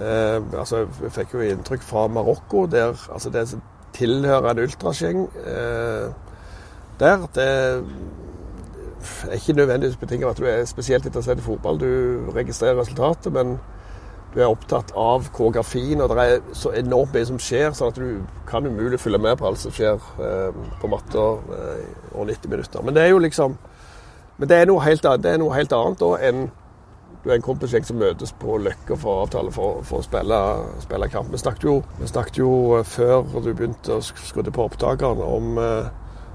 eh, 0.00 0.38
altså, 0.58 0.86
Jeg 1.02 1.14
fikk 1.14 1.36
jo 1.36 1.46
inntrykk 1.46 1.86
fra 1.86 2.08
Marokko, 2.08 2.66
der 2.66 2.98
altså 3.12 3.30
det 3.30 3.46
tilhører 3.92 4.50
en 4.50 4.64
ultrasgjeng 4.64 5.28
eh, 5.46 6.10
der. 6.98 7.26
Det 7.34 7.48
er 9.30 9.36
ikke 9.36 9.52
nødvendigvis 9.52 9.96
betinget 9.96 10.28
at 10.28 10.38
du 10.38 10.44
er 10.44 10.64
spesielt 10.64 11.06
interessert 11.06 11.38
i 11.38 11.46
fotball. 11.46 11.78
Du 11.80 12.32
registrerer 12.34 12.80
resultatet, 12.80 13.32
men 13.32 13.58
du 14.32 14.40
er 14.40 14.48
opptatt 14.48 14.94
av 14.96 15.26
koreografien, 15.34 16.00
og 16.00 16.08
det 16.08 16.24
er 16.24 16.38
så 16.56 16.72
enormt 16.76 17.12
mye 17.12 17.28
som 17.28 17.40
skjer, 17.42 17.74
sånn 17.76 17.92
at 17.92 18.00
du 18.00 18.22
kan 18.48 18.64
umulig 18.64 19.00
følge 19.00 19.20
med 19.20 19.36
på 19.38 19.48
alt 19.48 19.60
som 19.60 19.74
skjer 19.74 20.00
eh, 20.24 20.62
på 20.80 20.88
matta 20.88 21.26
eh, 21.58 21.84
over 22.14 22.30
90 22.30 22.54
minutter. 22.54 22.84
Men 22.86 22.96
det 22.96 23.04
er 23.04 23.12
jo 23.12 23.22
liksom 23.22 23.58
Men 24.40 24.48
det 24.48 24.56
er 24.56 24.66
noe 24.66 24.80
helt, 24.82 25.04
er 25.04 25.38
noe 25.38 25.54
helt 25.54 25.72
annet 25.76 26.00
da 26.00 26.14
enn 26.26 26.46
du 27.22 27.30
er 27.30 27.36
en 27.36 27.44
kompisgjeng 27.44 27.84
som 27.86 28.00
møtes 28.00 28.32
på 28.34 28.56
Løkka 28.58 28.96
for 28.98 29.12
å 29.12 29.24
avtale 29.26 29.52
for, 29.54 29.82
for 29.86 30.00
å 30.00 30.06
spille, 30.06 30.38
spille, 30.82 31.06
kamp. 31.12 31.28
Vi 31.30 31.38
snakket, 31.38 31.66
jo, 31.68 31.76
vi 32.00 32.08
snakket 32.10 32.40
jo 32.40 32.48
eh, 32.78 32.86
før 32.88 33.28
du 33.36 33.52
begynte 33.52 33.98
å 33.98 34.02
skru 34.02 34.42
på 34.48 34.64
opptakeren, 34.64 35.22
om, 35.22 35.52
eh, 35.62 35.92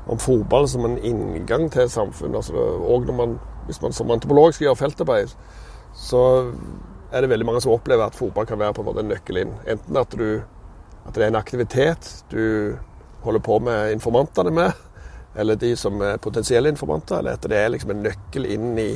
om, 0.07 0.21
fotball 0.21 0.69
som 0.71 0.87
en 0.87 0.95
inngang 1.01 1.67
til 1.73 1.89
samfunnet. 1.91 2.39
Altså, 2.39 2.55
og 2.87 3.11
man, 3.17 3.35
hvis 3.67 3.81
man 3.83 3.97
som 3.97 4.13
antropolog 4.15 4.55
skal 4.55 4.69
gjøre 4.69 4.81
feltarbeid, 4.85 5.35
så 5.97 6.23
er 7.11 7.23
det 7.23 7.29
veldig 7.31 7.47
mange 7.47 7.61
som 7.63 7.73
opplever 7.73 8.07
at 8.07 8.17
fotball 8.17 8.47
kan 8.49 8.59
være 8.59 8.75
på 8.75 8.83
en 8.83 8.89
måte 8.89 9.03
en 9.03 9.11
nøkkel 9.11 9.41
inn. 9.43 9.53
Enten 9.69 9.99
at, 9.99 10.15
du, 10.17 10.41
at 11.05 11.15
det 11.15 11.23
er 11.23 11.31
en 11.31 11.39
aktivitet 11.39 12.09
du 12.31 12.75
holder 13.23 13.43
på 13.43 13.59
med 13.63 13.93
informantene 13.95 14.51
med, 14.53 14.83
eller 15.37 15.59
de 15.59 15.75
som 15.77 16.01
er 16.01 16.19
potensielle 16.21 16.69
informanter, 16.73 17.19
eller 17.19 17.37
at 17.37 17.47
det 17.47 17.57
er 17.59 17.71
liksom 17.73 17.93
en 17.93 18.03
nøkkel 18.07 18.47
inn 18.49 18.73
i, 18.81 18.91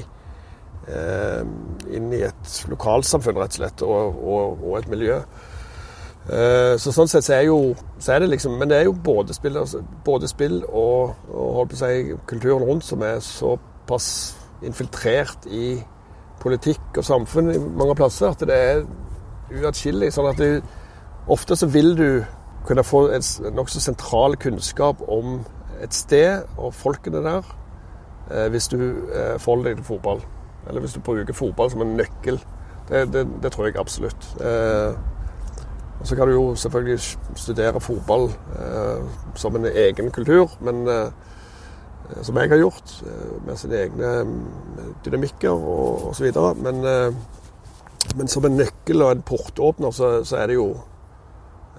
eh, 0.90 1.42
inn 1.96 2.12
i 2.14 2.22
et 2.28 2.54
lokalsamfunn, 2.72 3.40
rett 3.40 3.56
og 3.56 3.62
slett, 3.62 3.86
og, 3.86 4.22
og, 4.36 4.64
og 4.66 4.78
et 4.80 4.92
miljø. 4.92 5.22
Eh, 6.32 6.76
så 6.82 6.94
sånn 6.94 7.10
sett 7.10 7.26
så 7.26 7.38
er, 7.38 7.48
jo, 7.50 7.74
så 7.98 8.14
er 8.14 8.22
det 8.22 8.28
liksom 8.30 8.60
Men 8.62 8.70
det 8.70 8.76
er 8.78 8.84
jo 8.86 8.92
både 8.94 9.34
spill, 9.34 9.56
altså, 9.58 9.80
både 10.06 10.28
spill 10.30 10.60
og, 10.70 11.16
og 11.34 11.74
si, 11.74 12.12
kulturen 12.30 12.68
rundt 12.68 12.86
som 12.86 13.02
er 13.02 13.24
såpass 13.26 14.12
infiltrert 14.62 15.48
i 15.50 15.80
politikk 16.42 16.98
og 16.98 17.06
samfunn 17.06 17.52
i 17.54 17.60
mange 17.62 17.96
plasser 17.96 18.32
at 18.34 18.44
det 18.48 18.58
er 18.58 18.84
uatskillelig. 19.62 20.12
Sånn 20.16 20.30
at 20.32 20.42
du, 20.42 20.62
ofte 21.32 21.58
så 21.60 21.70
vil 21.72 21.94
du 21.98 22.08
kunne 22.68 22.86
få 22.86 23.08
en 23.16 23.26
nokså 23.58 23.82
sentral 23.82 24.38
kunnskap 24.42 25.02
om 25.08 25.40
et 25.82 25.94
sted 25.98 26.46
og 26.58 26.76
folkene 26.78 27.24
der 27.26 27.46
eh, 28.30 28.48
hvis 28.54 28.70
du 28.74 28.80
eh, 28.82 29.38
forholder 29.42 29.72
deg 29.72 29.82
til 29.82 29.90
fotball. 29.94 30.22
Eller 30.70 30.84
hvis 30.84 30.94
du 30.94 31.02
bruker 31.06 31.34
fotball 31.34 31.72
som 31.74 31.82
en 31.82 31.96
nøkkel. 31.98 32.38
Det, 32.90 33.08
det, 33.14 33.26
det 33.42 33.52
tror 33.54 33.70
jeg 33.70 33.80
absolutt. 33.82 34.28
Eh, 34.42 34.94
Og 36.02 36.08
Så 36.08 36.16
kan 36.16 36.28
du 36.28 36.34
jo 36.34 36.56
selvfølgelig 36.56 37.00
studere 37.36 37.80
fotball 37.82 38.32
eh, 38.58 39.04
som 39.36 39.56
en 39.56 39.66
egen 39.66 40.12
kultur, 40.12 40.50
men 40.62 40.88
eh, 40.90 41.12
som 42.22 42.38
jeg 42.38 42.52
har 42.52 42.62
gjort, 42.62 42.96
eh, 43.08 43.34
med 43.48 43.60
sine 43.60 43.84
egne 43.86 44.14
mm, 44.28 44.96
dynamikker 45.06 45.52
og 45.52 46.10
osv. 46.12 46.32
Men, 46.62 46.86
eh, 46.86 47.14
men 48.16 48.32
som 48.32 48.46
en 48.46 48.58
nøkkel 48.60 49.06
og 49.06 49.12
en 49.12 49.26
portåpner, 49.26 49.92
så, 49.96 50.14
så 50.28 50.42
er 50.42 50.52
det 50.52 50.60
jo 50.60 50.72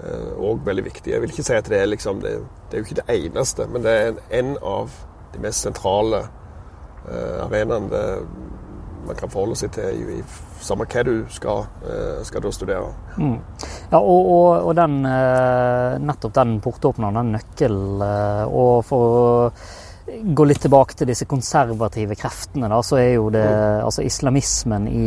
òg 0.02 0.58
eh, 0.58 0.66
veldig 0.66 0.84
viktig. 0.84 1.12
Jeg 1.12 1.22
vil 1.22 1.32
ikke 1.34 1.46
si 1.46 1.56
at 1.56 1.68
det 1.70 1.80
er 1.80 1.90
liksom 1.90 2.22
det, 2.22 2.36
det, 2.70 2.76
er 2.76 2.82
jo 2.82 2.88
ikke 2.88 3.00
det 3.02 3.18
eneste, 3.18 3.66
men 3.68 3.84
det 3.84 3.92
er 3.92 4.12
en, 4.12 4.22
en 4.40 4.54
av 4.62 4.96
de 5.32 5.42
mest 5.42 5.68
sentrale 5.68 6.24
eh, 7.08 7.44
arenaene 7.44 8.02
man 9.02 9.18
kan 9.18 9.30
forholde 9.32 9.56
seg 9.58 9.72
til 9.74 9.96
i, 9.98 10.18
i 10.20 10.62
samme 10.62 10.86
hva 10.86 11.02
du 11.06 11.14
skal, 11.34 11.64
eh, 11.82 12.20
skal 12.26 12.44
du 12.44 12.52
studere. 12.54 12.92
Mm. 13.18 13.38
Ja, 13.90 13.98
og, 13.98 14.28
og, 14.30 14.50
og 14.68 14.76
den, 14.78 15.00
eh, 15.08 15.96
nettopp 16.02 16.36
den 16.38 16.58
portåpneren, 16.62 17.18
den 17.18 17.32
nøkkelen, 17.36 18.04
og 18.46 18.84
for 18.86 19.50
å 20.12 20.34
gå 20.36 20.44
litt 20.48 20.60
tilbake 20.64 20.98
til 20.98 21.08
disse 21.08 21.28
konservative 21.30 22.16
kreftene, 22.18 22.68
da, 22.68 22.82
så 22.84 23.00
er 23.00 23.14
jo 23.14 23.30
det 23.32 23.46
mm. 23.46 23.86
altså 23.86 24.04
islamismen 24.06 24.90
i 24.90 25.06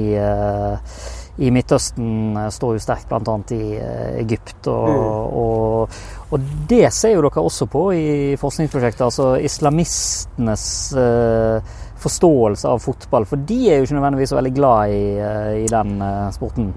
i 1.38 1.52
Midtøsten 1.52 2.38
eh, 2.38 2.50
står 2.54 2.78
jo 2.78 2.84
sterkt 2.84 3.10
bl.a. 3.12 3.36
i 3.56 3.76
eh, 3.76 4.20
Egypt. 4.22 4.70
Og, 4.72 4.90
mm. 4.90 5.40
og, 5.42 5.98
og, 6.30 6.52
det 6.70 6.88
ser 6.96 7.16
jo 7.16 7.26
dere 7.26 7.44
også 7.44 7.68
på 7.72 7.86
i 7.96 8.08
forskningsprosjektet. 8.40 9.06
Altså 9.06 9.36
islamistenes 9.44 10.66
uh, 10.98 11.76
forståelse 12.02 12.72
av 12.72 12.82
fotball. 12.84 13.28
For 13.30 13.48
de 13.48 13.60
er 13.70 13.80
jo 13.80 13.88
ikke 13.88 13.98
nødvendigvis 14.00 14.34
så 14.34 14.40
veldig 14.40 14.56
glad 14.56 14.96
i, 14.96 15.06
uh, 15.20 15.54
i 15.60 15.70
den 15.72 15.96
uh, 16.02 16.32
sporten. 16.36 16.74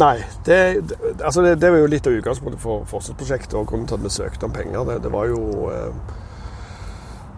Nei, 0.00 0.20
det, 0.46 0.58
altså 1.18 1.42
det, 1.42 1.56
det, 1.58 1.72
var 1.74 1.82
jo 1.82 1.90
litt 1.90 2.06
av 2.06 2.14
utgangspunktet 2.14 2.62
for 2.62 2.86
forskningsprosjektet 2.90 3.56
og 3.58 3.66
grunnen 3.66 3.88
til 3.90 3.98
at 3.98 4.04
vi 4.06 4.12
søkte 4.14 4.46
om 4.46 4.54
penger. 4.54 4.84
Det, 4.86 5.00
det 5.02 5.10
var 5.12 5.26
jo 5.32 5.40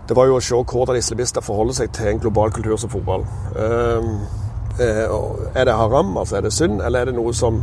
det 0.09 0.17
var 0.19 0.27
jo 0.29 0.39
å 0.39 0.45
se 0.45 0.59
hvordan 0.59 0.99
islamister 0.99 1.45
forholder 1.45 1.77
seg 1.83 1.93
til 1.95 2.11
en 2.11 2.23
global 2.23 2.53
kultur 2.55 2.77
som 2.81 2.91
fotball. 2.91 3.27
Um, 3.55 4.17
Eh, 4.81 5.09
er 5.55 5.65
det 5.65 5.73
haram, 5.73 6.17
altså 6.17 6.37
er 6.37 6.41
det 6.41 6.53
synd, 6.53 6.81
eller 6.81 7.01
er 7.01 7.11
det 7.11 7.15
noe 7.15 7.33
som 7.37 7.59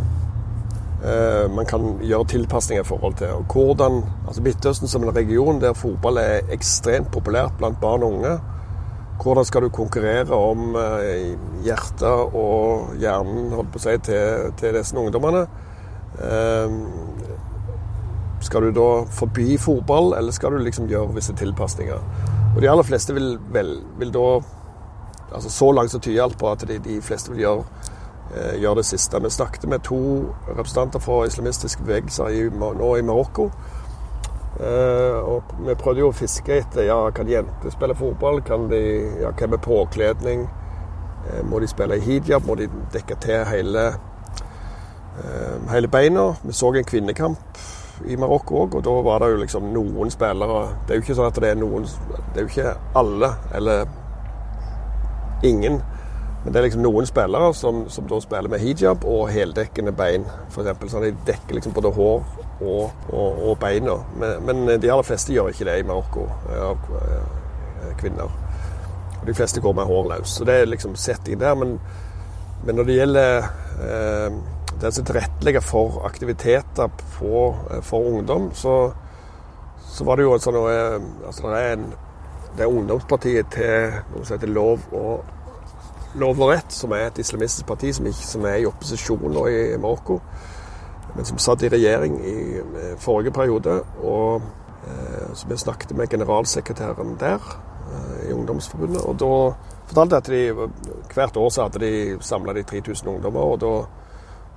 eh, 1.01 1.47
man 1.49 1.65
kan 1.65 1.95
gjøre 2.05 2.27
tilpasninger 2.29 2.83
i 2.83 2.87
forhold 2.87 3.15
til? 3.17 3.31
Og 3.33 3.53
hvordan, 3.53 4.03
altså 4.27 4.43
Midtøsten 4.45 4.87
som 4.87 5.03
en 5.03 5.15
region 5.15 5.61
der 5.61 5.73
fotball 5.73 6.17
er 6.21 6.53
ekstremt 6.53 7.09
populært 7.11 7.57
blant 7.57 7.81
barn 7.81 8.05
og 8.05 8.13
unge, 8.13 8.35
hvordan 9.23 9.45
skal 9.45 9.65
du 9.65 9.69
konkurrere 9.73 10.37
om 10.37 10.77
eh, 10.77 11.33
hjertet 11.65 12.35
og 12.37 12.93
hjernen 13.01 13.55
holdt 13.57 13.73
på 13.73 13.81
å 13.81 13.87
si, 13.87 13.97
til, 14.05 14.53
til 14.61 14.77
disse 14.77 14.97
ungdommene? 14.97 15.47
Skal 18.43 18.67
du 18.67 18.75
da 18.75 18.89
forby 19.13 19.57
fotball, 19.59 20.13
eller 20.17 20.35
skal 20.35 20.53
du 20.53 20.61
liksom 20.61 20.87
gjøre 20.91 21.15
visse 21.15 21.33
tilpasninger? 21.33 22.28
Og 22.59 22.63
De 22.63 22.67
aller 22.67 22.83
fleste 22.83 23.13
vil, 23.15 23.37
vel, 23.55 23.69
vil 23.95 24.09
da 24.11 24.41
altså 25.31 25.49
Så 25.49 25.71
langt 25.71 25.93
så 25.93 25.99
tyder 26.03 26.25
alt 26.25 26.35
på 26.37 26.49
at 26.51 26.65
de, 26.67 26.75
de 26.83 26.97
fleste 27.01 27.31
vil 27.31 27.39
gjøre, 27.45 27.85
eh, 28.33 28.57
gjøre, 28.59 28.81
det 28.81 28.85
siste. 28.89 29.21
Vi 29.23 29.29
snakket 29.31 29.69
med 29.69 29.85
to 29.87 29.99
representanter 30.57 30.99
fra 30.99 31.21
islamistiske 31.29 31.85
bevegelser 31.87 32.35
i, 32.35 32.41
nå 32.49 32.89
i 32.97 33.05
Marokko. 33.07 33.45
Eh, 34.59 35.21
og 35.23 35.55
vi 35.69 35.77
prøvde 35.79 36.03
jo 36.03 36.11
å 36.11 36.17
fiske 36.19 36.57
etter 36.57 36.89
ja, 36.89 36.99
kan 37.15 37.31
jenter 37.31 37.71
spille 37.71 37.95
fotball. 37.95 38.43
Kan 38.43 38.67
de, 38.73 38.83
ja, 39.21 39.31
Hva 39.31 39.53
med 39.53 39.63
påkledning? 39.63 40.47
Eh, 41.29 41.41
må 41.47 41.63
de 41.63 41.71
spille 41.71 41.95
i 41.95 42.07
hijab? 42.09 42.43
Må 42.43 42.59
de 42.59 42.67
dekke 42.91 43.21
til 43.23 43.47
hele, 43.53 43.87
eh, 45.23 45.57
hele 45.71 45.87
beina? 45.87 46.33
Vi 46.43 46.59
så 46.59 46.75
en 46.75 46.91
kvinnekamp 46.91 47.61
i 48.07 48.15
Marokko 48.19 48.63
òg, 48.63 48.75
og 48.79 48.83
da 48.85 48.95
var 49.03 49.23
det 49.23 49.31
jo 49.33 49.39
liksom 49.43 49.71
noen 49.73 50.11
spillere 50.13 50.59
Det 50.85 50.93
er 50.93 50.99
jo 50.99 51.03
ikke 51.03 51.15
sånn 51.17 51.31
at 51.31 51.39
det 51.41 51.49
er 51.51 51.57
noen 51.59 51.83
Det 51.85 52.37
er 52.37 52.45
jo 52.45 52.51
ikke 52.51 52.75
alle, 52.99 53.33
eller 53.55 53.87
ingen. 55.43 55.81
Men 56.43 56.53
det 56.53 56.59
er 56.59 56.65
liksom 56.67 56.83
noen 56.83 57.07
spillere 57.07 57.53
som, 57.55 57.81
som 57.91 58.07
da 58.07 58.19
spiller 58.23 58.51
med 58.51 58.59
hijab 58.63 59.03
og 59.07 59.29
heldekkende 59.31 59.91
bein, 59.95 60.25
For 60.49 60.63
eksempel, 60.63 60.91
sånn 60.91 61.03
at 61.03 61.11
de 61.11 61.31
dekker 61.31 61.57
liksom 61.57 61.75
både 61.75 61.91
hår 61.95 62.21
og, 62.59 63.05
og, 63.11 63.41
og 63.49 63.57
beina. 63.59 63.97
Men, 64.19 64.45
men, 64.47 64.81
de 64.81 64.91
aller 64.91 65.07
fleste 65.07 65.35
gjør 65.35 65.51
ikke 65.51 65.67
det 65.67 65.77
i 65.79 65.87
Marokko, 65.87 66.27
av 66.55 66.87
eh, 66.99 67.91
kvinner. 67.99 68.31
Og 69.19 69.27
de 69.27 69.35
fleste 69.35 69.63
går 69.63 69.75
med 69.75 69.87
hår 69.87 70.07
løs. 70.13 70.37
Så 70.39 70.47
det 70.47 70.61
er 70.61 70.71
liksom 70.71 70.95
sett 70.99 71.27
inn 71.27 71.39
der. 71.43 71.55
Men, 71.59 71.77
men 72.63 72.79
når 72.79 72.87
det 72.87 72.97
gjelder 72.97 73.49
eh, 73.83 74.39
det 74.79 74.93
som 74.95 75.05
tilrettelegger 75.05 75.63
for 75.63 76.01
aktiviteter 76.07 76.91
på, 77.17 77.55
eh, 77.71 77.81
for 77.85 78.11
ungdom, 78.13 78.51
så, 78.53 78.75
så 79.89 80.05
var 80.07 80.19
det 80.19 80.27
jo 80.27 80.37
sånn 80.39 80.59
altså 80.59 81.49
det 81.49 81.63
er 81.63 81.73
en 81.77 81.89
det 82.57 82.65
er 82.65 82.75
ungdomspartiet 82.75 83.51
til 83.53 83.99
noe 84.13 84.25
som 84.25 84.35
heter 84.35 84.49
Lov 84.51 84.81
og, 84.95 85.25
Lov 86.19 86.41
og 86.41 86.49
Rett, 86.51 86.73
som 86.73 86.93
er 86.95 87.05
et 87.07 87.21
islamistisk 87.21 87.67
parti 87.69 87.91
som, 87.95 88.07
ikke, 88.09 88.25
som 88.25 88.47
er 88.49 88.61
i 88.61 88.67
opposisjon 88.67 89.29
nå 89.33 89.45
i 89.47 89.59
Marokko, 89.81 90.17
men 91.15 91.27
som 91.27 91.41
satt 91.41 91.63
i 91.63 91.71
regjering 91.71 92.17
i 92.25 92.37
eh, 92.59 92.95
forrige 93.01 93.33
periode. 93.35 93.77
Og 94.01 94.41
eh, 94.89 95.29
så 95.37 95.49
vi 95.49 95.57
snakket 95.61 95.93
med 95.97 96.09
generalsekretæren 96.09 97.15
der 97.21 97.45
eh, 97.45 98.29
i 98.29 98.33
Ungdomsforbundet. 98.33 99.05
Og 99.05 99.19
da 99.21 99.31
fortalte 99.91 100.19
jeg 100.33 100.49
at 100.57 100.59
de 100.65 101.13
hvert 101.13 101.37
år 101.37 101.49
så 101.53 101.67
hadde 101.67 101.83
de 101.85 102.17
samla 102.25 102.57
de 102.57 102.65
3000 102.65 103.13
ungdommer. 103.13 103.39
og 103.39 103.61
da 103.61 103.73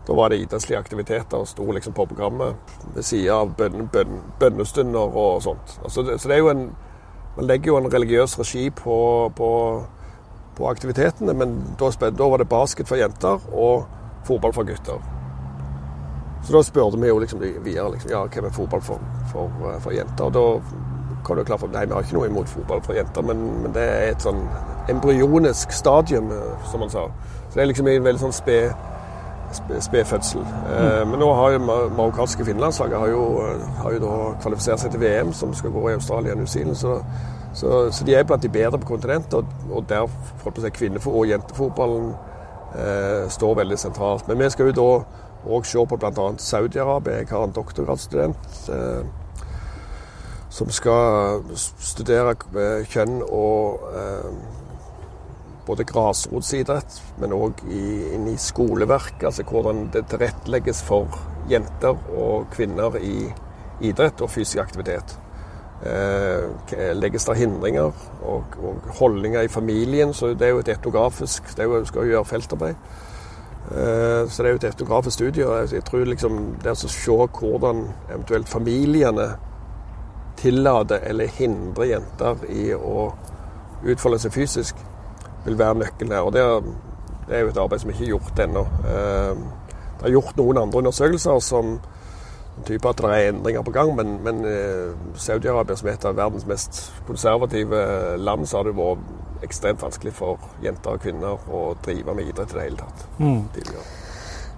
da 0.07 0.15
var 0.19 0.33
det 0.33 0.41
idrettslige 0.43 0.79
aktiviteter 0.79 1.39
og 1.39 1.49
sto 1.49 1.67
liksom 1.71 1.95
på 1.95 2.07
programmet 2.11 2.79
ved 2.95 3.07
sida 3.07 3.37
av 3.43 3.53
bønn, 3.59 3.87
bønn, 3.93 4.17
bønnestunder 4.41 5.19
og 5.25 5.43
sånt. 5.45 5.77
Altså 5.85 6.03
det, 6.07 6.19
så 6.21 6.31
det 6.31 6.37
er 6.39 6.43
jo 6.43 6.51
en 6.55 6.65
man 7.37 7.47
legger 7.47 7.73
jo 7.73 7.79
en 7.79 7.93
religiøs 7.93 8.39
regi 8.39 8.71
på, 8.71 9.33
på, 9.37 9.49
på 10.57 10.69
aktivitetene, 10.69 11.33
men 11.33 11.55
da, 11.81 11.89
da, 12.11 12.29
var 12.29 12.43
det 12.43 12.49
basket 12.49 12.89
for 12.89 13.01
jenter 13.01 13.41
og 13.53 13.87
fotball 14.29 14.53
for 14.53 14.69
gutter. 14.69 15.01
Så 16.43 16.53
da 16.53 16.63
spurte 16.67 17.01
vi 17.01 17.09
jo 17.09 17.21
liksom 17.23 17.41
videre 17.41 17.89
liksom, 17.95 18.11
ja, 18.11 18.25
hvem 18.27 18.49
er 18.51 18.53
fotball 18.53 18.83
for, 18.85 19.01
for, 19.33 19.49
for 19.81 19.97
jenter. 19.97 20.29
Og 20.29 20.35
da 20.35 21.23
kom 21.25 21.39
det 21.39 21.47
klart 21.49 21.63
for 21.63 21.73
nei, 21.73 21.87
vi 21.87 21.95
har 21.95 22.05
ikke 22.05 22.19
noe 22.19 22.29
imot 22.29 22.51
fotball 22.51 22.83
for 22.85 22.99
jenter, 22.99 23.25
men, 23.25 23.45
men 23.63 23.77
det 23.77 23.87
er 23.87 24.09
et 24.11 24.27
sånn 24.27 24.43
embryonisk 24.93 25.73
stadium, 25.73 26.29
som 26.69 26.85
man 26.85 26.93
sa. 26.93 27.07
Så 27.47 27.55
det 27.55 27.65
er 27.65 27.71
liksom 27.71 27.89
en 27.89 28.09
veldig 28.11 28.25
sånn 28.27 28.37
sped 28.37 28.75
spedfødsel. 29.55 30.41
Mm. 30.41 31.11
Men 31.11 31.21
nå 31.21 31.29
har 31.35 31.55
jo 31.55 31.61
marokkanske 31.67 32.45
finlandslaget 32.45 32.99
har 32.99 33.13
jo, 33.13 33.23
har 33.83 33.97
jo 33.97 34.13
kvalifisert 34.43 34.81
seg 34.81 34.95
til 34.95 35.01
VM, 35.01 35.33
som 35.33 35.55
skal 35.55 35.75
gå 35.75 35.89
i 35.91 35.95
Australia 35.97 36.33
og 36.33 36.43
New 36.43 36.51
Zealand. 36.51 36.77
Så, 36.77 36.99
så, 37.55 37.91
så 37.93 38.05
de 38.05 38.15
er 38.15 38.25
blant 38.29 38.43
de 38.43 38.49
bedre 38.49 38.79
på 38.79 38.93
kontinentet, 38.95 39.35
og, 39.35 39.45
og 39.71 39.89
der 39.89 40.07
for 40.43 40.53
å 40.53 40.65
si, 40.65 40.73
kvinnefo- 40.77 41.15
og 41.15 41.29
jentefotballen 41.31 42.13
eh, 42.77 43.27
står 43.31 43.59
veldig 43.63 43.79
sentralt. 43.79 44.29
Men 44.29 44.41
vi 44.41 44.51
skal 44.51 44.71
jo 44.71 44.79
da 44.79 44.91
òg 45.43 45.67
se 45.67 45.87
på 45.89 45.99
bl.a. 45.99 46.29
Saudi-Arabia. 46.39 47.19
Jeg 47.23 47.33
har 47.33 47.45
en 47.45 47.55
doktorgradsstudent 47.57 48.71
eh, 48.73 49.03
som 50.53 50.71
skal 50.71 51.43
studere 51.57 52.35
eh, 52.37 52.89
kjønn 52.93 53.23
og 53.25 53.87
eh, 53.97 54.27
både 55.73 55.89
grasrotsidrett, 55.89 57.01
men 57.21 57.35
òg 57.37 57.65
inn 57.73 58.29
i 58.31 58.37
skoleverket. 58.41 59.25
Altså 59.31 59.47
hvordan 59.49 59.89
det 59.95 60.07
tilrettelegges 60.13 60.83
for 60.87 61.11
jenter 61.51 61.99
og 62.13 62.49
kvinner 62.53 62.97
i 63.01 63.27
idrett 63.83 64.21
og 64.23 64.31
fysisk 64.31 64.63
aktivitet. 64.63 65.17
Eh, 65.83 66.93
legges 66.95 67.25
det 67.27 67.41
hindringer 67.41 67.89
og, 68.23 68.59
og, 68.63 68.85
holdninger 69.01 69.43
i 69.43 69.51
familien, 69.51 70.13
så 70.15 70.31
det 70.35 70.47
er 70.47 70.53
jo 70.53 70.61
et 70.63 70.69
etnografisk 70.71 71.57
Det 71.57 71.65
jo, 71.67 71.81
skal 71.85 72.07
jo 72.07 72.13
gjøre 72.13 72.25
feltarbeid. 72.25 72.75
Eh, 73.73 74.29
så 74.29 74.43
det 74.43 74.49
er 74.49 74.55
jo 74.55 74.61
et 74.61 74.69
etnografisk 74.71 75.15
studie. 75.15 75.47
og 75.47 75.73
Jeg 75.73 75.85
tror 75.85 76.05
liksom 76.05 76.39
det 76.63 76.71
å 76.71 76.75
se 76.89 77.17
hvordan 77.41 77.89
eventuelt 78.11 78.49
familiene 78.49 79.33
tillater 80.37 81.03
eller 81.03 81.27
hindrer 81.27 81.85
jenter 81.85 82.47
i 82.51 82.71
å 82.75 83.13
utfolde 83.83 84.19
seg 84.23 84.33
fysisk, 84.33 84.77
vil 85.45 85.59
være 85.59 85.81
nøkkelen 85.83 86.13
her. 86.13 86.21
og 86.27 86.33
det 86.33 86.43
er, 86.43 86.61
det 87.29 87.37
er, 87.37 87.41
jo 87.41 87.49
et 87.49 87.59
arbeid 87.65 87.83
som 87.83 87.91
ikke 87.91 88.05
er 88.05 88.13
gjort 88.15 88.45
ennå. 88.45 88.67
Eh, 88.93 89.43
det 89.99 90.09
er 90.09 90.15
gjort 90.17 90.37
noen 90.37 90.59
andre 90.59 90.83
undersøkelser 90.83 91.43
som 91.45 91.77
typer 92.67 92.91
at 92.91 93.01
det 93.01 93.11
er 93.11 93.31
endringer 93.31 93.65
på 93.65 93.73
gang, 93.75 93.95
men, 93.97 94.19
men 94.25 94.45
eh, 94.45 94.93
Saudi-Arabia, 95.17 95.77
som 95.79 95.89
er 95.89 95.97
et 95.97 96.07
av 96.09 96.17
verdens 96.19 96.47
mest 96.47 96.83
konservative 97.07 97.83
land, 98.21 98.47
så 98.47 98.61
har 98.61 98.69
det 98.69 98.77
vært 98.77 99.43
ekstremt 99.43 99.83
vanskelig 99.83 100.15
for 100.15 100.53
jenter 100.63 100.95
og 100.95 101.03
kvinner 101.03 101.51
å 101.51 101.65
drive 101.83 102.15
med 102.15 102.31
idrett 102.31 102.55
i 102.55 102.59
det 102.59 102.69
hele 102.69 102.83
tatt. 102.85 103.07
Mm. 103.19 103.43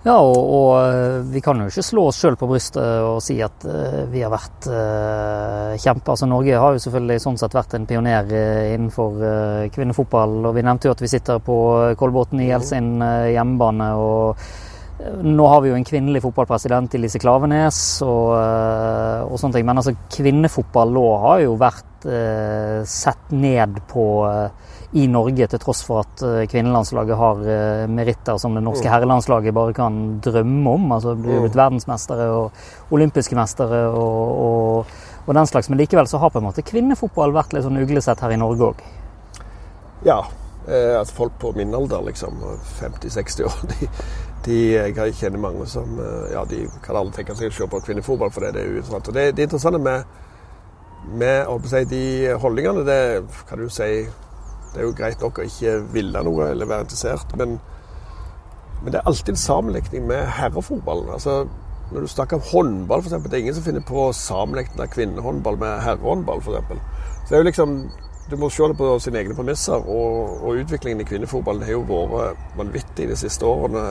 Ja, 0.04 0.18
og, 0.20 0.36
og, 0.36 0.70
eh, 0.84 1.22
vi 1.32 1.40
kan 1.40 1.62
jo 1.62 1.70
ikke 1.70 1.82
slå 1.86 2.02
oss 2.10 2.18
sjøl 2.20 2.34
på 2.36 2.48
brystet 2.50 2.84
og 2.84 3.22
si 3.24 3.38
at 3.40 3.64
uh, 3.64 4.02
vi 4.12 4.20
har 4.20 4.32
vært 4.34 4.66
uh, 4.68 5.72
kjempe. 5.80 6.12
Altså, 6.12 6.28
Norge 6.28 6.58
har 6.60 6.76
jo 6.76 6.82
selvfølgelig 6.84 7.22
sånn 7.24 7.40
sett 7.40 7.56
vært 7.56 7.78
en 7.78 7.86
pioner 7.88 8.28
uh, 8.28 8.66
innenfor 8.74 9.16
uh, 9.24 9.62
kvinnefotball. 9.72 10.36
Og 10.44 10.58
vi 10.58 10.66
nevnte 10.68 10.90
jo 10.90 10.92
at 10.92 11.00
vi 11.00 11.08
sitter 11.08 11.40
på 11.40 11.56
Kolbotn 11.96 12.44
i 12.44 12.50
sin 12.68 12.98
hjemmebane. 13.00 13.88
og 13.96 14.44
Nå 15.04 15.46
har 15.46 15.60
vi 15.60 15.68
jo 15.68 15.76
en 15.76 15.84
kvinnelig 15.84 16.22
fotballpresident, 16.24 16.94
i 16.96 17.00
Lise 17.02 17.20
Klavenes, 17.20 17.78
og, 18.06 18.30
eh, 18.38 19.24
og 19.26 19.36
sånne 19.40 19.58
ting. 19.58 19.66
Men 19.68 19.80
altså, 19.80 19.92
kvinnefotball 20.14 20.94
nå 20.94 21.02
har 21.24 21.42
jo 21.42 21.56
vært 21.60 22.06
eh, 22.08 22.78
sett 22.88 23.34
ned 23.34 23.82
på 23.90 24.04
eh, 24.28 24.70
i 25.02 25.04
Norge, 25.10 25.48
til 25.50 25.60
tross 25.60 25.82
for 25.84 26.04
at 26.04 26.24
eh, 26.24 26.44
kvinnelandslaget 26.48 27.20
har 27.20 27.42
meritter 27.90 28.38
som 28.40 28.56
det 28.56 28.62
norske 28.64 28.86
mm. 28.86 28.92
herrelandslaget 28.94 29.56
bare 29.56 29.74
kan 29.76 29.98
drømme 30.24 30.76
om. 30.78 30.86
Altså 30.96 31.16
blir 31.18 31.42
blitt 31.42 31.58
mm. 31.58 31.60
verdensmestere 31.60 32.30
og 32.32 32.94
olympiske 32.96 33.36
mestere 33.36 33.82
og, 33.90 34.38
og, 34.46 34.94
og, 35.26 35.34
den 35.36 35.50
slags. 35.50 35.68
Men 35.68 35.82
likevel 35.82 36.08
så 36.08 36.22
har 36.22 36.32
på 36.32 36.40
en 36.40 36.48
måte 36.48 36.64
kvinnefotball 36.64 37.36
vært 37.36 37.52
litt 37.52 37.66
sånn 37.66 37.82
uglesett 37.82 38.24
her 38.24 38.32
i 38.32 38.40
Norge 38.40 38.72
òg. 38.72 38.88
Ja. 40.08 40.22
Eh, 40.68 40.98
altså 40.98 41.14
folk 41.14 41.32
på 41.40 41.52
min 41.52 41.74
alder, 41.76 42.00
liksom, 42.06 42.38
50-60 42.80 43.44
år, 43.44 43.56
de, 43.68 43.88
de, 44.44 44.58
jeg 44.74 45.16
kjenner 45.18 45.40
mange 45.40 45.66
som 45.70 45.98
eh, 46.00 46.32
ja, 46.34 46.44
de 46.48 46.64
kan 46.84 46.98
aldri 46.98 47.20
tenke 47.20 47.36
seg 47.38 47.52
å 47.52 47.56
se 47.56 47.68
på 47.70 47.80
kvinnefotball, 47.86 48.32
for 48.34 48.44
det 48.44 48.60
er 48.60 48.70
uinteressant. 48.74 49.08
Og 49.10 49.16
det, 49.16 49.24
det 49.38 49.48
interessante 49.48 49.80
med, 49.82 50.04
med 51.20 51.68
si, 51.70 51.82
de 51.90 52.04
holdningene, 52.40 52.84
det 52.88 53.00
kan 53.48 53.60
du 53.60 53.68
si 53.72 53.90
Det 54.74 54.80
er 54.80 54.88
jo 54.88 54.94
greit 54.96 55.20
nok 55.22 55.38
å 55.38 55.46
ikke 55.46 55.76
ville 55.94 56.22
noe 56.26 56.48
eller 56.50 56.66
være 56.66 56.88
interessert, 56.88 57.36
men, 57.38 57.58
men 58.82 58.90
det 58.90 58.98
er 58.98 59.06
alltid 59.06 59.36
en 59.36 59.44
sammenlikning 59.44 60.08
med 60.08 60.24
herrefotballen. 60.34 61.12
Altså, 61.14 61.44
når 61.92 62.00
du 62.00 62.10
snakker 62.10 62.40
om 62.40 62.48
håndball, 62.48 63.04
f.eks. 63.04 63.14
Det 63.22 63.36
er 63.36 63.44
ingen 63.44 63.54
som 63.54 63.66
finner 63.68 63.84
på 63.86 64.08
å 64.08 64.16
sammenligne 64.18 64.88
kvinnehåndball 64.90 65.60
med 65.60 65.78
herrehåndball, 65.84 66.42
f.eks. 66.42 66.82
Så 67.22 67.30
det 67.30 67.38
er 67.38 67.44
jo 67.44 67.50
liksom 67.52 67.76
du 68.30 68.36
må 68.40 68.48
se 68.48 68.64
det 68.64 68.76
på 68.76 68.86
sine 69.04 69.20
egne 69.20 69.34
premisser. 69.36 69.84
Og, 69.84 70.44
og 70.44 70.60
utviklingen 70.62 71.02
i 71.04 71.08
kvinnefotballen 71.08 71.64
har 71.66 71.76
jo 71.76 71.82
vært 71.88 72.56
vanvittig 72.56 73.08
de 73.10 73.18
siste 73.20 73.44
årene. 73.46 73.82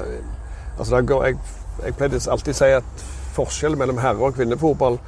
Altså, 0.78 1.02
går, 1.02 1.26
jeg, 1.26 1.38
jeg 1.86 1.98
pleide 2.00 2.22
alltid 2.32 2.54
å 2.54 2.58
si 2.58 2.72
at 2.78 3.06
forskjellen 3.34 3.80
mellom 3.80 4.02
herre- 4.02 4.24
og 4.24 4.38
kvinnefotball 4.38 5.00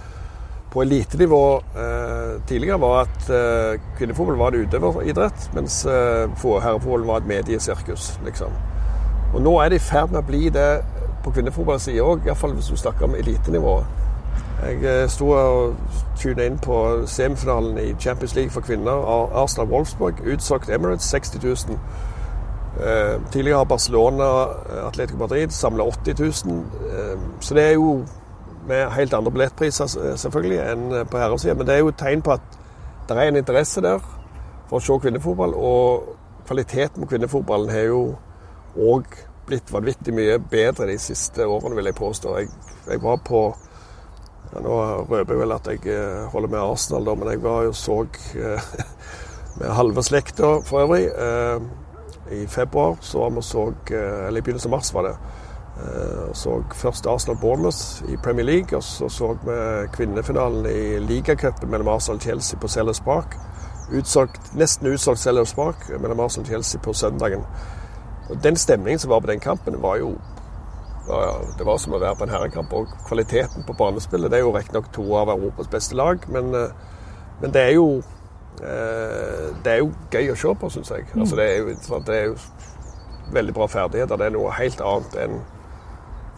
på 0.76 0.82
elitenivå 0.84 1.41
eh, 1.80 2.41
tidligere 2.47 2.80
var 2.82 3.05
at 3.05 3.30
eh, 3.32 3.82
kvinnefotball 3.97 4.38
var 4.38 4.51
en 4.51 4.66
utøveridrett, 4.66 5.49
mens 5.55 5.86
eh, 5.86 6.26
herrefotball 6.43 7.05
var 7.07 7.22
et 7.22 7.30
mediesirkus. 7.30 8.09
Liksom. 8.26 8.51
Og 9.34 9.41
nå 9.41 9.53
er 9.61 9.70
det 9.72 9.80
i 9.80 9.86
ferd 9.86 10.11
med 10.11 10.20
å 10.20 10.28
bli 10.28 10.49
det 10.51 10.70
på 11.24 11.32
kvinnefotballsida 11.32 12.03
òg, 12.03 12.28
iallfall 12.28 12.57
hvis 12.57 12.74
du 12.74 12.78
snakker 12.78 13.07
om 13.07 13.16
elitenivået. 13.16 14.03
Jeg 14.66 14.84
eh, 14.84 15.05
sto 15.11 15.30
og 15.36 15.76
tunet 16.20 16.45
inn 16.45 16.59
på 16.59 16.82
semifinalen 17.07 17.80
i 17.80 17.93
Champions 17.99 18.36
League 18.36 18.51
for 18.51 18.66
kvinner. 18.66 19.07
Arsenal 19.43 19.72
Wolfsburg, 19.72 20.22
utsolgt 20.26 20.70
Emirates, 20.70 21.07
60 21.11 21.39
000. 21.43 21.80
Eh, 22.76 23.22
tidligere 23.32 23.58
har 23.58 23.66
Barcelona, 23.66 24.30
eh, 24.70 24.88
Atletico 24.88 25.18
Madrid, 25.18 25.52
samla 25.52 25.84
80 25.84 26.16
000. 26.46 26.64
så 27.40 27.54
det 27.56 27.64
er 27.64 27.74
jo 27.74 28.06
med 28.68 28.90
helt 28.92 29.14
andre 29.14 29.32
billettpriser 29.32 30.16
selvfølgelig 30.18 30.60
enn 30.72 31.08
på 31.12 31.18
herresida. 31.18 31.54
Men 31.54 31.68
det 31.68 31.76
er 31.76 31.84
jo 31.84 31.92
et 31.94 31.98
tegn 32.02 32.22
på 32.22 32.34
at 32.34 32.60
det 33.08 33.18
er 33.18 33.30
en 33.30 33.38
interesse 33.38 33.82
der 33.82 34.00
for 34.70 34.80
å 34.80 34.84
se 34.84 34.98
kvinnefotball. 35.04 35.54
Og 35.54 36.16
kvaliteten 36.48 37.04
på 37.04 37.12
kvinnefotballen 37.14 37.70
har 37.70 37.88
jo 37.90 38.02
òg 38.76 39.06
blitt 39.46 39.72
vanvittig 39.74 40.14
mye 40.16 40.40
bedre 40.40 40.90
de 40.90 40.98
siste 41.02 41.46
årene, 41.46 41.78
vil 41.78 41.92
jeg 41.92 42.00
påstå. 42.00 42.34
Jeg, 42.40 42.50
jeg 42.90 43.02
var 43.04 43.22
på 43.26 43.46
ja, 44.52 44.62
nå 44.64 44.76
røper 45.10 45.34
jeg 45.34 45.42
vel 45.42 45.56
at 45.56 45.70
jeg 45.70 45.82
eh, 45.92 46.26
holder 46.32 46.52
med 46.54 46.62
Arsenal, 46.64 47.06
da, 47.08 47.16
men 47.20 47.32
jeg 47.34 47.42
var 47.44 47.66
jo 47.68 47.74
så 47.76 48.02
eh, 48.40 48.70
med 49.60 49.74
halve 49.78 50.04
slekta 50.06 50.56
for 50.66 50.86
øvrig. 50.86 51.06
Eh, 51.10 51.68
I 52.32 52.48
februar 52.48 52.98
så 53.02 53.20
var 53.20 53.30
vi 53.30 53.42
så 53.42 53.74
Eller 53.90 54.38
i 54.38 54.42
begynnelsen 54.42 54.74
av 54.74 54.78
mars 54.78 54.94
var 54.94 55.04
det. 55.04 55.16
Så 56.34 56.64
først 56.74 57.08
Arsenal 57.08 57.38
Bournemouth 57.42 58.04
i 58.10 58.18
Premier 58.24 58.46
League, 58.46 58.78
og 58.78 58.84
så 58.84 59.10
så 59.10 59.34
vi 59.44 59.88
kvinnefinalen 59.94 60.66
i 60.66 61.00
ligacupen 61.00 61.70
mellom 61.70 61.88
Arsenal 61.88 62.16
og 62.16 62.22
Chelsea 62.22 62.60
på 62.60 62.68
Sellers 62.68 63.00
Park. 63.00 63.36
Utsolgt, 63.92 64.56
nesten 64.56 64.88
utsolgt 64.88 65.20
Sellers 65.20 65.54
Park 65.54 65.90
mellom 66.00 66.20
Arsenal 66.20 66.46
og 66.46 66.48
Chelsea 66.48 66.82
på 66.82 66.94
søndagen. 66.94 67.44
Og 68.30 68.44
Den 68.44 68.56
stemningen 68.56 69.00
som 69.00 69.10
var 69.10 69.20
på 69.20 69.28
den 69.28 69.40
kampen, 69.40 69.82
var 69.82 69.96
jo 69.96 70.16
det 71.58 71.66
var 71.66 71.78
som 71.78 71.94
å 71.94 72.02
være 72.02 72.18
på 72.18 72.26
en 72.26 72.34
herrekamp. 72.34 72.74
Og 72.74 72.94
kvaliteten 73.08 73.66
på 73.68 73.76
banespillet 73.78 74.32
Det 74.32 74.40
er 74.40 74.46
jo 74.46 74.54
riktignok 74.56 74.92
to 74.94 75.06
av 75.20 75.30
Europas 75.30 75.70
beste 75.70 75.96
lag, 75.96 76.26
men, 76.28 76.54
eh, 76.56 76.72
men, 77.42 77.52
det 77.52 77.62
er 77.62 77.74
jo 77.76 78.00
eh, 78.00 78.14
Det 78.60 79.72
er 79.72 79.82
jo 79.82 79.89
gøy 80.14 80.32
å 80.32 80.38
se 80.39 80.53
på, 80.62 80.70
syns 80.72 80.91
jeg. 80.93 81.08
Mm. 81.14 81.22
Altså, 81.24 81.36
det, 81.39 81.45
er 81.45 81.58
jo, 81.60 81.99
det, 82.08 82.16
er 82.16 82.30
jo, 82.30 82.38
veldig 83.36 83.56
bra 83.58 83.68
ferdigheter. 83.68 84.22
Det 84.22 84.30
er 84.30 84.36
noe 84.36 84.53
helt 84.56 84.84
annet 84.86 85.18
enn 85.26 85.39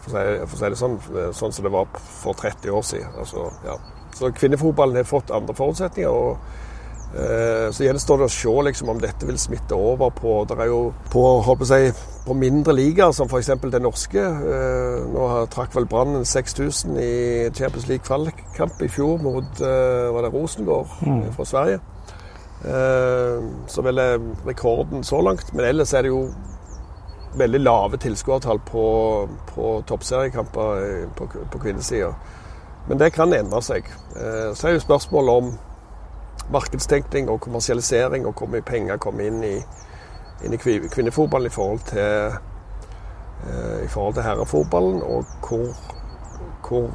for 0.02 0.14
å 0.14 0.48
si, 0.48 0.64
det 0.64 0.78
sånn, 0.78 0.96
sånn 1.36 1.52
som 1.52 1.66
det 1.66 1.74
var 1.74 1.88
for 1.98 2.38
30 2.38 2.74
år 2.74 2.86
siden. 2.86 3.14
Altså, 3.18 3.48
ja. 3.66 3.76
Så 4.16 4.32
kvinnefotballen 4.34 4.98
har 4.98 5.06
fått 5.06 5.30
andre 5.34 5.54
forutsetninger. 5.58 6.10
og 6.10 6.66
Eh, 7.08 7.70
så 7.72 7.86
gjenstår 7.86 8.20
det 8.20 8.26
å 8.28 8.32
se 8.32 8.52
liksom, 8.66 8.90
om 8.92 8.98
dette 9.00 9.24
vil 9.24 9.38
smitte 9.40 9.72
over 9.72 10.10
på 10.12 10.42
Det 10.44 10.58
er 10.60 10.66
jo 10.68 10.90
på, 11.08 11.22
jeg, 11.70 11.94
på 12.26 12.34
mindre 12.36 12.74
ligaer, 12.76 13.14
som 13.16 13.30
f.eks. 13.30 13.54
den 13.64 13.86
norske. 13.86 14.20
Eh, 14.20 15.06
nå 15.08 15.28
trakk 15.52 15.76
vel 15.76 15.88
Brann 15.88 16.20
6000 16.24 16.98
i 17.00 17.12
Champions 17.56 17.88
League 17.88 18.04
kvalikkamp 18.04 18.82
i 18.84 18.90
fjor 18.92 19.22
mot 19.24 19.62
eh, 19.64 20.08
var 20.12 20.26
det 20.26 20.34
Rosengård 20.34 20.98
mm. 21.00 21.22
fra 21.38 21.48
Sverige. 21.48 21.80
Så 22.58 23.82
vel 23.82 23.98
er 24.02 24.18
rekorden 24.46 25.04
så 25.04 25.20
langt. 25.22 25.54
Men 25.54 25.64
ellers 25.64 25.92
er 25.94 26.02
det 26.02 26.10
jo 26.12 26.24
veldig 27.38 27.60
lave 27.60 28.00
tilskuertall 28.02 28.58
på, 28.66 28.84
på 29.54 29.70
toppseriekamper 29.86 31.06
på, 31.16 31.28
på 31.52 31.58
kvinnesida. 31.58 32.12
Men 32.88 32.98
det 32.98 33.12
kan 33.14 33.34
endre 33.36 33.60
seg. 33.62 33.86
Så 34.54 34.68
er 34.68 34.74
jo 34.74 34.82
spørsmålet 34.82 35.42
om 35.42 35.52
markedstenkning 36.50 37.28
og 37.28 37.40
kommersialisering, 37.44 38.26
og 38.26 38.34
hvor 38.38 38.48
mye 38.48 38.64
penger 38.64 38.96
kommer 38.96 39.28
inn 39.28 39.42
i, 39.44 39.56
inn 40.44 40.54
i 40.54 40.60
kvinnefotballen 40.62 41.50
i 41.50 41.52
forhold 41.52 41.82
til, 41.90 42.38
i 43.84 43.88
forhold 43.92 44.16
til 44.16 44.24
herrefotballen, 44.24 45.02
og 45.02 45.24
hvor, 45.44 45.68
hvor 46.68 46.88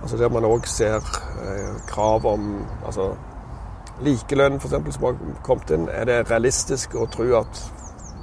altså 0.00 0.16
Der 0.16 0.28
man 0.28 0.44
òg 0.44 0.64
ser 0.66 1.00
krav 1.88 2.26
om 2.26 2.66
altså, 2.86 3.10
likelønn, 4.04 4.58
f.eks., 4.60 4.96
som 4.96 5.06
har 5.08 5.20
kommet 5.46 5.70
inn. 5.76 5.86
Er 5.92 6.08
det 6.08 6.18
realistisk 6.30 6.96
å 6.96 7.06
tro 7.12 7.28
at 7.40 7.62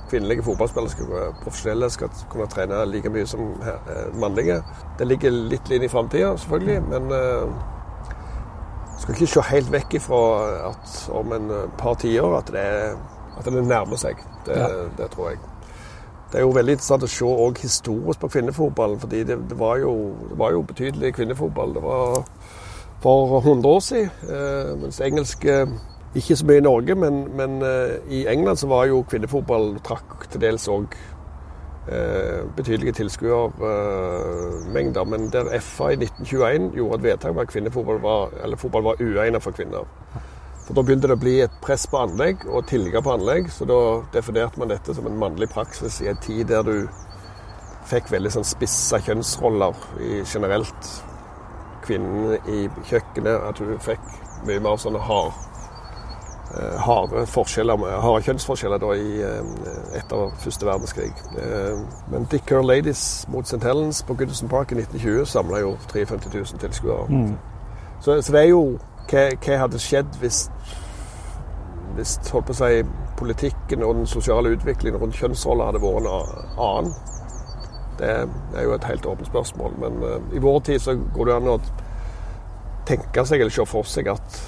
kvinnelige 0.07 0.45
fotballspillere 0.47 0.93
skal, 0.93 1.31
profesjonelle 1.41 1.89
skal 1.91 2.11
kunne 2.31 2.47
trene 2.51 2.83
like 2.87 3.11
mye 3.11 3.27
som 3.27 3.55
mannlige? 4.19 4.61
Det 4.99 5.07
ligger 5.07 5.33
litt 5.53 5.71
inn 5.75 5.83
i 5.83 5.91
framtida, 5.91 6.35
selvfølgelig, 6.39 6.79
men 6.91 7.11
skal 8.97 9.15
ikke 9.15 9.27
se 9.31 9.43
helt 9.51 9.69
vekk 9.71 9.99
ifra 9.99 10.21
at 10.71 10.95
om 11.15 11.33
en 11.35 11.51
eh, 11.53 11.67
par 11.77 11.99
tiår 12.01 12.39
at, 12.39 12.49
at 13.37 13.45
det 13.45 13.53
nærmer 13.53 13.99
seg. 13.99 14.19
Det, 14.45 14.57
ja. 14.57 14.67
det, 14.97 15.09
tror 15.13 15.29
jeg. 15.29 15.39
Det 16.31 16.39
er 16.39 16.43
jo 16.43 16.55
veldig 16.55 16.75
interessant 16.75 17.05
å 17.05 17.11
se 17.11 17.27
òg 17.27 17.61
historisk 17.61 18.19
på 18.19 18.31
kvinnefotballen, 18.33 18.99
fordi 18.99 19.23
det, 19.27 19.37
det, 19.49 19.57
var 19.59 19.77
jo, 19.83 19.93
det, 20.29 20.37
var 20.39 20.55
jo, 20.55 20.63
betydelig 20.67 21.13
kvinnefotball. 21.15 21.75
Det 21.77 21.83
var 21.83 22.17
for 23.01 23.39
100 23.39 23.69
år 23.69 23.79
siden, 23.79 24.09
eh, 24.29 24.73
mens 24.81 25.01
engelsk 25.01 25.45
ikke 26.15 26.35
så 26.35 26.45
mye 26.49 26.57
i 26.57 26.65
Norge, 26.65 26.95
men, 26.95 27.27
men 27.37 27.61
eh, 27.61 27.99
i 28.09 28.25
England 28.27 28.57
så 28.57 28.67
var 28.67 28.87
jo 28.89 29.03
kvinnefotball 29.09 29.75
trakk 29.85 30.25
til 30.31 30.41
dels 30.41 30.65
òg 30.71 30.97
Eh, 31.91 32.55
betydelige 32.55 32.91
tilskuermengder. 32.91 35.03
Men 35.03 35.31
der 35.31 35.59
FA 35.59 35.87
i 35.87 35.95
1921 35.95 36.71
gjorde 36.75 36.95
et 36.95 37.03
vedtak 37.03 37.31
om 37.31 37.37
at 37.37 37.47
kvinnefotball 37.47 38.01
var, 38.01 38.29
eller 38.43 38.57
fotball 38.57 38.83
var 38.83 39.01
uegnet 39.01 39.43
for 39.43 39.51
kvinner. 39.51 39.87
For 40.65 40.73
Da 40.73 40.81
begynte 40.81 41.07
det 41.07 41.15
å 41.15 41.19
bli 41.19 41.41
et 41.41 41.51
press 41.61 41.87
på 41.87 41.97
anlegg 41.97 42.37
og 42.47 42.67
tilgang 42.67 43.03
på 43.03 43.13
anlegg. 43.13 43.51
Så 43.51 43.65
da 43.65 44.01
definerte 44.13 44.59
man 44.59 44.67
dette 44.67 44.95
som 44.95 45.07
en 45.07 45.19
mannlig 45.19 45.49
praksis 45.49 46.01
i 46.01 46.07
en 46.07 46.17
tid 46.17 46.47
der 46.47 46.63
du 46.63 46.87
fikk 47.87 48.11
veldig 48.11 48.31
sånn 48.31 48.43
spissa 48.43 48.99
kjønnsroller 48.99 49.73
i 50.03 50.23
generelt. 50.33 51.03
Kvinnene 51.87 52.39
i 52.51 52.67
kjøkkenet. 52.89 53.49
At 53.49 53.63
hun 53.63 53.79
fikk 53.81 54.03
mye 54.47 54.61
mer 54.63 54.79
sånne 54.81 55.01
hard 55.07 55.35
Eh, 56.55 56.79
harde 56.79 57.25
forskjeller, 57.27 57.77
harde 58.01 58.21
kjønnsforskjeller 58.23 58.79
da 58.79 58.91
i, 58.95 59.21
eh, 59.21 59.97
etter 59.99 60.29
første 60.39 60.65
verdenskrig. 60.65 61.11
Eh, 61.37 61.79
men 62.11 62.27
Dick 62.31 62.49
Her 62.49 62.61
Ladies 62.61 63.25
mot 63.27 63.45
St. 63.45 63.63
Helens 63.63 64.03
på 64.03 64.13
Goodison 64.13 64.49
Park 64.49 64.71
i 64.71 64.75
1920 64.75 65.25
samla 65.25 65.59
jo 65.59 65.77
53 65.87 66.39
000 66.39 66.59
tilskuere. 66.59 67.05
Mm. 67.09 67.37
Så, 67.99 68.21
så, 68.21 68.31
det 68.31 68.41
er 68.41 68.49
jo 68.49 68.79
hva, 69.11 69.25
hva 69.45 69.57
hadde 69.57 69.79
skjedd 69.79 70.15
hvis, 70.21 70.49
hvis 71.95 72.15
holdt 72.31 72.47
på 72.47 72.55
å 72.55 72.61
si, 72.61 72.83
politikken 73.17 73.83
og 73.83 73.95
den 73.95 74.07
sosiale 74.07 74.55
utviklingen 74.55 75.01
rundt 75.01 75.19
kjønnsroller 75.19 75.65
hadde 75.65 75.83
vært 75.83 76.07
en 76.07 76.63
annen? 76.69 76.93
Det 77.97 78.13
er 78.13 78.63
jo 78.67 78.75
et 78.75 78.87
helt 78.89 79.05
åpent 79.09 79.29
spørsmål. 79.29 79.77
Men 79.81 80.03
uh, 80.03 80.35
i 80.35 80.43
vår 80.43 80.59
tid 80.69 80.83
så 80.83 80.95
går 81.15 81.31
det 81.31 81.35
an 81.39 81.51
å 81.55 81.57
tenke 82.87 83.25
seg 83.27 83.41
eller 83.41 83.53
se 83.53 83.65
for 83.67 83.87
seg 83.89 84.11
at 84.13 84.39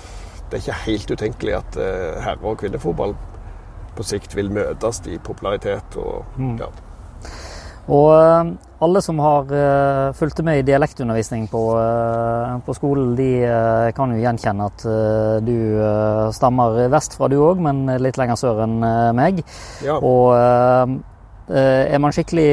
det 0.49 0.57
er 0.57 0.63
ikke 0.63 0.83
helt 0.85 1.11
utenkelig 1.11 1.57
at 1.59 1.77
uh, 1.77 2.21
herre- 2.25 2.45
og 2.45 2.61
kvinnefotball 2.61 3.15
på 3.97 4.05
sikt 4.07 4.35
vil 4.37 4.51
møtes 4.53 5.03
i 5.09 5.19
popularitet. 5.21 5.97
og 5.99 6.25
mm. 6.39 6.57
ja. 6.61 6.71
Og 7.89 8.09
uh, 8.13 8.51
alle 8.85 9.01
som 9.01 9.19
har 9.23 9.49
uh, 9.49 10.13
fulgt 10.15 10.43
med 10.45 10.61
i 10.61 10.65
dialektundervisning 10.67 11.47
på, 11.51 11.61
uh, 11.75 12.59
på 12.65 12.75
skolen, 12.77 13.15
de 13.17 13.29
uh, 13.49 13.89
kan 13.97 14.13
jo 14.13 14.21
gjenkjenne 14.21 14.67
at 14.69 14.85
du 15.43 15.55
stammer 16.35 16.83
vestfra 16.91 17.29
du 17.31 17.39
òg, 17.41 17.61
men 17.63 17.87
litt 18.01 18.19
lenger 18.19 18.37
sør 18.39 18.63
enn 18.65 18.77
meg. 19.17 19.41
Ja. 19.85 19.97
Og 19.97 20.99
er 21.49 21.97
man 22.01 22.13
skikkelig 22.13 22.49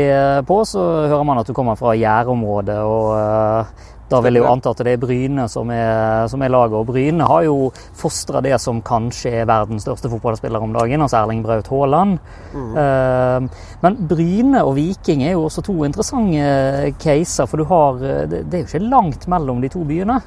på, 0.49 0.62
så 0.64 0.82
hører 1.11 1.26
man 1.28 1.42
at 1.42 1.49
du 1.49 1.53
kommer 1.57 1.76
fra 1.76 1.92
gjærområdet. 1.99 2.78
og 2.80 3.66
da 4.07 4.20
vil 4.22 4.38
jeg 4.38 4.44
jo 4.44 4.51
anta 4.51 4.70
at 4.70 4.80
det 4.86 4.92
er 4.94 5.01
Bryne 5.03 5.47
som 5.51 5.70
er, 5.74 6.28
som 6.30 6.42
er 6.44 6.53
laget. 6.53 6.76
Og 6.78 6.86
Bryne 6.86 7.26
har 7.26 7.42
jo 7.47 7.70
fostra 7.99 8.42
det 8.44 8.55
som 8.62 8.78
kanskje 8.86 9.32
er 9.40 9.49
verdens 9.51 9.82
største 9.86 10.11
fotballspiller 10.12 10.62
om 10.62 10.74
dagen, 10.76 11.03
altså 11.03 11.18
Erling 11.24 11.42
Braut 11.42 11.66
Haaland. 11.72 12.20
Mm. 12.55 13.49
Men 13.82 13.99
Bryne 14.09 14.62
og 14.62 14.76
Viking 14.78 15.24
er 15.26 15.34
jo 15.34 15.47
også 15.49 15.64
to 15.66 15.74
interessante 15.88 16.94
caser, 17.03 17.51
for 17.51 17.59
du 17.59 17.66
har 17.66 17.99
Det, 18.30 18.44
det 18.51 18.55
er 18.55 18.62
jo 18.62 18.70
ikke 18.70 18.90
langt 18.90 19.26
mellom 19.28 19.61
de 19.62 19.68
to 19.68 19.82
byene. 19.84 20.20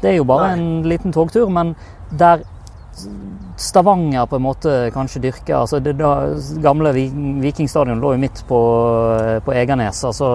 Det 0.00 0.10
er 0.10 0.16
jo 0.16 0.24
bare 0.24 0.56
Nei. 0.56 0.56
en 0.56 0.88
liten 0.88 1.12
togtur, 1.12 1.48
men 1.52 1.74
der 2.18 2.44
Stavanger 3.56 4.26
på 4.28 4.36
en 4.36 4.44
måte 4.44 4.72
kanskje 4.92 5.22
dyrker 5.24 5.54
altså 5.56 5.78
Det 5.80 5.94
da, 5.96 6.10
gamle 6.60 6.90
Vikingstadion 6.92 8.02
lå 8.02 8.12
jo 8.12 8.20
midt 8.20 8.42
på, 8.48 8.60
på 9.44 9.54
Egernes, 9.56 10.02
altså 10.04 10.28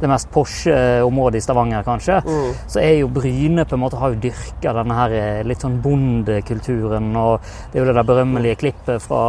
det 0.00 0.10
mest 0.10 0.30
Porsche 0.32 0.74
området 1.06 1.38
i 1.38 1.44
Stavanger, 1.44 1.84
kanskje. 1.86 2.18
Mm. 2.26 2.50
Så 2.66 2.80
er 2.82 2.96
jo 2.98 3.10
Bryne 3.12 3.64
på 3.68 3.76
en 3.76 3.82
måte 3.84 4.00
har 4.00 4.14
jo 4.14 4.20
dyrka 4.22 4.72
denne 4.74 4.96
her 4.96 5.14
eh, 5.16 5.42
litt 5.46 5.62
sånn 5.62 5.78
bondekulturen. 5.84 7.10
Og 7.18 7.46
det 7.70 7.78
er 7.78 7.82
jo 7.82 7.88
det 7.90 7.96
der 7.98 8.08
berømmelige 8.08 8.58
klippet 8.64 9.02
fra, 9.04 9.22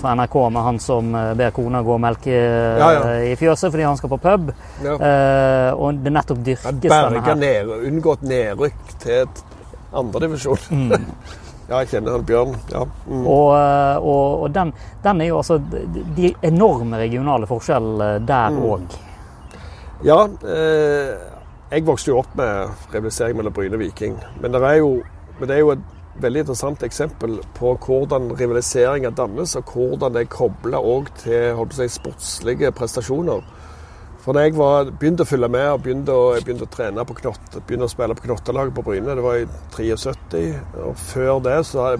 fra 0.00 0.16
NRK 0.18 0.36
med 0.56 0.66
han 0.66 0.82
som 0.82 1.14
eh, 1.14 1.32
ber 1.38 1.54
kona 1.56 1.82
gå 1.86 1.94
og 1.96 2.02
melke 2.02 2.34
ja, 2.34 2.90
ja. 2.98 3.16
i 3.30 3.34
fjøset 3.38 3.70
fordi 3.70 3.86
han 3.86 3.98
skal 4.00 4.14
på 4.16 4.20
pub. 4.26 4.52
Ja. 4.84 4.96
Eh, 4.96 5.70
og 5.76 6.02
det 6.02 6.14
nettopp 6.18 6.44
dyrkes 6.46 6.82
denne 6.82 7.24
her. 7.26 7.40
Ned, 7.40 7.74
unngått 7.90 8.26
nedrykk 8.26 8.94
til 9.02 9.26
andredivisjon. 9.96 10.70
Mm. 10.70 11.10
Ja, 11.66 11.80
jeg 11.82 11.90
kjenner 11.90 12.14
han 12.14 12.26
Bjørn. 12.26 12.54
Ja. 12.70 12.84
Mm. 13.06 13.24
Og, 13.26 13.48
eh, 13.56 13.96
og, 13.98 14.44
og 14.44 14.52
den, 14.54 14.70
den, 15.02 15.20
er 15.20 15.32
jo 15.32 15.40
altså 15.40 15.58
De 16.16 16.30
enorme 16.46 17.00
regionale 17.00 17.48
forskjellene 17.50 18.26
der 18.26 18.60
òg. 18.60 18.86
Mm. 18.86 20.04
Ja. 20.06 20.20
Eh, 20.46 21.32
jeg 21.66 21.82
vokste 21.82 22.12
jo 22.12 22.20
opp 22.20 22.34
med 22.38 22.92
rivalisering 22.92 23.40
mellom 23.40 23.54
Bryne 23.56 23.74
og 23.74 23.82
Viking. 23.82 24.14
Men 24.38 24.54
det 24.54 24.62
er 24.62 24.76
jo, 24.78 24.90
men 25.40 25.48
det 25.50 25.56
er 25.56 25.64
jo 25.64 25.72
et 25.74 25.94
veldig 26.22 26.44
interessant 26.44 26.84
eksempel 26.86 27.40
på 27.56 27.72
hvordan 27.82 28.30
rivaliseringer 28.38 29.10
dannes, 29.16 29.56
og 29.58 29.72
hvordan 29.74 30.14
det 30.14 30.28
er 30.28 30.78
òg 30.78 31.10
til 31.18 31.64
si, 31.74 31.88
sportslige 31.98 32.70
prestasjoner. 32.72 33.42
For 34.26 34.34
da 34.34 34.42
jeg 34.42 34.56
var, 34.58 34.88
begynte 34.98 35.22
å 35.22 35.28
følge 35.30 35.46
med 35.54 35.68
og 35.70 35.84
begynte 35.84 36.10
å, 36.10 36.30
begynte 36.42 36.66
å 36.66 36.70
trene 36.74 37.02
på 37.06 37.14
knott, 37.20 37.60
begynte 37.68 37.86
å 37.86 37.92
spille 37.92 38.14
på 38.18 38.24
knottelaget 38.24 38.74
på 38.74 38.82
Bryne, 38.82 39.14
det 39.14 39.22
var 39.22 39.38
i 39.38 39.46
73. 39.78 40.40
Og 40.82 40.96
før 40.98 41.38
det 41.44 41.60
så, 41.68 41.92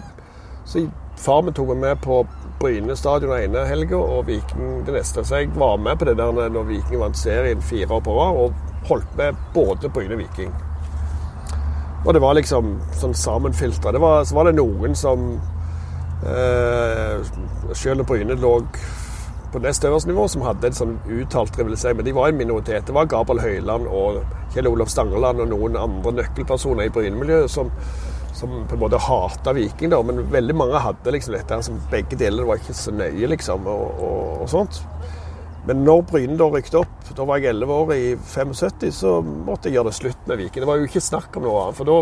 så 0.66 0.82
far 1.22 1.44
min 1.46 1.54
tok 1.54 1.70
meg 1.70 1.84
med 1.84 2.02
på 2.02 2.24
Bryne 2.58 2.96
stadion 2.98 3.30
den 3.30 3.52
ene 3.52 3.62
helga 3.70 4.00
og 4.02 4.26
Viking 4.26 4.82
det 4.88 4.96
neste. 4.96 5.22
Så 5.22 5.38
jeg 5.38 5.52
var 5.54 5.78
med 5.78 6.00
på 6.00 6.10
det 6.10 6.16
der 6.18 6.34
når 6.50 6.66
Viking 6.72 7.04
vant 7.04 7.20
serien 7.20 7.62
fire 7.62 7.94
år 7.94 8.02
på 8.02 8.18
rad, 8.18 8.42
og 8.42 8.90
holdt 8.90 9.16
med 9.22 9.38
både 9.54 9.94
Bryne 9.94 10.18
og 10.18 10.24
Viking. 10.24 10.50
Og 12.06 12.14
det 12.14 12.26
var 12.26 12.34
liksom 12.40 12.74
sånn 12.98 13.14
sammenfiltra. 13.14 13.94
Så 14.26 14.34
var 14.34 14.50
det 14.50 14.58
noen 14.58 14.98
som 14.98 15.28
eh, 16.26 17.22
Selv 17.70 18.00
når 18.00 18.10
Bryne 18.10 18.42
lå 18.42 18.56
på 19.56 19.62
nest 19.64 19.84
øverste 19.88 20.10
nivå 20.10 20.26
som 20.28 20.42
hadde 20.44 20.68
en 20.68 20.76
sånn 20.76 20.96
uttalt 21.08 21.54
rivalisering. 21.56 21.96
Men 21.96 22.06
de 22.08 22.12
var 22.16 22.28
en 22.28 22.36
minoritet. 22.36 22.84
Det 22.84 22.92
var 22.92 23.08
Gabriel 23.08 23.40
Høyland 23.40 23.86
og 23.88 24.18
Kjell 24.52 24.68
Olof 24.68 24.90
Stangeland 24.92 25.40
og 25.40 25.48
noen 25.48 25.78
andre 25.80 26.12
nøkkelpersoner 26.18 26.90
i 26.90 26.92
Bryne-miljøet 26.92 27.48
som, 27.52 27.70
som, 28.36 28.52
på 28.68 28.76
en 28.76 28.82
måte 28.82 29.00
hata 29.00 29.54
Viking. 29.56 29.94
da, 29.94 30.02
Men 30.04 30.26
veldig 30.32 30.56
mange 30.60 30.82
hadde 30.84 31.14
liksom 31.14 31.38
dette 31.38 31.60
som 31.64 31.78
begge 31.92 32.18
deler. 32.20 32.44
Var 32.44 32.60
ikke 32.60 32.76
så 32.76 32.92
nøye, 32.92 33.30
liksom, 33.32 33.64
og, 33.72 34.02
og, 34.04 34.42
og 34.44 34.50
sånt. 34.52 34.82
Men 35.66 35.80
når 35.88 36.04
Bryne 36.10 36.36
da 36.38 36.50
rykket 36.52 36.76
opp, 36.82 37.08
da 37.16 37.24
var 37.26 37.40
jeg 37.40 37.56
11 37.56 37.72
år 37.78 37.94
i 37.96 38.02
75, 38.20 38.92
så 38.94 39.14
måtte 39.24 39.70
jeg 39.70 39.78
gjøre 39.78 39.88
det 39.88 39.98
slutt 40.02 40.28
med 40.28 40.42
Viking. 40.42 40.62
Det 40.62 40.68
var 40.68 40.82
jo 40.82 40.90
ikke 40.90 41.02
snakk 41.02 41.40
om 41.40 41.48
noe 41.48 41.62
annet. 41.64 41.78
For 41.80 41.88
da 41.88 41.96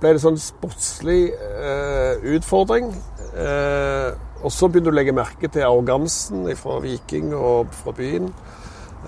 ble 0.00 0.14
det 0.14 0.22
sånn 0.22 0.38
sportslig 0.38 1.18
eh, 1.34 2.30
utfordring. 2.36 2.94
Eh, 3.34 4.14
og 4.44 4.52
så 4.52 4.68
begynner 4.68 4.92
du 4.92 4.94
å 4.94 4.98
legge 4.98 5.16
merke 5.16 5.48
til 5.48 5.64
arrogansen 5.64 6.44
fra 6.60 6.76
Viking 6.84 7.32
og 7.36 7.72
fra 7.72 7.94
byen. 7.96 8.28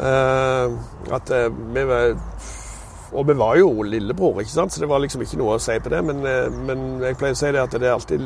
Eh, 0.00 0.76
at 1.16 1.30
eh, 1.32 1.48
vi 1.72 1.84
var 1.88 2.18
Og 3.16 3.28
vi 3.28 3.32
var 3.38 3.56
jo 3.56 3.82
lillebror, 3.86 4.42
ikke 4.42 4.50
sant? 4.50 4.72
så 4.72 4.80
det 4.82 4.88
var 4.90 4.98
liksom 5.00 5.22
ikke 5.22 5.38
noe 5.40 5.54
å 5.56 5.62
si 5.62 5.76
på 5.80 5.92
det. 5.92 6.00
Men, 6.04 6.24
eh, 6.26 6.48
men 6.50 6.86
jeg 7.04 7.16
pleier 7.20 7.36
å 7.36 7.38
si 7.38 7.52
det 7.54 7.62
at 7.62 7.76
det 7.76 7.86
er 7.86 7.94
alltid 7.94 8.24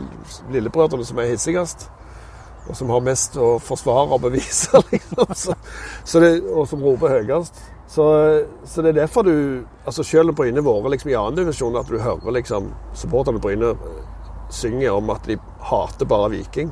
lillebrødrene 0.55 1.07
som 1.07 1.21
er 1.21 1.29
hissigst. 1.35 1.89
Og 2.69 2.77
som 2.77 2.91
har 2.93 3.03
mest 3.05 3.37
å 3.41 3.53
forsvare 3.63 4.17
og 4.17 4.25
bevise, 4.25 4.81
liksom. 4.93 5.35
Så, 5.37 5.59
så 6.05 6.23
det, 6.25 6.33
og 6.49 6.67
som 6.71 6.83
roper 6.85 7.19
høyest. 7.19 7.61
Så, 7.91 8.05
så, 8.65 8.83
det 8.83 8.93
er 8.93 9.01
derfor 9.03 9.27
du 9.27 9.65
altså 9.83 10.05
Selv 10.07 10.31
om 10.31 10.37
Bryne 10.39 10.63
vært 10.63 10.93
liksom 10.95 11.11
i 11.11 11.17
annendivisjon, 11.19 11.77
at 11.77 11.91
du 11.91 11.99
hører 11.99 12.37
liksom 12.39 12.71
supporterne 12.95 13.43
Bryne 13.43 13.75
synger 14.55 14.95
om 14.95 15.11
at 15.11 15.27
de 15.27 15.37
hater 15.71 16.07
bare 16.07 16.31
Viking. 16.31 16.71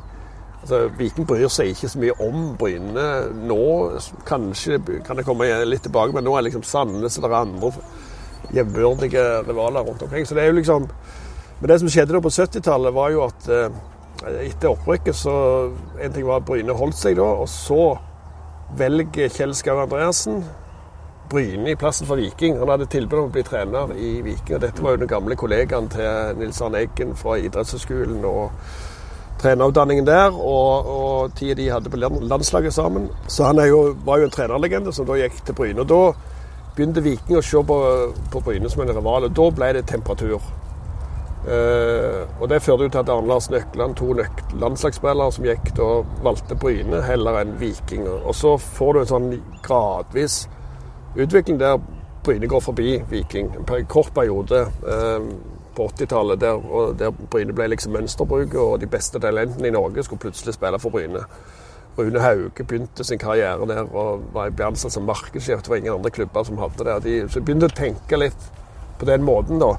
Altså, 0.59 0.89
Viking 0.99 1.27
bryr 1.29 1.51
seg 1.53 1.71
ikke 1.73 1.89
så 1.93 2.01
mye 2.03 2.17
om 2.25 2.53
Bryne 2.59 3.07
nå. 3.47 3.63
Kanskje 4.29 4.81
kan 5.07 5.19
det 5.19 5.27
komme 5.27 5.47
litt 5.69 5.85
tilbake, 5.87 6.15
men 6.17 6.27
nå 6.27 6.35
er 6.37 6.49
liksom 6.49 6.67
Sandnes 6.67 7.19
og 7.19 7.25
det 7.25 7.31
er 7.31 7.39
andre 7.39 7.73
jevnbyrdige 8.55 9.25
rivaler 9.47 9.87
rundt 9.87 10.03
omkring. 10.03 10.27
Så 10.27 10.35
det 10.35 10.45
er 10.45 10.53
jo 10.53 10.59
liksom 10.61 10.91
Men 11.61 11.71
det 11.73 11.81
som 11.81 11.89
skjedde 11.91 12.15
da 12.15 12.21
på 12.23 12.31
70-tallet, 12.31 12.95
var 12.95 13.11
jo 13.11 13.25
at 13.25 13.49
eh, 13.51 13.79
etter 14.47 14.69
opprykket 14.71 15.17
så 15.17 15.33
En 15.99 16.13
ting 16.15 16.27
var 16.27 16.39
at 16.39 16.47
Bryne 16.47 16.75
holdt 16.75 16.95
seg 16.95 17.17
da, 17.19 17.27
og 17.43 17.49
så 17.51 17.99
velger 18.79 19.33
Kjell 19.33 19.55
Skau 19.59 19.81
Andreassen 19.83 20.45
Bryne 21.29 21.73
i 21.73 21.77
plassen 21.77 22.07
for 22.09 22.17
Viking. 22.17 22.59
Han 22.59 22.71
hadde 22.73 22.87
tilbud 22.89 23.19
om 23.19 23.27
å 23.29 23.33
bli 23.33 23.43
trener 23.45 23.91
i 24.01 24.13
Viking, 24.25 24.55
og 24.57 24.63
dette 24.63 24.85
var 24.85 24.95
jo 24.95 25.03
den 25.03 25.11
gamle 25.11 25.37
kollegaen 25.37 25.91
til 25.93 26.39
Nils 26.39 26.61
Arne 26.65 26.81
Eggen 26.87 27.13
fra 27.19 27.37
idrettshøyskolen. 27.37 28.25
og 28.25 28.55
trenerutdanningen 29.39 30.07
der, 30.07 30.35
og, 30.35 30.89
og 30.95 31.35
tida 31.39 31.55
de 31.59 31.71
hadde 31.71 31.91
på 31.91 32.01
landslaget 32.01 32.75
sammen. 32.75 33.09
Så 33.29 33.47
han 33.49 33.63
jo, 33.69 33.95
var 34.05 34.19
jo 34.19 34.29
en 34.29 34.35
trenerlegende 34.35 34.93
som 34.95 35.07
da 35.09 35.19
gikk 35.21 35.41
til 35.47 35.57
Bryne. 35.59 35.85
Og 35.85 35.89
da 35.89 36.03
begynte 36.77 37.03
Viking 37.03 37.39
å 37.39 37.45
se 37.45 37.63
på, 37.67 37.77
på 38.33 38.43
Bryne 38.47 38.71
som 38.71 38.85
en 38.85 38.95
rival, 38.95 39.29
og 39.29 39.37
da 39.37 39.51
ble 39.55 39.73
det 39.79 39.87
temperatur. 39.91 40.43
Uh, 41.49 42.27
og 42.43 42.49
Det 42.51 42.61
førte 42.61 42.85
jo 42.85 42.93
til 42.93 43.01
at 43.01 43.11
Arne 43.13 43.31
Lars 43.31 43.47
Nøkland, 43.51 43.95
to 43.97 44.13
nøk 44.13 44.43
landslagsspillere 44.61 45.33
som 45.33 45.47
gikk 45.47 45.71
da, 45.79 45.87
valgte 46.27 46.59
Bryne 46.59 47.01
heller 47.07 47.39
enn 47.41 47.55
Viking. 47.61 48.05
Og 48.09 48.35
så 48.37 48.57
får 48.61 48.93
du 48.93 49.01
en 49.01 49.13
sånn 49.13 49.31
gradvis 49.65 50.43
utvikling 51.17 51.61
der 51.63 51.79
Bryne 52.27 52.51
går 52.51 52.61
forbi 52.61 52.99
Viking. 53.09 53.55
En 53.57 53.87
kort 53.89 54.13
periode. 54.15 54.67
Uh, 54.85 55.31
på 55.79 55.87
80-tallet, 55.93 56.41
der, 56.43 56.59
der, 56.99 57.15
Bryne 57.31 57.55
ble 57.55 57.71
liksom 57.71 57.95
mønsterbruket, 57.95 58.59
og 58.59 58.81
de 58.83 58.91
beste 58.91 59.21
talentene 59.23 59.71
i 59.71 59.75
Norge 59.75 60.03
skulle 60.05 60.27
plutselig 60.27 60.57
spille 60.57 60.81
for 60.83 60.95
Bryne. 60.95 61.23
Rune 61.99 62.21
Hauge 62.23 62.65
begynte 62.65 63.05
sin 63.05 63.19
karriere 63.19 63.67
der 63.67 63.87
og 63.87 64.29
var 64.35 64.53
ble 64.55 64.69
ansatt 64.69 64.95
som 64.95 65.07
markedssjef. 65.09 65.65
Det 65.65 65.73
var 65.73 65.81
ingen 65.81 65.97
andre 65.97 66.13
klubber 66.15 66.45
som 66.47 66.61
hadde 66.63 66.87
det. 66.87 66.99
De, 67.07 67.15
så 67.27 67.41
de 67.41 67.47
begynte 67.49 67.71
å 67.71 67.75
tenke 67.75 68.21
litt 68.21 68.47
på 69.01 69.09
den 69.09 69.25
måten 69.27 69.59
da, 69.63 69.73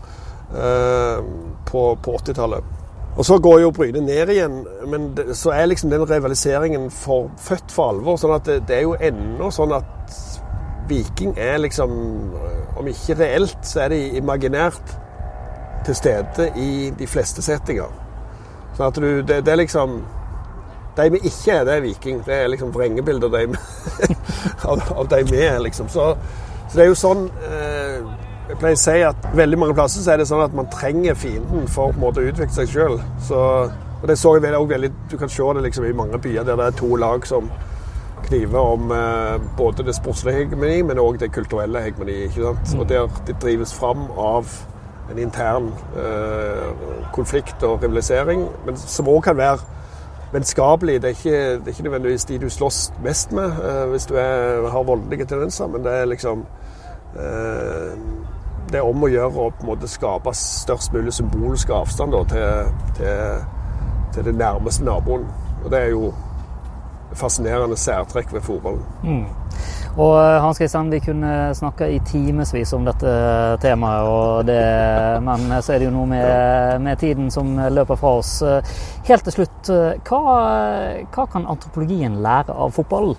eh, 0.56 1.30
på, 1.70 1.84
på 2.04 2.18
80-tallet. 2.20 2.76
Og 3.20 3.26
så 3.26 3.40
går 3.44 3.62
jo 3.64 3.72
Bryne 3.76 4.04
ned 4.04 4.32
igjen, 4.32 4.60
men 4.88 5.10
det, 5.16 5.34
så 5.36 5.52
er 5.56 5.68
liksom 5.68 5.92
den 5.92 6.06
rivaliseringen 6.08 6.88
for, 6.94 7.32
født 7.44 7.72
for 7.76 7.96
alvor. 7.96 8.20
sånn 8.20 8.36
at 8.36 8.48
det, 8.48 8.62
det 8.70 8.78
er 8.78 8.86
jo 8.88 8.96
ennå 8.96 9.52
sånn 9.52 9.76
at 9.76 10.20
Viking 10.90 11.36
er 11.38 11.60
liksom 11.62 11.92
Om 12.80 12.88
ikke 12.90 13.18
reelt, 13.20 13.60
så 13.68 13.84
er 13.84 13.92
det 13.94 14.00
imaginært 14.18 14.96
til 15.86 15.96
stede 15.96 16.52
i 16.56 16.92
de 17.00 17.08
fleste 17.08 17.42
settinger. 17.42 17.90
Så 18.78 18.88
at 18.88 18.96
du, 18.96 19.22
det, 19.22 19.46
det, 19.46 19.52
er 19.52 19.56
liksom 19.56 20.06
De 20.98 21.10
vi 21.12 21.20
ikke 21.24 21.52
er, 21.52 21.66
det 21.68 21.74
er 21.76 21.82
Viking. 21.82 22.22
Det 22.26 22.36
er 22.36 22.48
liksom 22.48 22.74
vrengebilder 22.74 23.30
de, 23.30 23.58
av, 24.70 24.82
av 24.96 25.10
de 25.10 25.24
vi 25.32 25.42
er, 25.44 25.60
liksom. 25.60 25.90
Så, 25.90 26.16
så, 26.68 26.78
det 26.78 26.86
er 26.86 26.90
jo 26.90 26.96
sånn 26.96 27.26
eh, 27.50 28.08
Jeg 28.50 28.60
pleier 28.62 28.78
å 28.78 28.82
si 28.82 28.96
at 29.06 29.28
veldig 29.36 29.60
mange 29.60 29.76
plasser 29.78 30.06
så 30.06 30.14
er 30.14 30.22
det 30.22 30.30
sånn 30.30 30.46
at 30.46 30.56
man 30.56 30.72
trenger 30.72 31.20
fienden 31.20 31.68
for 31.68 31.92
på 31.92 32.00
en 32.00 32.06
måte 32.06 32.24
å 32.24 32.32
utvikle 32.32 32.56
seg 32.56 32.72
sjøl. 32.72 32.98
Og 34.00 34.08
det 34.08 34.16
så 34.16 34.38
jeg 34.38 34.56
også 34.56 34.72
veldig 34.72 34.92
Du 35.12 35.18
kan 35.20 35.30
se 35.30 35.44
det 35.56 35.66
liksom 35.66 35.86
i 35.86 35.94
mange 35.96 36.20
byer 36.24 36.48
der 36.48 36.56
det 36.56 36.70
er 36.70 36.80
to 36.80 36.96
lag 36.96 37.28
som 37.28 37.52
kniver 38.30 38.60
om 38.60 38.92
eh, 38.92 39.42
både 39.58 39.84
det 39.84 39.96
sportslige 39.96 40.36
hegemoni, 40.44 40.82
men 40.86 41.00
òg 41.00 41.20
det 41.20 41.32
kulturelle 41.34 41.82
hegemoni. 41.82 42.24
ikke 42.28 42.44
sant? 42.44 42.74
Og 42.80 42.90
der 42.90 43.08
det 43.28 43.40
drives 43.42 43.74
fram 43.74 44.08
av 44.12 44.48
en 45.12 45.18
intern 45.18 45.74
eh, 45.98 46.70
konflikt 47.14 47.64
og 47.64 47.84
rivalisering, 47.84 48.48
men 48.66 48.78
som 48.78 49.08
òg 49.08 49.22
kan 49.26 49.38
være 49.38 49.58
vennskapelig. 50.34 51.02
Det, 51.02 51.10
er 51.10 51.18
ikke, 51.18 51.52
det 51.60 51.68
er 51.68 51.68
ikke 51.68 51.84
nødvendigvis 51.84 52.26
de 52.26 52.40
du 52.40 52.50
slåss 52.50 52.94
mest 53.04 53.32
med 53.32 53.46
eh, 53.46 53.86
hvis 53.90 54.06
du 54.06 54.16
er, 54.16 54.70
har 54.70 54.84
voldelige 54.84 55.26
tendenser, 55.26 55.68
men 55.68 55.84
det 55.84 55.94
er 55.94 56.06
liksom 56.06 56.46
eh, 57.16 57.94
Det 58.70 58.78
er 58.78 58.86
om 58.86 59.04
å 59.04 59.08
gjøre 59.10 59.34
å 59.34 59.50
på 59.50 59.66
en 59.66 59.72
måte 59.72 59.88
skape 59.90 60.30
størst 60.38 60.94
mulig 60.94 61.14
symbolsk 61.14 61.72
avstand 61.74 62.14
da, 62.14 62.20
til, 62.30 62.74
til, 63.00 63.46
til 64.14 64.28
den 64.28 64.38
nærmeste 64.38 64.86
naboen. 64.86 65.26
Og 65.64 65.72
det 65.72 65.80
er 65.80 65.88
jo 65.90 66.12
fascinerende 67.18 67.78
særtrekk 67.78 68.34
ved 68.34 68.42
fotballen. 68.46 68.84
Mm. 69.04 69.26
Og 69.98 70.14
eh, 70.20 70.42
Hans 70.44 70.60
Kristian, 70.62 70.92
vi 70.92 71.00
kunne 71.04 71.32
snakka 71.58 71.88
i 71.90 72.00
timevis 72.06 72.74
om 72.78 72.86
dette 72.86 73.14
temaet, 73.64 74.46
det, 74.48 74.60
men 75.28 75.48
så 75.62 75.74
er 75.74 75.82
det 75.82 75.90
jo 75.90 75.96
noe 75.96 76.10
med, 76.12 76.82
med, 76.86 77.00
tiden 77.02 77.32
som 77.34 77.56
løper 77.72 78.00
fra 78.00 78.18
oss. 78.22 78.36
Helt 79.10 79.26
til 79.28 79.40
slutt, 79.40 79.72
hva, 80.10 80.22
hva 81.10 81.28
kan 81.32 81.50
antropologien 81.50 82.22
lære 82.24 82.54
av 82.54 82.76
fotballen? 82.78 83.18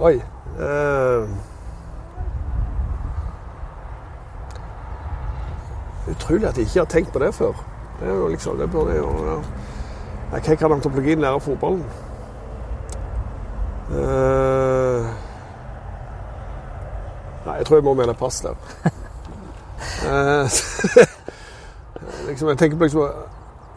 Oi. 0.00 0.16
Eh, 0.60 1.28
utrolig 6.10 6.48
at 6.48 6.56
jeg 6.58 6.66
ikke 6.66 6.80
har 6.80 6.90
tenkt 6.90 7.12
på 7.12 7.22
det 7.22 7.34
før. 7.34 7.52
Det 8.00 8.08
er 8.08 8.14
jo 8.14 8.28
liksom, 8.28 8.58
det 8.58 8.70
burde 8.70 8.96
jo 8.96 9.10
ja. 9.28 9.38
Hva 10.34 10.56
kan 10.58 10.72
antropologien 10.72 11.22
lære 11.22 11.38
av 11.38 11.44
fotballen? 11.44 11.84
Uh, 13.90 15.04
nei, 17.46 17.56
jeg 17.58 17.66
tror 17.66 17.76
jeg 17.76 17.84
må 17.84 17.94
mene 17.94 18.14
pass 18.16 18.40
der. 18.40 18.56
uh, 20.08 20.48
liksom, 22.28 22.48
jeg 22.48 22.58
tenker 22.58 22.78
på 22.78 22.84
liksom, 22.84 23.08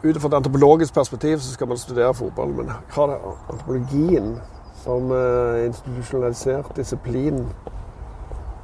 Ut 0.03 0.22
fra 0.22 0.30
et 0.30 0.34
antropologisk 0.38 0.93
perspektiv 0.93 1.39
så 1.39 1.51
skal 1.51 1.68
man 1.68 1.78
studere 1.78 2.14
fotball, 2.14 2.51
men 2.53 2.70
har 2.70 3.08
det 3.08 3.16
antropologien 3.49 4.36
som 4.84 5.12
uh, 5.12 5.66
institusjonalisert 5.66 6.76
disiplin 6.78 7.41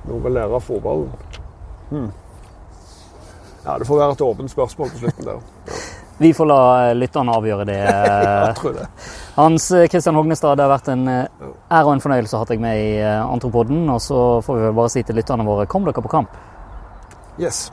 noe 0.06 0.20
å 0.22 0.32
lære 0.32 0.54
av 0.54 0.62
fotballen? 0.62 1.10
Hmm. 1.90 2.12
Ja, 3.66 3.80
Det 3.80 3.88
får 3.88 3.98
være 3.98 4.12
et 4.12 4.22
åpent 4.22 4.52
spørsmål 4.52 4.94
på 4.94 5.04
slutten 5.04 5.26
der. 5.26 5.42
Ja. 5.68 5.82
Vi 6.22 6.30
får 6.38 6.48
la 6.48 6.62
lytterne 6.94 7.34
avgjøre 7.34 7.68
det. 7.68 7.80
jeg 8.48 8.56
tror 8.62 8.78
det. 8.78 8.88
Hans 9.36 9.68
Kristian 9.90 10.16
Hognestad, 10.20 10.60
det 10.60 10.68
har 10.68 10.74
vært 10.76 10.94
en 10.94 11.08
ære 11.10 11.84
og 11.84 11.94
en 11.96 12.04
fornøyelse 12.04 12.38
å 12.38 12.44
ha 12.44 12.50
deg 12.54 12.62
med 12.62 12.80
i 12.80 12.92
Antropoden. 13.04 13.88
Og 13.90 14.02
så 14.04 14.20
får 14.46 14.60
vi 14.60 14.68
vel 14.70 14.78
bare 14.78 14.94
si 14.94 15.04
til 15.04 15.18
lytterne 15.18 15.48
våre 15.48 15.66
kom 15.70 15.90
dere 15.90 16.06
på 16.06 16.14
kamp. 16.14 16.38
Yes. 17.42 17.72